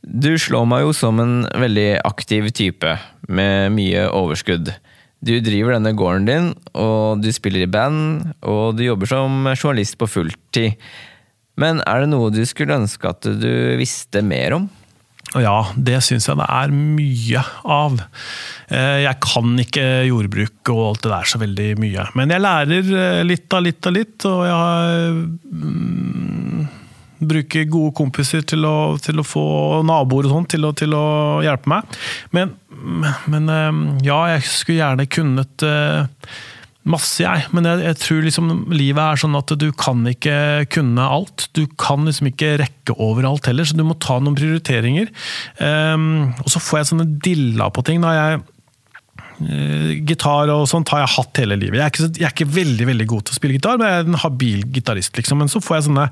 Du 0.07 0.31
slår 0.39 0.67
meg 0.69 0.85
jo 0.85 0.93
som 0.95 1.19
en 1.19 1.37
veldig 1.51 1.89
aktiv 2.07 2.47
type, 2.55 2.93
med 3.27 3.73
mye 3.75 4.05
overskudd. 4.15 4.71
Du 5.19 5.33
driver 5.43 5.75
denne 5.75 5.95
gården 5.97 6.27
din, 6.29 6.49
og 6.77 7.23
du 7.23 7.31
spiller 7.35 7.65
i 7.65 7.71
band, 7.71 8.29
og 8.45 8.77
du 8.77 8.85
jobber 8.85 9.09
som 9.09 9.49
journalist 9.55 9.97
på 9.99 10.07
fulltid. 10.07 10.77
Men 11.57 11.81
er 11.89 12.03
det 12.03 12.11
noe 12.13 12.31
du 12.31 12.43
skulle 12.47 12.77
ønske 12.77 13.09
at 13.09 13.25
du 13.41 13.51
visste 13.79 14.21
mer 14.23 14.59
om? 14.59 14.69
Ja, 15.35 15.73
det 15.75 15.97
syns 16.05 16.29
jeg 16.29 16.39
det 16.39 16.45
er 16.47 16.71
mye 16.71 17.41
av. 17.67 17.97
Eh, 18.71 19.03
jeg 19.03 19.19
kan 19.25 19.57
ikke 19.59 19.83
jordbruk 20.07 20.71
og 20.71 20.83
alt 20.85 21.03
det 21.03 21.11
der 21.11 21.27
så 21.27 21.41
veldig 21.41 21.67
mye. 21.81 22.05
Men 22.15 22.31
jeg 22.31 22.43
lærer 22.45 22.91
eh, 23.01 23.23
litt 23.27 23.51
av 23.57 23.65
litt 23.65 23.89
av 23.89 23.97
litt, 23.97 24.27
og 24.29 24.45
jeg 24.47 25.25
bruker 27.19 27.69
gode 27.71 27.93
kompiser 27.97 28.43
til 28.47 28.67
å, 28.67 28.97
til 29.01 29.21
å 29.21 29.25
få 29.25 29.45
naboer 29.87 30.27
og 30.27 30.35
sånn 30.35 30.51
til, 30.51 30.67
til, 30.77 30.93
å 30.97 31.07
hjelpe 31.45 31.71
meg. 31.71 31.97
Men, 32.35 32.53
men, 33.29 33.49
eh, 33.53 33.81
ja, 34.07 34.21
jeg 34.35 34.45
skulle 34.49 34.81
gjerne 34.81 35.09
kunnet 35.09 35.67
masse, 36.87 37.21
jeg. 37.23 37.47
Men 37.55 37.67
jeg, 37.67 37.83
jeg, 37.85 37.99
tror 38.03 38.25
liksom 38.25 38.51
livet 38.71 39.01
er 39.03 39.21
sånn 39.21 39.37
at 39.37 39.53
du 39.59 39.67
kan 39.77 40.03
ikke 40.09 40.67
kunne 40.73 41.07
alt. 41.17 41.47
Du 41.57 41.65
kan 41.79 42.07
liksom 42.07 42.31
ikke 42.31 42.55
rekke 42.61 42.95
overalt 43.03 43.49
heller, 43.49 43.67
så 43.67 43.77
du 43.77 43.85
må 43.87 43.97
ta 44.03 44.19
noen 44.21 44.37
prioriteringer. 44.37 45.11
Um, 45.59 46.29
og 46.43 46.53
så 46.53 46.63
får 46.63 46.81
jeg 46.81 46.91
sånne 46.91 47.09
dilla 47.25 47.71
på 47.73 47.83
ting. 47.87 48.03
da 48.03 48.15
jeg 48.15 48.45
gitar 50.07 50.49
og 50.49 50.65
sånt 50.69 50.89
har 50.89 51.03
jeg 51.03 51.13
hatt 51.13 51.41
hele 51.43 51.57
livet. 51.59 51.77
Jeg 51.77 51.85
er, 51.85 51.93
ikke, 51.93 52.07
jeg 52.17 52.25
er, 52.25 52.33
ikke, 52.33 52.49
veldig 52.57 52.87
veldig 52.89 53.07
god 53.11 53.25
til 53.27 53.35
å 53.35 53.37
spille 53.37 53.57
gitar, 53.57 53.77
men 53.77 53.89
jeg 53.89 54.01
er 54.01 54.09
en 54.09 54.19
habil 54.23 54.63
gitarist. 54.73 55.13
Liksom. 55.17 55.41
Men 55.43 55.51
så 55.51 55.61
får 55.63 55.77
jeg 55.77 55.85
sånne 55.89 56.07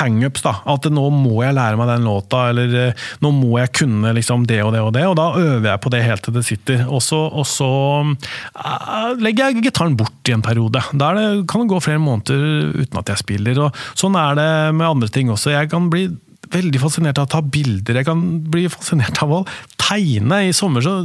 hangups. 0.00 0.44
da, 0.46 0.56
At 0.74 0.88
nå 0.90 1.04
må 1.14 1.42
jeg 1.44 1.56
lære 1.56 1.78
meg 1.78 1.92
den 1.92 2.08
låta, 2.08 2.48
eller 2.50 2.74
uh, 2.90 3.06
nå 3.24 3.32
må 3.36 3.52
jeg 3.62 3.72
kunne 3.80 4.14
liksom, 4.18 4.46
det 4.50 4.60
og 4.64 4.74
det 4.74 4.82
og 4.82 4.92
det. 4.96 5.06
Og 5.10 5.16
da 5.20 5.28
øver 5.38 5.70
jeg 5.70 5.82
på 5.84 5.94
det 5.94 6.02
helt 6.06 6.26
til 6.26 6.36
det 6.38 6.44
sitter. 6.48 6.84
Og 6.88 7.04
så, 7.04 7.20
og 7.28 7.46
så 7.48 7.70
uh, 8.02 9.10
legger 9.22 9.52
jeg 9.52 9.68
gitaren 9.68 9.98
bort 10.00 10.30
i 10.30 10.34
en 10.34 10.44
periode. 10.44 10.82
Da 10.98 11.12
kan 11.46 11.64
det 11.64 11.70
gå 11.70 11.82
flere 11.84 12.02
måneder 12.02 12.74
uten 12.82 13.00
at 13.00 13.14
jeg 13.14 13.22
spiller. 13.22 13.66
og 13.68 13.82
Sånn 13.98 14.18
er 14.18 14.38
det 14.38 14.50
med 14.74 14.88
andre 14.88 15.10
ting 15.12 15.30
også. 15.32 15.54
Jeg 15.54 15.70
kan 15.72 15.90
bli 15.92 16.08
veldig 16.52 16.80
fascinert 16.82 17.20
av 17.20 17.28
å 17.28 17.32
ta 17.36 17.42
bilder. 17.42 18.00
Jeg 18.00 18.08
kan 18.08 18.22
bli 18.52 18.66
fascinert 18.72 19.20
av 19.24 19.32
å 19.32 19.42
tegne. 19.80 20.42
I 20.48 20.54
sommer 20.56 20.84
så 20.84 20.96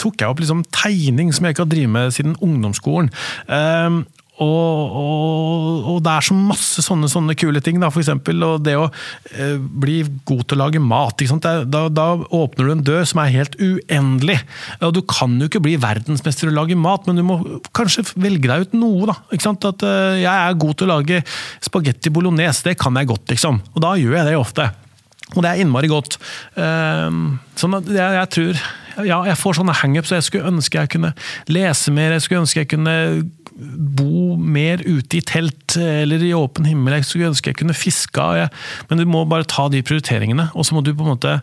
tok 0.00 0.22
jeg 0.22 0.30
opp 0.30 0.42
liksom 0.42 0.64
tegning 0.74 1.32
som 1.34 1.46
jeg 1.46 1.56
ikke 1.56 1.66
har 1.66 1.72
drevet 1.74 1.94
med 1.94 2.16
siden 2.16 2.38
ungdomsskolen. 2.44 3.10
Um, 3.46 4.02
og, 4.38 4.92
og, 5.00 5.86
og, 5.90 5.98
det 6.06 6.12
er 6.12 6.26
så 6.28 6.36
masse 6.36 6.82
sånne, 6.84 7.10
sånne 7.10 7.34
kule 7.38 7.62
ting. 7.64 7.80
Da, 7.82 7.90
for 7.90 8.02
eksempel, 8.04 8.38
og 8.46 8.62
det 8.66 8.76
å 8.78 8.86
eh, 9.32 9.56
bli 9.58 10.00
god 10.28 10.44
til 10.46 10.58
å 10.58 10.60
lage 10.62 10.82
mat. 10.82 11.24
Da, 11.42 11.84
da, 11.90 12.06
åpner 12.38 12.68
du 12.68 12.74
en 12.76 12.84
dør 12.86 13.06
som 13.08 13.22
er 13.24 13.34
helt 13.34 13.58
uendelig. 13.58 14.38
Og 14.86 14.94
du 14.94 15.02
kan 15.10 15.34
jo 15.42 15.50
ikke 15.50 15.62
bli 15.64 15.74
verdensmester 15.82 16.50
i 16.50 16.54
å 16.54 16.58
lage 16.60 16.78
mat, 16.78 17.08
men 17.08 17.18
du 17.18 17.26
må 17.26 17.40
kanskje 17.76 18.06
velge 18.14 18.46
deg 18.50 18.68
ut 18.68 18.78
noe. 18.78 19.10
Da, 19.10 19.18
At 19.34 19.86
eh, 19.86 20.22
Jeg 20.22 20.34
er 20.34 20.60
god 20.62 20.76
til 20.78 20.88
å 20.88 20.94
lage 20.94 21.22
spagetti 21.64 22.14
bolognese, 22.14 22.70
det 22.70 22.78
kan 22.78 22.94
jeg 22.98 23.10
godt. 23.10 23.26
liksom. 23.34 23.62
Og 23.74 23.82
da 23.82 23.96
gjør 23.98 24.20
jeg 24.20 24.30
det 24.30 24.38
ofte. 24.38 24.70
Og 25.36 25.42
det 25.44 25.50
er 25.50 25.62
innmari 25.62 25.90
godt. 25.90 26.16
Um, 26.56 27.36
sånn 27.58 27.76
at 27.76 27.90
jeg, 27.92 28.14
jeg 28.16 28.30
tror 28.36 28.62
ja, 29.06 29.18
jeg 29.28 29.38
får 29.38 29.58
sånne 29.60 29.74
hangups, 29.78 30.10
og 30.10 30.18
jeg 30.18 30.26
skulle 30.26 30.50
ønske 30.50 30.80
jeg 30.80 30.90
kunne 30.94 31.12
lese 31.50 31.92
mer. 31.94 32.14
Jeg 32.16 32.24
skulle 32.24 32.42
ønske 32.42 32.64
jeg 32.64 32.70
kunne 32.72 32.94
bo 33.58 34.36
mer 34.38 34.82
ute 34.86 35.18
i 35.18 35.24
telt 35.26 35.76
eller 35.82 36.22
i 36.24 36.34
åpen 36.36 36.68
himmel. 36.68 36.98
Jeg 36.98 37.08
skulle 37.08 37.30
ønske 37.32 37.52
jeg 37.52 37.60
kunne 37.60 37.76
fiska, 37.76 38.48
men 38.88 39.00
du 39.00 39.06
må 39.08 39.24
bare 39.28 39.48
ta 39.48 39.68
de 39.72 39.82
prioriteringene. 39.82 40.50
Og 40.54 40.66
så 40.66 40.76
må 40.76 40.84
du 40.86 40.94
på 40.94 41.06
en 41.06 41.14
måte 41.16 41.38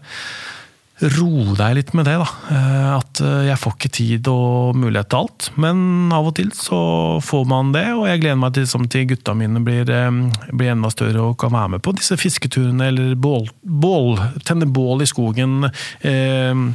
roe 1.18 1.56
deg 1.58 1.74
litt 1.76 1.92
med 1.98 2.08
det. 2.08 2.16
da. 2.22 2.28
Eh, 2.56 2.90
at 2.96 3.22
eh, 3.24 3.48
jeg 3.50 3.60
får 3.60 3.76
ikke 3.76 3.92
tid 3.98 4.30
og 4.32 4.78
mulighet 4.80 5.10
til 5.12 5.26
alt. 5.26 5.50
Men 5.60 6.14
av 6.16 6.30
og 6.30 6.36
til 6.40 6.54
så 6.56 6.80
får 7.26 7.46
man 7.52 7.74
det, 7.76 7.88
og 7.98 8.08
jeg 8.08 8.24
gleder 8.24 8.40
meg 8.40 8.56
til, 8.56 8.68
som 8.70 8.88
til 8.88 9.10
gutta 9.12 9.36
mine 9.36 9.60
blir, 9.66 9.92
eh, 9.92 10.22
blir, 10.54 10.72
enda 10.72 10.92
større 10.94 11.32
og 11.32 11.38
kan 11.42 11.54
være 11.56 11.76
med 11.76 11.84
på 11.86 11.96
disse 12.00 12.18
fisketurene 12.20 12.92
eller 12.94 13.16
bål, 13.20 13.50
bål, 13.62 14.22
tenne 14.48 14.70
bål 14.72 15.04
i 15.04 15.12
skogen. 15.12 15.68
Eh, 16.00 16.66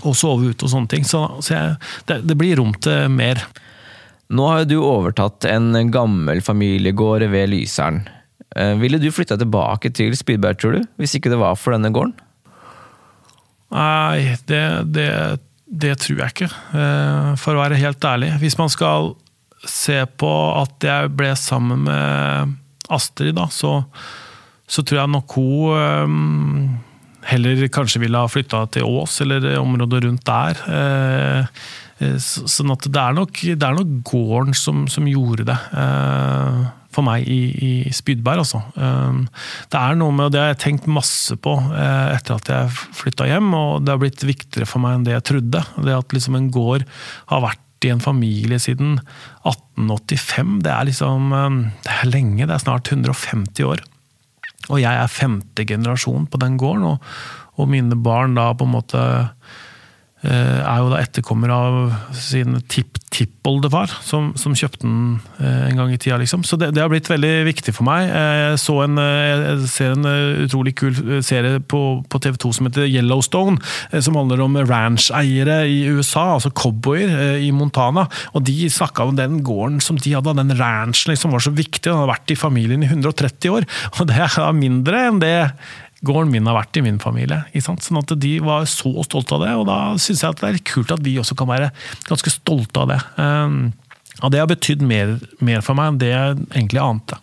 og 0.00 0.14
sove 0.16 0.54
ute 0.54 0.64
og 0.64 0.72
sånne 0.72 0.88
ting. 0.88 1.04
Så, 1.04 1.26
så 1.44 1.52
jeg, 1.52 1.74
det, 2.08 2.22
det 2.30 2.38
blir 2.40 2.56
rom 2.60 2.72
til 2.80 3.10
mer. 3.12 3.42
Nå 4.30 4.46
har 4.46 4.64
du 4.70 4.76
overtatt 4.78 5.44
en 5.50 5.74
gammel 5.90 6.42
familiegård 6.44 7.24
ved 7.32 7.50
Lyseren. 7.50 8.04
Eh, 8.56 8.74
ville 8.78 8.98
du 8.98 9.10
flytta 9.14 9.38
tilbake 9.38 9.90
til 9.94 10.14
Spydberg, 10.18 10.58
tror 10.58 10.76
du, 10.78 10.84
hvis 11.00 11.16
ikke 11.18 11.32
det 11.32 11.40
var 11.40 11.58
for 11.58 11.74
denne 11.74 11.90
gården? 11.94 12.14
Nei, 13.74 14.36
det, 14.50 14.62
det, 14.94 15.10
det 15.66 15.96
tror 16.02 16.22
jeg 16.22 16.34
ikke, 16.34 16.50
eh, 16.74 17.32
for 17.38 17.54
å 17.54 17.62
være 17.62 17.78
helt 17.78 18.06
ærlig. 18.06 18.32
Hvis 18.42 18.58
man 18.58 18.70
skal 18.72 19.12
se 19.66 19.98
på 20.18 20.30
at 20.58 20.86
jeg 20.86 21.12
ble 21.14 21.34
sammen 21.38 21.86
med 21.86 22.56
Astrid, 22.90 23.36
da, 23.38 23.46
så, 23.54 23.80
så 24.70 24.86
tror 24.86 25.04
jeg 25.04 25.14
nok 25.14 25.36
hun 25.38 25.76
eh, 25.82 27.28
heller 27.34 27.66
kanskje 27.70 28.02
ville 28.02 28.18
ha 28.18 28.30
flytta 28.30 28.64
til 28.74 28.86
Ås, 28.86 29.20
eller 29.26 29.52
området 29.60 30.04
rundt 30.06 30.26
der. 30.26 30.64
Eh, 32.00 32.16
sånn 32.20 32.72
at 32.72 32.86
det 32.88 33.00
er 33.00 33.16
nok, 33.16 33.40
det 33.44 33.66
er 33.66 33.76
nok 33.76 33.96
gården 34.08 34.56
som, 34.56 34.86
som 34.90 35.08
gjorde 35.08 35.46
det 35.50 35.56
eh, 35.76 36.60
for 36.90 37.06
meg 37.06 37.26
i, 37.30 37.40
i 37.62 37.72
Spydberg, 37.94 38.42
altså. 38.42 38.62
Eh, 38.74 39.42
det 39.70 39.80
er 39.80 39.98
noe 40.00 40.14
med, 40.14 40.28
og 40.28 40.34
det 40.34 40.42
har 40.42 40.52
jeg 40.54 40.62
tenkt 40.64 40.90
masse 40.90 41.36
på 41.36 41.56
etter 41.76 42.38
at 42.38 42.52
jeg 42.52 42.78
flytta 43.02 43.28
hjem, 43.28 43.50
og 43.56 43.84
det 43.84 43.94
har 43.94 44.02
blitt 44.02 44.24
viktigere 44.26 44.68
for 44.68 44.82
meg 44.82 44.98
enn 44.98 45.08
det 45.08 45.18
jeg 45.18 45.26
trodde. 45.34 45.64
Det 45.84 45.98
at 45.98 46.16
liksom 46.16 46.38
en 46.38 46.48
gård 46.54 46.86
har 47.32 47.44
vært 47.44 47.66
i 47.86 47.92
en 47.92 48.02
familie 48.04 48.58
siden 48.60 48.98
1885, 49.48 50.58
det 50.66 50.72
er 50.74 50.88
liksom 50.90 51.30
Det 51.80 51.94
er 51.94 52.10
lenge, 52.10 52.44
det 52.44 52.52
er 52.52 52.60
snart 52.60 52.90
150 52.92 53.64
år. 53.64 53.80
Og 54.68 54.82
jeg 54.82 54.92
er 54.92 55.08
femte 55.08 55.64
generasjon 55.64 56.26
på 56.28 56.40
den 56.42 56.58
gården, 56.60 56.84
og, 56.90 57.14
og 57.56 57.70
mine 57.72 57.96
barn 57.96 58.36
da 58.36 58.50
på 58.52 58.68
en 58.68 58.74
måte 58.74 59.04
er 60.28 60.82
jo 60.82 60.90
da 60.92 60.98
etterkommer 61.00 61.48
av 61.54 61.76
sin 62.12 62.58
tipptippoldefar, 62.68 63.92
som, 64.04 64.30
som 64.36 64.52
kjøpte 64.56 64.84
den 64.84 65.20
eh, 65.40 65.70
en 65.70 65.80
gang 65.80 65.94
i 65.94 65.98
tida. 66.00 66.18
liksom. 66.20 66.44
Så 66.44 66.58
det, 66.60 66.72
det, 66.76 66.82
har 66.82 66.92
blitt 66.92 67.08
veldig 67.08 67.32
viktig 67.48 67.72
for 67.72 67.88
meg. 67.88 68.10
Jeg, 68.10 68.58
så 68.60 68.76
en, 68.84 69.00
jeg 69.00 69.70
ser 69.72 69.96
en 69.96 70.10
eh, 70.10 70.42
utrolig 70.44 70.74
kul 70.76 71.22
serie 71.24 71.62
på, 71.64 71.82
på 72.12 72.20
TV2 72.20 72.52
som 72.58 72.68
heter 72.68 72.88
Yellowstone, 72.88 73.56
som 74.04 74.20
handler 74.20 74.44
om 74.44 74.60
ranch-eiere 74.68 75.62
i 75.70 75.82
USA, 75.88 76.34
altså 76.36 76.52
cowboyer 76.52 77.40
i 77.40 77.50
Montana. 77.56 78.04
Og 78.36 78.44
de 78.44 78.68
snakka 78.68 79.08
om 79.08 79.16
den 79.16 79.40
gården 79.46 79.80
som 79.84 79.98
de 80.00 80.16
hadde, 80.18 80.36
den 80.36 80.56
ranchen 80.60 81.14
liksom 81.14 81.32
var 81.32 81.44
så 81.44 81.54
viktig. 81.54 81.86
Den 81.88 81.96
hadde 82.02 82.12
vært 82.12 82.34
i 82.34 82.38
familien 82.38 82.84
i 82.84 82.92
130 82.92 83.56
år, 83.56 83.68
og 83.96 84.10
det 84.10 84.20
er 84.26 84.52
mindre 84.56 85.06
enn 85.08 85.24
det 85.24 85.36
gården 86.06 86.32
min 86.32 86.48
har 86.48 86.56
vært 86.56 86.78
i 86.80 86.84
min 86.84 87.00
familie. 87.02 87.42
Sånn 87.60 88.00
at 88.00 88.14
De 88.20 88.32
var 88.44 88.66
så 88.70 88.92
stolte 89.06 89.36
av 89.36 89.44
det, 89.44 89.54
og 89.60 89.66
da 89.68 89.78
syns 90.00 90.24
jeg 90.24 90.34
at 90.34 90.42
det 90.42 90.52
er 90.52 90.62
kult 90.72 90.94
at 90.94 91.02
vi 91.04 91.18
også 91.20 91.36
kan 91.38 91.50
være 91.50 91.70
ganske 92.08 92.32
stolte 92.32 92.84
av 92.84 92.92
det. 92.92 93.00
Um, 93.20 93.72
og 94.20 94.32
Det 94.32 94.40
har 94.40 94.48
betydd 94.50 94.84
mer, 94.84 95.18
mer, 95.40 95.64
for 95.64 95.78
meg 95.78 95.92
enn 95.92 96.00
det 96.00 96.12
jeg 96.12 96.38
egentlig 96.54 96.82
ante. 96.82 97.20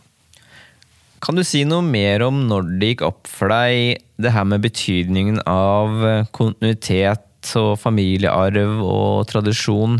Kan 1.23 1.37
du 1.37 1.43
si 1.45 1.63
noe 1.65 1.81
mer 1.81 2.21
om 2.27 2.43
når 2.49 2.67
det 2.77 2.91
gikk 2.91 3.07
opp 3.07 3.29
for 3.29 3.49
deg, 3.49 4.03
det 4.21 4.33
her 4.33 4.45
med 4.49 4.61
betydningen 4.65 5.41
av 5.49 6.29
kontinuitet 6.33 7.51
og 7.57 7.73
familiearv 7.81 8.81
og 8.85 9.25
tradisjon? 9.29 9.97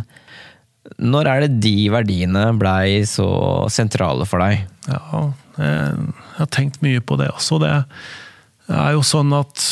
Når 1.02 1.30
er 1.30 1.44
det 1.44 1.60
de 1.66 1.90
verdiene 1.92 2.46
blei 2.58 3.02
så 3.10 3.28
sentrale 3.74 4.26
for 4.30 4.42
deg? 4.46 4.64
Ja, 4.88 5.26
jeg 5.58 6.16
har 6.38 6.50
tenkt 6.54 6.80
mye 6.86 7.02
på 7.02 7.18
det 7.20 7.32
også. 7.34 7.60
Det 7.62 7.74
er 8.74 8.96
jo 8.98 9.04
sånn 9.06 9.34
at, 9.38 9.64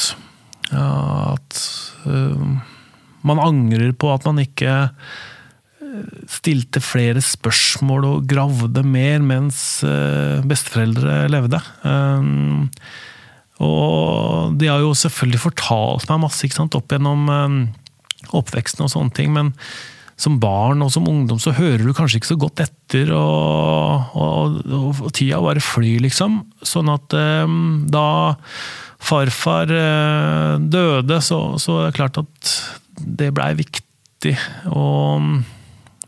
at 0.71 1.61
øh, 2.07 2.43
man 3.25 3.41
angrer 3.43 3.93
på 3.97 4.11
at 4.13 4.27
man 4.27 4.39
ikke 4.43 4.75
øh, 4.85 6.03
stilte 6.31 6.83
flere 6.83 7.23
spørsmål 7.23 8.07
og 8.09 8.29
gravde 8.29 8.85
mer 8.87 9.23
mens 9.25 9.81
øh, 9.87 10.45
besteforeldre 10.47 11.25
levde. 11.31 11.59
Og 13.55 14.55
de 14.59 14.67
har 14.67 14.83
jo 14.83 14.95
selvfølgelig 14.97 15.43
fortalt 15.45 16.09
meg 16.11 16.23
masse 16.25 16.51
sant, 16.51 16.75
opp 16.75 16.91
gjennom 16.91 17.29
oppveksten 18.35 18.83
og 18.83 18.91
sånne 18.91 19.15
ting, 19.15 19.31
men 19.31 19.53
som 20.15 20.37
barn 20.39 20.83
og 20.85 20.91
som 20.93 21.07
ungdom 21.11 21.39
så 21.41 21.53
hører 21.55 21.83
du 21.83 21.93
kanskje 21.95 22.21
ikke 22.21 22.31
så 22.31 22.39
godt 22.39 22.63
etter, 22.63 23.11
og, 23.15 24.15
og, 24.15 24.59
og, 24.63 25.01
og 25.09 25.11
tida 25.15 25.41
bare 25.43 25.63
flyr, 25.63 25.99
liksom. 26.05 26.39
Sånn 26.63 26.91
at 26.93 27.15
um, 27.15 27.83
da 27.91 28.07
farfar 29.05 29.71
uh, 29.75 30.55
døde, 30.61 31.19
så, 31.21 31.41
så 31.61 31.81
er 31.81 31.89
det 31.89 31.99
klart 31.99 32.21
at 32.23 32.55
det 32.95 33.33
blei 33.35 33.51
viktig 33.59 34.37
å 34.71 34.85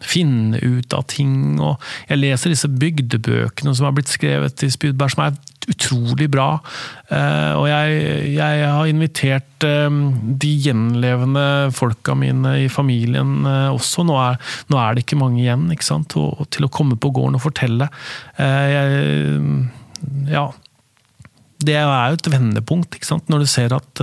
finne 0.04 0.60
ut 0.62 0.94
av 0.94 1.08
ting. 1.12 1.60
og 1.60 1.82
Jeg 2.10 2.22
leser 2.22 2.54
disse 2.54 2.70
bygdebøkene 2.70 3.76
som 3.76 3.90
har 3.90 3.96
blitt 3.98 4.12
skrevet 4.12 4.64
i 4.66 4.72
Spydberg, 4.74 5.14
som 5.14 5.26
er 5.26 5.38
utrolig 5.68 6.30
bra. 6.32 6.48
Eh, 7.12 7.54
og 7.58 7.66
jeg, 7.68 7.98
jeg 8.36 8.62
har 8.64 8.90
invitert 8.90 9.66
eh, 9.68 9.98
de 10.44 10.52
gjenlevende 10.64 11.48
folka 11.76 12.16
mine 12.18 12.54
i 12.64 12.70
familien 12.72 13.42
eh, 13.44 13.74
også. 13.74 14.06
Nå 14.08 14.20
er, 14.22 14.40
nå 14.72 14.80
er, 14.82 14.96
det 14.96 15.06
ikke 15.06 15.20
mange 15.20 15.44
igjen 15.44 15.68
ikke 15.74 15.90
sant? 15.90 16.16
Og, 16.20 16.46
til 16.54 16.68
å 16.68 16.72
komme 16.72 17.00
på 17.00 17.12
gården 17.16 17.40
og 17.40 17.44
fortelle. 17.44 17.90
Jeg, 18.38 19.44
ja. 20.32 20.48
Det 21.58 21.74
er 21.74 21.88
jo 21.88 22.20
et 22.20 22.30
vendepunkt, 22.30 22.96
ikke 22.96 23.10
sant? 23.10 23.32
når 23.34 23.44
du 23.44 23.50
ser 23.50 23.74
at 23.76 24.02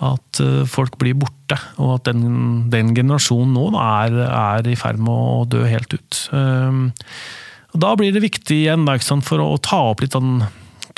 at 0.00 0.40
folk 0.72 0.94
blir 1.00 1.18
borte, 1.20 1.58
og 1.76 1.98
at 1.98 2.08
den, 2.08 2.70
den 2.72 2.94
generasjonen 2.96 3.52
nå 3.52 3.66
er, 3.76 4.16
er, 4.26 4.68
i 4.70 4.78
ferd 4.78 5.00
med 5.02 5.12
å 5.12 5.44
dø 5.50 5.60
helt 5.68 5.92
ut. 5.92 6.20
Og 7.70 7.82
Da 7.84 7.90
blir 7.98 8.14
det 8.14 8.24
viktig 8.24 8.62
igjen 8.62 8.86
da, 8.88 8.96
for 9.26 9.44
å 9.44 9.60
ta 9.60 9.82
opp 9.90 10.00
litt 10.00 10.16
den 10.16 10.40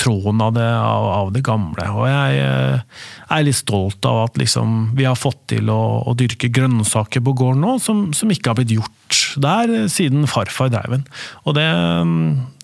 tråden 0.03 0.41
av 0.41 0.53
det, 0.57 0.67
av, 0.67 1.07
av 1.07 1.33
det 1.35 1.43
gamle. 1.47 1.87
Og 1.95 2.07
jeg 2.09 2.41
eh, 2.43 3.03
er 3.37 3.45
litt 3.47 3.59
stolt 3.59 4.05
av 4.09 4.25
at 4.27 4.39
liksom, 4.41 4.93
vi 4.99 5.07
har 5.07 5.19
fått 5.19 5.45
til 5.53 5.71
å, 5.73 5.81
å, 6.09 6.15
dyrke 6.19 6.51
grønnsaker 6.53 7.23
på 7.25 7.35
gården 7.39 7.63
nå, 7.65 7.77
som, 7.83 8.09
som, 8.17 8.33
ikke 8.33 8.53
har 8.53 8.61
blitt 8.61 8.75
gjort 8.75 9.21
der 9.43 9.75
siden 9.93 10.27
farfar 10.31 10.73
drev 10.73 10.97
den. 10.97 11.07
Og 11.45 11.57
det, 11.59 11.69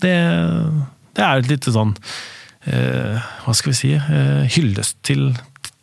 det, 0.02 0.16
det, 1.18 1.24
er 1.24 1.42
et 1.42 1.52
lite 1.52 1.74
sånn 1.74 1.94
eh, 2.66 3.28
Hva 3.44 3.54
skal 3.56 3.74
vi 3.74 3.78
si 3.78 3.92
eh, 3.98 4.44
Hyllest 4.56 4.98
til, 5.06 5.30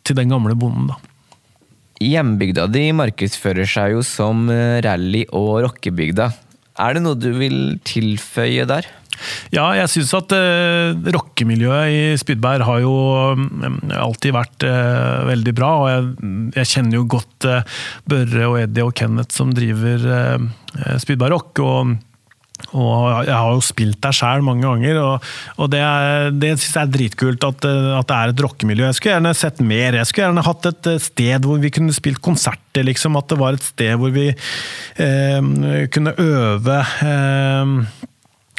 til 0.06 0.18
den 0.18 0.32
gamle 0.32 0.56
bonden, 0.58 0.90
da. 0.92 0.98
Hjembygda 2.02 2.66
di 2.68 2.90
markedsfører 2.92 3.68
seg 3.68 3.94
jo 3.96 4.02
som 4.04 4.50
eh, 4.52 4.82
rally- 4.84 5.28
og 5.32 5.64
rockebygda. 5.64 6.28
Er 6.76 6.96
det 6.96 7.02
noe 7.06 7.16
du 7.16 7.30
vil 7.38 7.78
tilføye 7.88 8.66
der? 8.68 8.88
Ja, 9.54 9.64
jeg 9.78 9.88
syns 9.88 10.12
at 10.16 10.32
eh, 10.36 10.92
rockemiljøet 11.14 11.92
i 11.94 12.00
Spydberg 12.20 12.64
har 12.68 12.82
jo 12.82 12.92
um, 13.32 13.46
alltid 13.96 14.34
vært 14.36 14.66
eh, 14.68 15.22
veldig 15.30 15.54
bra. 15.56 15.70
Og 15.80 15.88
jeg, 15.88 16.32
jeg 16.58 16.70
kjenner 16.74 16.98
jo 16.98 17.06
godt 17.16 17.48
eh, 17.48 17.78
Børre 18.10 18.50
og 18.50 18.58
Eddie 18.60 18.84
og 18.84 18.92
Kenneth 18.98 19.36
som 19.36 19.54
driver 19.56 20.04
uh, 20.04 20.98
Spydberg 21.00 21.36
Rock. 21.36 21.64
og 21.64 21.96
og 22.72 23.26
jeg 23.26 23.34
har 23.36 23.52
jo 23.52 23.62
spilt 23.64 23.98
der 24.02 24.16
sjøl 24.16 24.44
mange 24.44 24.64
ganger, 24.64 24.98
og, 25.02 25.26
og 25.60 25.70
det, 25.72 25.82
det 26.40 26.54
syns 26.56 26.72
jeg 26.72 26.82
er 26.82 26.94
dritkult 26.94 27.46
at, 27.46 27.68
at, 27.68 28.08
det 28.08 28.16
er 28.16 28.32
et 28.32 28.42
rockemiljø. 28.46 28.88
Jeg 28.88 28.98
skulle 28.98 29.14
gjerne 29.14 29.34
sett 29.36 29.62
mer. 29.62 29.98
Jeg 30.00 30.08
skulle 30.08 30.26
gjerne 30.26 30.46
hatt 30.46 30.68
et 30.72 30.90
sted 31.04 31.46
hvor 31.46 31.62
vi 31.62 31.72
kunne 31.74 31.94
spilt 31.96 32.22
konserter, 32.24 32.86
liksom. 32.86 33.18
At 33.20 33.30
det 33.32 33.40
var 33.40 33.56
et 33.56 33.66
sted 33.66 33.94
hvor 34.00 34.12
vi 34.14 34.28
eh, 34.32 35.86
kunne 35.94 36.16
øve. 36.22 36.82
Eh, 37.06 38.12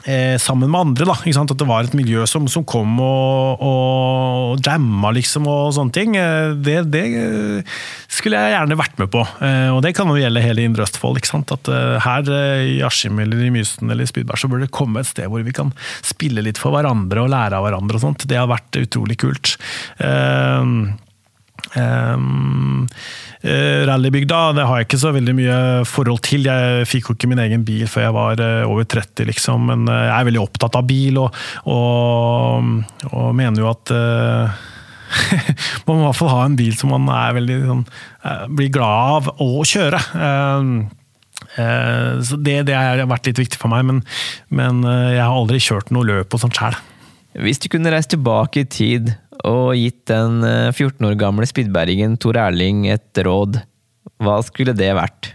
eh, 0.07 0.35
sammen 0.41 0.71
med 0.71 0.79
andre. 0.79 1.05
da, 1.05 1.15
At 1.17 1.53
det 1.59 1.67
var 1.67 1.83
et 1.83 1.95
miljø 1.97 2.25
som, 2.29 2.47
som 2.47 2.65
kom 2.67 2.99
og, 3.03 3.61
og 3.61 4.65
jamma, 4.65 5.11
liksom, 5.15 5.47
og 5.51 5.73
sånne 5.75 5.95
ting. 5.95 6.17
Eh, 6.17 6.55
det, 6.55 6.77
det, 6.93 7.05
skulle 8.11 8.39
jeg 8.39 8.55
gjerne 8.55 8.79
vært 8.79 8.97
med 9.01 9.11
på. 9.13 9.23
Eh, 9.43 9.69
og 9.75 9.81
det 9.85 9.93
kan 9.97 10.09
jo 10.09 10.19
gjelde 10.19 10.43
hele 10.43 10.65
Indre 10.65 10.87
Østfold. 10.87 11.19
ikke 11.21 11.31
sant? 11.31 11.53
At 11.53 11.71
eh, 11.71 11.97
Her 12.03 12.31
i 12.67 12.77
Askim 12.85 13.19
eller 13.23 13.43
i 13.43 13.51
Mysen 13.53 13.91
eller 13.91 14.07
i 14.07 14.11
Spydberg 14.11 14.41
så 14.41 14.51
bør 14.51 14.63
det 14.65 14.73
komme 14.75 15.03
et 15.03 15.11
sted 15.11 15.29
hvor 15.31 15.45
vi 15.45 15.55
kan 15.55 15.73
spille 16.05 16.43
litt 16.45 16.61
for 16.61 16.75
hverandre 16.75 17.25
og 17.25 17.33
lære 17.33 17.59
av 17.59 17.67
hverandre. 17.67 17.99
og 17.99 18.07
sånt. 18.07 18.27
Det 18.29 18.39
har 18.39 18.49
vært 18.49 18.79
utrolig 18.79 19.19
kult. 19.21 19.57
Uh, 20.01 20.95
Um, 21.75 22.87
rallybygda 23.87 24.39
det 24.57 24.65
har 24.65 24.79
jeg 24.79 24.87
ikke 24.87 24.99
så 25.01 25.11
veldig 25.15 25.35
mye 25.37 25.57
forhold 25.87 26.23
til. 26.25 26.47
Jeg 26.47 26.87
fikk 26.89 27.09
jo 27.09 27.17
ikke 27.17 27.29
min 27.31 27.41
egen 27.43 27.65
bil 27.67 27.85
før 27.89 28.07
jeg 28.07 28.15
var 28.15 28.41
uh, 28.43 28.69
over 28.69 28.87
30, 28.87 29.27
liksom. 29.29 29.67
Men 29.71 29.85
uh, 29.89 30.07
jeg 30.07 30.15
er 30.15 30.29
veldig 30.29 30.43
opptatt 30.43 30.79
av 30.79 30.87
bil, 30.87 31.21
og, 31.21 31.37
og, 31.69 32.73
og 33.11 33.29
mener 33.37 33.63
jo 33.63 33.71
at 33.71 33.93
man 35.87 35.95
må 35.95 36.01
i 36.01 36.05
hvert 36.09 36.19
fall 36.19 36.33
ha 36.33 36.43
en 36.45 36.57
bil 36.59 36.75
som 36.75 36.91
man 36.91 37.07
er 37.13 37.37
veldig 37.37 37.57
sånn, 37.63 37.83
blir 38.57 38.73
glad 38.75 39.29
av 39.29 39.43
å 39.43 39.63
kjøre. 39.63 40.01
Ehm, 40.19 40.73
så 41.55 42.39
det, 42.43 42.57
det, 42.67 42.75
har 42.75 42.99
vært 43.07 43.29
litt 43.29 43.39
viktig 43.39 43.61
for 43.61 43.71
meg, 43.71 43.85
men, 43.87 44.01
men 44.51 44.83
jeg 44.83 45.23
har 45.23 45.31
aldri 45.31 45.61
kjørt 45.63 45.93
noe 45.95 46.05
løp 46.09 46.35
og 46.35 46.43
sånt 46.43 46.59
sjøl. 46.59 46.75
Hvis 47.39 47.63
du 47.63 47.69
kunne 47.71 47.93
reist 47.93 48.11
tilbake 48.11 48.65
i 48.65 48.67
tid 48.67 49.13
og 49.45 49.75
gitt 49.77 50.05
den 50.09 50.41
14 50.41 50.97
eh, 50.97 51.09
år 51.09 51.17
gamle 51.19 51.47
spydbergen 51.49 52.17
Tor 52.21 52.39
Erling 52.41 52.85
et 52.89 53.21
råd, 53.25 53.59
hva 54.23 54.37
skulle 54.45 54.75
det 54.77 54.93
vært? 54.97 55.33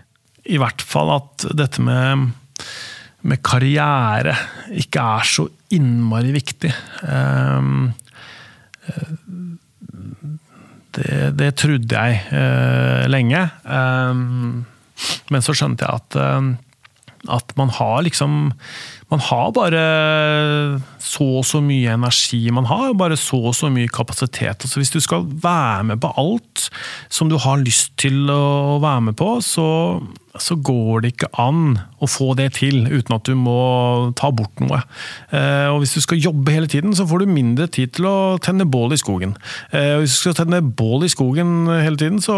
I 0.51 0.59
hvert 0.59 0.83
fall 0.83 1.13
at 1.15 1.47
dette 1.55 1.83
med, 1.85 2.33
med 3.23 3.43
karriere 3.47 4.35
ikke 4.75 5.05
er 5.19 5.29
så 5.29 5.47
innmari 5.73 6.33
viktig. 6.35 6.73
Um, 7.07 7.93
det, 10.93 11.21
det, 11.39 11.53
trodde 11.63 12.03
jeg 12.03 12.19
uh, 12.35 13.07
lenge. 13.09 13.45
Um, 13.63 14.65
men 15.31 15.47
så 15.47 15.55
skjønte 15.57 15.87
jeg 15.87 16.03
at, 16.03 16.19
at 17.39 17.55
man 17.59 17.71
har 17.79 18.03
liksom 18.05 18.51
man 19.13 19.21
har 19.21 19.53
bare 19.53 19.85
så 21.03 21.27
og 21.43 21.45
så 21.47 21.61
mye 21.65 21.93
energi, 21.93 22.41
man 22.55 22.69
har 22.71 22.95
bare 22.97 23.19
så 23.21 23.41
og 23.51 23.57
så 23.59 23.69
mye 23.73 23.91
kapasitet. 23.93 24.65
Altså 24.65 24.81
hvis 24.81 24.95
du 24.95 25.01
skal 25.05 25.27
være 25.43 25.85
med 25.91 26.03
på 26.03 26.13
alt 26.21 26.69
som 27.13 27.29
du 27.29 27.39
har 27.43 27.61
lyst 27.63 27.93
til 28.01 28.31
å 28.33 28.79
være 28.83 29.09
med 29.11 29.19
på, 29.19 29.35
så, 29.45 29.67
så 30.41 30.57
går 30.57 31.03
det 31.03 31.13
ikke 31.13 31.33
an 31.43 31.77
å 32.03 32.09
få 32.11 32.33
det 32.39 32.49
til 32.57 32.87
uten 32.89 33.17
at 33.17 33.29
du 33.29 33.35
må 33.39 34.13
ta 34.19 34.31
bort 34.35 34.63
noe. 34.63 34.81
Eh, 35.35 35.69
og 35.71 35.83
Hvis 35.83 35.95
du 35.99 36.05
skal 36.05 36.23
jobbe 36.23 36.55
hele 36.55 36.71
tiden, 36.71 36.95
så 36.97 37.07
får 37.09 37.23
du 37.23 37.35
mindre 37.35 37.69
tid 37.71 37.93
til 37.99 38.09
å 38.09 38.17
tenne 38.43 38.67
bål 38.67 38.97
i 38.97 39.01
skogen. 39.01 39.37
Og 39.73 40.03
hvis 40.03 40.17
du 40.17 40.23
skal 40.25 40.39
tenne 40.39 40.63
bål 40.63 41.07
i 41.07 41.13
skogen 41.13 41.69
hele 41.71 41.99
tiden, 42.01 42.23
så, 42.23 42.37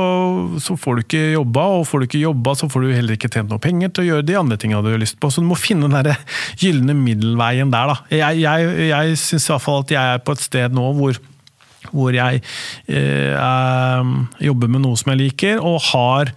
så 0.61 0.77
får 0.81 0.97
du 0.97 1.05
ikke 1.05 1.25
jobba, 1.37 1.69
og 1.79 1.87
får 1.89 2.03
du 2.03 2.09
ikke 2.09 2.25
jobba, 2.25 2.57
så 2.59 2.69
får 2.73 2.85
du 2.85 2.95
heller 2.97 3.19
ikke 3.19 3.31
tjent 3.33 3.53
noe 3.53 3.63
penger 3.63 3.93
til 3.93 4.05
å 4.05 4.09
gjøre 4.11 4.29
de 4.29 4.39
andre 4.41 4.61
tingene 4.61 4.85
du 4.85 4.93
har 4.93 5.03
lyst 5.03 5.21
på. 5.23 5.31
Så 5.33 5.45
du 5.45 5.49
må 5.49 5.59
finne 5.61 5.89
den 5.89 6.11
der 6.11 6.21
gylne 6.65 6.97
middelveien 6.99 7.71
der. 7.75 7.93
da. 7.93 8.01
Jeg, 8.13 8.43
jeg, 8.43 8.91
jeg 8.91 9.21
syns 9.21 9.49
iallfall 9.51 9.85
at 9.85 9.95
jeg 9.95 10.17
er 10.17 10.25
på 10.25 10.37
et 10.37 10.45
sted 10.49 10.77
nå 10.77 10.91
hvor 10.99 11.23
hvor 11.95 12.15
jeg 12.17 12.41
eh, 12.89 14.13
jobber 14.43 14.71
med 14.73 14.81
noe 14.83 14.97
som 14.97 15.13
jeg 15.13 15.21
liker, 15.21 15.61
og 15.61 15.77
har 15.93 16.33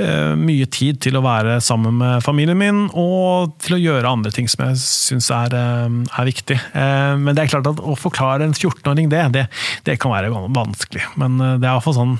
Eh, 0.00 0.32
mye 0.40 0.64
tid 0.72 1.02
til 1.04 1.18
å 1.18 1.20
være 1.20 1.58
sammen 1.60 1.98
med 2.00 2.22
familien 2.24 2.56
min, 2.56 2.78
og 2.96 3.52
til 3.60 3.76
å 3.76 3.80
gjøre 3.80 4.08
andre 4.08 4.30
ting 4.32 4.46
som 4.48 4.64
jeg 4.64 4.78
syns 4.80 5.28
er, 5.36 5.52
eh, 5.52 5.98
er, 6.16 6.24
viktig. 6.24 6.56
Eh, 6.72 7.16
men 7.20 7.36
det 7.36 7.44
er 7.44 7.52
klart 7.52 7.68
at 7.68 7.82
å 7.84 7.92
forklare 7.98 8.46
en 8.48 8.56
14-åring 8.56 9.10
det, 9.12 9.20
det, 9.36 9.44
det, 9.84 9.98
kan 10.00 10.14
være 10.14 10.32
vanskelig. 10.32 11.04
Men 11.20 11.36
det 11.36 11.68
er 11.68 11.74
iallfall 11.74 11.98
sånn 11.98 12.16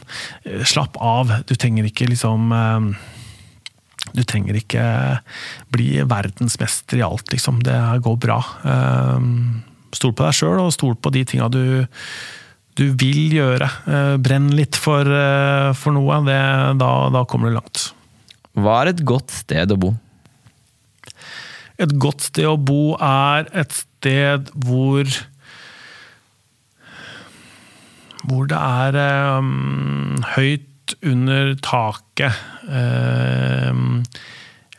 slapp 0.69 1.01
av. 1.01 1.33
Du 1.49 1.55
trenger 1.57 1.89
ikke 1.89 2.11
liksom 2.13 2.53
du 4.11 4.25
trenger 4.27 4.59
ikke 4.59 4.85
bli 5.73 6.03
verdensmester 6.11 6.99
i 6.99 7.05
alt, 7.07 7.31
liksom. 7.33 7.63
Det 7.65 7.79
går 8.03 8.17
bra. 8.21 8.41
Stol 9.95 10.15
på 10.17 10.27
deg 10.27 10.35
sjøl, 10.37 10.59
og 10.59 10.75
stol 10.75 10.97
på 10.99 11.13
de 11.15 11.23
tinga 11.29 11.47
du 11.53 11.87
du 12.79 12.87
vil 12.97 13.35
gjøre. 13.37 13.69
Eh, 13.85 14.15
brenn 14.23 14.51
litt 14.57 14.79
for, 14.81 15.05
eh, 15.05 15.73
for 15.77 15.93
noe. 15.97 16.23
Det, 16.25 16.39
da, 16.81 16.93
da, 17.13 17.25
kommer 17.29 17.51
du 17.51 17.59
langt. 17.59 17.91
Hva 18.57 18.83
er 18.83 18.93
et 18.93 19.05
godt 19.05 19.33
sted 19.33 19.73
å 19.73 19.79
bo? 19.81 19.93
Et 21.81 21.93
godt 22.01 22.29
sted 22.29 22.49
å 22.49 22.57
bo 22.61 22.95
er 23.01 23.49
et 23.53 23.73
sted 23.83 24.51
hvor 24.55 25.09
Hvor 28.23 28.47
det 28.47 28.55
er 28.55 28.97
um, 29.41 30.15
høyt 30.37 30.69
under 31.01 31.55
taket. 31.65 32.39
Um, 32.69 34.03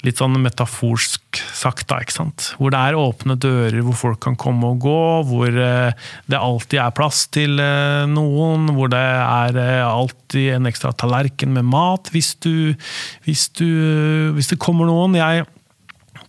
litt 0.03 0.19
sånn 0.19 0.35
metaforsk 0.43 1.39
sagt, 1.55 1.87
da, 1.87 2.01
ikke 2.03 2.15
sant. 2.15 2.49
Hvor 2.59 2.73
det 2.73 2.79
er 2.79 2.97
åpne 2.99 3.37
dører, 3.39 3.79
hvor 3.85 3.95
folk 3.95 4.19
kan 4.25 4.35
komme 4.39 4.73
og 4.73 4.83
gå. 4.83 5.05
Hvor 5.29 5.47
eh, 5.47 6.09
det 6.31 6.39
alltid 6.39 6.81
er 6.83 6.95
plass 6.95 7.23
til 7.31 7.55
eh, 7.63 8.03
noen. 8.11 8.67
Hvor 8.75 8.91
det 8.91 8.99
er 8.99 9.59
eh, 9.63 9.79
alltid 9.87 10.57
en 10.57 10.67
ekstra 10.69 10.91
tallerken 10.99 11.55
med 11.55 11.69
mat 11.71 12.11
hvis 12.13 12.33
du 12.43 12.75
Hvis, 13.23 13.47
du, 13.55 13.67
hvis 14.35 14.51
det 14.51 14.59
kommer 14.61 14.89
noen. 14.89 15.15
Jeg 15.15 15.47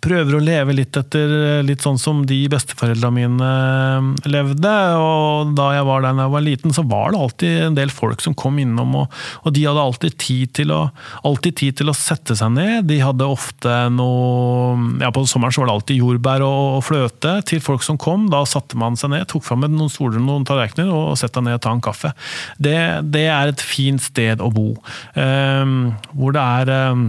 prøver 0.04 0.36
å 0.36 0.42
leve 0.42 0.74
litt 0.76 0.96
etter 0.98 1.62
litt 1.64 1.84
sånn 1.84 1.98
som 2.00 2.22
de 2.28 2.38
besteforeldra 2.52 3.10
mine 3.14 3.48
eh, 3.48 4.28
levde. 4.30 4.72
Og 5.00 5.54
da 5.56 5.70
jeg 5.76 5.86
var 5.88 6.04
der 6.04 6.16
da 6.18 6.26
jeg 6.26 6.34
var 6.34 6.44
liten, 6.44 6.74
så 6.76 6.84
var 6.88 7.12
det 7.12 7.20
alltid 7.20 7.62
en 7.68 7.78
del 7.78 7.92
folk 7.94 8.22
som 8.24 8.36
kom 8.38 8.58
innom, 8.62 8.94
og, 9.02 9.18
og 9.42 9.54
de 9.56 9.64
hadde 9.66 9.84
alltid 9.84 10.18
tid, 10.20 10.62
å, 10.72 10.86
alltid 11.26 11.58
tid 11.60 11.80
til 11.80 11.92
å 11.92 11.96
sette 11.96 12.36
seg 12.38 12.54
ned. 12.56 12.88
De 12.90 13.00
hadde 13.02 13.28
ofte 13.28 13.78
noe 13.94 15.02
Ja, 15.02 15.10
på 15.14 15.24
sommeren 15.28 15.54
så 15.54 15.62
var 15.62 15.70
det 15.70 15.74
alltid 15.78 16.00
jordbær 16.00 16.44
og, 16.44 16.60
og 16.78 16.84
fløte 16.86 17.36
til 17.48 17.62
folk 17.64 17.84
som 17.86 17.98
kom. 18.00 18.28
Da 18.32 18.44
satte 18.48 18.78
man 18.80 18.98
seg 19.00 19.12
ned, 19.14 19.26
tok 19.30 19.44
fram 19.46 19.64
noen 19.64 19.92
stoler 19.92 20.20
og 20.20 20.26
noen 20.26 20.46
tallerkener 20.48 20.90
og 20.92 21.18
sette 21.20 21.38
seg 21.38 21.46
ned 21.48 21.58
og 21.58 21.64
ta 21.64 21.74
en 21.74 21.84
kaffe. 21.84 22.12
Det, 22.58 22.78
det 23.14 23.26
er 23.32 23.52
et 23.52 23.64
fint 23.64 24.02
sted 24.02 24.42
å 24.44 24.50
bo. 24.54 24.74
Um, 25.16 25.94
hvor 26.14 26.34
det 26.36 26.44
er 26.44 26.92
um, 26.92 27.08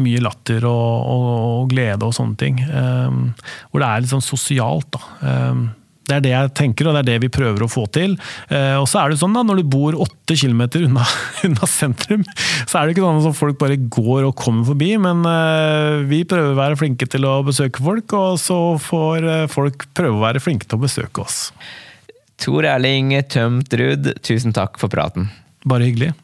mye 0.00 0.22
latter 0.24 0.64
og, 0.68 0.94
og, 1.08 1.26
og, 1.34 1.66
glede 1.72 2.06
og 2.06 2.14
sånne 2.16 2.38
ting. 2.40 2.62
Um, 2.68 3.28
hvor 3.70 3.82
det 3.82 3.90
er 3.90 4.04
litt 4.04 4.14
sånn 4.14 4.24
sosialt, 4.24 4.90
da. 4.94 5.02
Um, 5.50 5.68
det 6.08 6.16
er 6.16 6.22
det 6.24 6.30
jeg 6.32 6.52
tenker, 6.56 6.88
og 6.88 6.94
det 6.96 7.00
er 7.02 7.08
det 7.10 7.16
vi 7.26 7.32
prøver 7.32 7.64
å 7.64 7.70
få 7.70 7.84
til. 7.92 8.14
Uh, 8.48 8.78
og 8.80 8.86
så 8.88 9.02
er 9.02 9.12
det 9.12 9.18
sånn 9.20 9.34
da, 9.36 9.42
Når 9.44 9.60
du 9.60 9.72
bor 9.74 9.98
åtte 10.06 10.38
kilometer 10.40 10.86
unna, 10.86 11.04
unna, 11.46 11.68
sentrum, 11.68 12.24
så 12.64 12.80
er 12.80 12.88
det 12.88 12.96
ikke 12.96 13.04
sånn 13.04 13.28
at 13.28 13.36
folk 13.36 13.58
bare 13.60 13.76
går 13.76 14.28
og 14.30 14.38
kommer 14.40 14.70
forbi. 14.70 14.94
Men 15.04 15.20
uh, 15.28 16.00
vi 16.08 16.22
prøver 16.28 16.54
å 16.54 16.60
være 16.60 16.80
flinke 16.80 17.08
til 17.10 17.28
å 17.28 17.40
besøke 17.46 17.84
folk, 17.84 18.16
og 18.16 18.40
så 18.40 18.60
får 18.80 19.28
uh, 19.28 19.42
folk 19.52 19.90
prøve 19.98 20.16
å 20.16 20.24
være 20.24 20.42
flinke 20.44 20.68
til 20.68 20.80
å 20.80 20.86
besøke 20.86 21.26
oss. 21.26 21.50
Tor 22.38 22.64
Erling 22.70 23.12
Tømt 23.28 23.74
Ruud, 23.76 24.12
tusen 24.24 24.54
takk 24.56 24.80
for 24.80 24.92
praten. 24.92 25.28
Bare 25.68 25.90
hyggelig. 25.90 26.14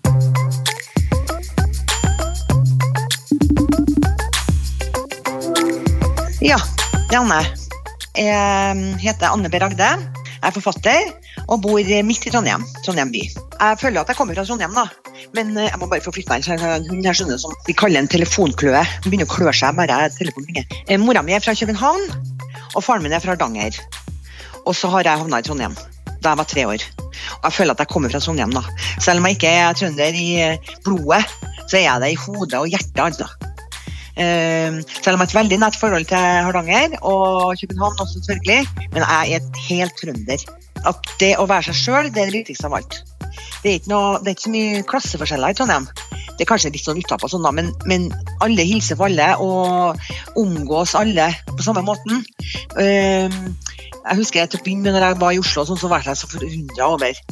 Ja, 6.45 6.59
Janne. 7.09 7.38
Jeg 8.12 8.97
heter 9.01 9.30
Anne 9.32 9.49
B. 9.49 9.57
Ragde. 9.62 9.86
Jeg 10.34 10.51
er 10.51 10.53
forfatter 10.53 11.07
og 11.49 11.62
bor 11.64 11.78
midt 12.05 12.26
i 12.28 12.32
Trondheim. 12.34 12.66
Trondheim 12.84 13.09
by. 13.14 13.22
Jeg 13.24 13.78
føler 13.80 14.03
at 14.03 14.11
jeg 14.12 14.18
kommer 14.18 14.36
fra 14.36 14.45
Trondheim, 14.45 14.74
da. 14.76 14.84
Men 15.32 15.55
jeg 15.57 15.78
må 15.80 15.88
bare 15.88 16.05
få 16.05 16.12
flytte 16.12 16.28
meg. 16.34 16.45
Så 16.45 16.59
Hun 16.90 17.01
her 17.01 17.16
skjønner 17.16 17.40
som 17.40 17.55
vi 17.64 17.72
kaller 17.72 18.03
en 18.03 18.11
telefonkløe. 18.12 18.82
Hun 18.84 19.09
begynner 19.09 19.24
å 19.24 19.32
klø 19.32 19.55
seg 19.57 19.72
bare 19.78 20.11
telefonen 20.18 20.51
ringer. 20.51 20.76
Eh, 20.84 21.01
mora 21.01 21.22
mi 21.24 21.32
er 21.32 21.40
fra 21.40 21.57
København, 21.57 22.05
og 22.74 22.84
faren 22.84 23.09
min 23.09 23.16
er 23.16 23.24
fra 23.24 23.38
Hardanger. 23.38 23.80
Og 24.66 24.76
så 24.76 24.92
har 24.92 25.09
jeg 25.09 25.24
havna 25.24 25.40
i 25.40 25.49
Trondheim 25.49 25.80
da 26.20 26.34
jeg 26.34 26.40
var 26.42 26.51
tre 26.53 26.68
år. 26.68 26.86
Og 27.40 27.49
jeg 27.49 27.57
føler 27.57 27.72
at 27.72 27.80
jeg 27.86 27.92
kommer 27.95 28.12
fra 28.12 28.20
Trondheim, 28.20 28.53
da. 28.53 28.62
Selv 29.01 29.24
om 29.24 29.30
jeg 29.30 29.40
ikke 29.40 29.57
er 29.64 29.80
trønder 29.80 30.20
i 30.20 30.28
blodet, 30.84 31.24
så 31.64 31.80
er 31.80 31.88
jeg 31.88 32.05
det 32.05 32.12
i 32.12 32.22
hodet 32.26 32.61
og 32.61 32.68
hjertet, 32.68 33.05
altså. 33.09 33.32
Uh, 34.14 34.78
selv 35.02 35.16
om 35.16 35.22
jeg 35.22 35.24
har 35.24 35.30
et 35.30 35.38
veldig 35.40 35.58
nært 35.62 35.78
forhold 35.80 36.06
til 36.10 36.44
Hardanger 36.46 36.98
og 37.02 37.56
København 37.60 37.98
også, 38.04 38.20
selvfølgelig. 38.20 38.86
Men 38.92 39.02
jeg 39.02 39.40
er 39.40 39.64
helt 39.68 39.98
trønder. 40.00 40.46
At 40.84 41.10
det 41.20 41.34
å 41.40 41.48
være 41.50 41.70
seg 41.70 41.80
sjøl, 41.80 42.10
det 42.12 42.22
er 42.22 42.30
det 42.30 42.40
viktigste 42.42 42.68
av 42.68 42.78
alt. 42.78 43.00
Det 43.64 43.72
er, 43.72 43.86
noe, 43.88 44.18
det 44.20 44.30
er 44.30 44.36
ikke 44.36 44.46
så 44.46 44.54
mye 44.54 44.84
klasseforskjeller 44.90 45.54
i 45.54 45.58
Trondheim. 45.58 45.88
Det 46.34 46.44
er 46.44 46.50
kanskje 46.50 46.72
litt 46.74 46.84
sånn 46.84 46.98
utapå, 46.98 47.30
sånn, 47.30 47.46
men, 47.54 47.70
men, 47.88 48.08
alle 48.44 48.66
hilser 48.66 48.98
på 48.98 49.06
alle 49.06 49.28
og 49.40 50.00
omgås 50.40 50.96
alle 50.98 51.30
på 51.50 51.62
samme 51.64 51.84
måten. 51.86 52.24
Uh, 52.76 53.30
jeg 54.05 54.18
husker 54.20 54.43
jeg 54.43 54.53
til 54.53 54.82
når 54.85 55.01
jeg 55.09 55.20
var 55.20 55.32
i 55.32 55.41
Oslo, 55.41 55.64
sånn, 55.64 55.80
så 55.80 55.89
var 55.89 56.05
jeg 56.05 56.18
så 56.20 56.28
forundra 56.28 56.91
over 56.97 57.24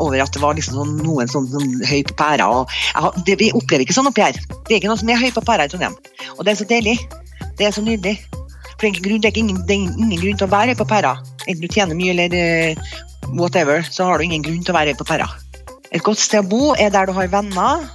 over 0.00 0.22
at 0.22 0.32
det 0.34 0.42
var 0.42 0.56
liksom 0.56 0.78
sånn, 0.78 0.92
noen 1.04 1.30
sånn, 1.30 1.48
sånn 1.50 1.84
høy 1.86 2.00
på 2.08 2.16
pæra. 2.18 2.48
Og, 2.48 2.74
jeg, 2.94 3.24
det, 3.26 3.36
vi 3.42 3.50
opplever 3.56 3.84
ikke 3.84 3.96
sånn 3.96 4.08
oppi 4.10 4.24
her. 4.24 4.38
Det 4.66 4.74
er 4.74 4.78
ikke 4.80 4.90
noe 4.90 5.00
som 5.00 5.12
er 5.12 5.20
høy 5.20 5.30
på 5.34 5.44
pæra 5.44 5.66
i 5.66 5.72
Trondheim. 5.72 5.96
Og 6.38 6.44
det 6.46 6.54
er 6.54 6.60
så 6.60 6.68
deilig. 6.70 6.96
Det 7.58 7.68
er 7.68 7.76
så 7.76 7.84
nydelig. 7.84 8.16
For 8.70 8.86
det 8.86 8.92
er, 8.94 9.04
grunn, 9.04 9.20
det 9.20 9.30
er 9.32 9.40
ingen, 9.42 9.62
det 9.68 9.76
er 9.76 9.84
ingen 9.84 10.24
grunn 10.24 10.40
til 10.40 10.48
å 10.48 10.52
være 10.54 10.74
høy 10.74 10.80
på 10.80 10.88
pæra. 10.88 11.14
Enten 11.46 11.62
du 11.64 11.68
tjener 11.68 11.98
mye 11.98 12.16
eller 12.16 12.36
uh, 12.36 12.90
whatever, 13.36 13.84
så 13.92 14.08
har 14.08 14.18
du 14.18 14.28
ingen 14.28 14.44
grunn 14.46 14.64
til 14.64 14.74
å 14.74 14.78
være 14.78 14.94
høy 14.94 15.00
på 15.02 15.08
pæra. 15.12 15.28
Et 15.90 16.04
godt 16.06 16.22
sted 16.22 16.44
å 16.44 16.48
bo 16.48 16.74
er 16.78 16.92
der 16.94 17.10
du 17.10 17.16
har 17.16 17.30
venner. 17.32 17.88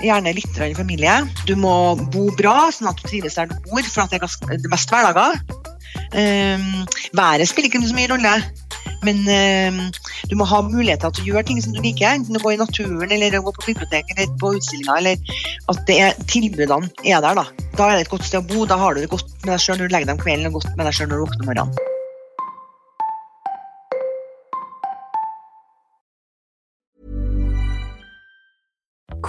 Gjerne 0.00 0.32
litt 0.36 0.56
familie. 0.76 1.20
Du 1.48 1.54
må 1.60 1.74
bo 2.12 2.30
bra, 2.38 2.70
sånn 2.72 2.88
at 2.90 3.00
du 3.00 3.08
trives 3.08 3.36
der 3.36 3.50
du 3.50 3.56
bor, 3.68 3.84
for 3.84 4.08
det 4.12 4.20
er 4.20 4.72
mest 4.72 4.92
hverdager. 4.92 5.36
Um, 6.10 6.86
været 7.14 7.48
spiller 7.48 7.70
ikke 7.70 7.86
så 7.86 7.94
mye 7.94 8.10
rolle. 8.10 8.34
Men 9.02 9.16
øh, 9.28 9.92
du 10.30 10.36
må 10.36 10.44
ha 10.44 10.60
muligheter 10.60 11.12
til 11.14 11.24
å 11.24 11.28
gjøre 11.30 11.46
ting 11.48 11.60
som 11.64 11.72
du 11.76 11.80
liker. 11.84 12.10
Enten 12.10 12.36
å 12.36 12.42
gå 12.42 12.54
i 12.54 12.60
naturen 12.60 13.14
eller 13.14 13.38
å 13.38 13.44
gå 13.46 13.54
på 13.56 13.70
biblioteket 13.70 14.18
eller 14.18 14.34
på 14.42 14.52
utstillinga. 14.58 14.98
Eller 15.00 15.38
at 15.72 15.84
det 15.88 16.00
er, 16.04 16.18
tilbudene 16.28 16.90
er 17.04 17.24
der. 17.24 17.40
Da 17.40 17.46
Da 17.78 17.86
er 17.88 17.96
det 17.96 18.08
et 18.08 18.12
godt 18.12 18.26
sted 18.28 18.42
å 18.42 18.48
bo. 18.50 18.66
Da 18.68 18.76
har 18.80 18.94
du 18.94 19.04
det 19.04 19.12
godt 19.12 19.30
med 19.44 19.54
deg 19.54 19.64
sjøl 19.64 19.80
når 19.80 19.88
du 19.88 19.96
legger 19.96 20.12
deg 20.12 20.18
om 20.18 20.26
kvelden 20.26 20.50
og 20.50 20.60
godt 20.60 20.76
med 20.76 20.90
deg 20.90 20.98
sjøl 20.98 21.08
når 21.08 21.16
du 21.16 21.24
våkner 21.24 21.46
om 21.46 21.50
morgenen. 21.54 21.89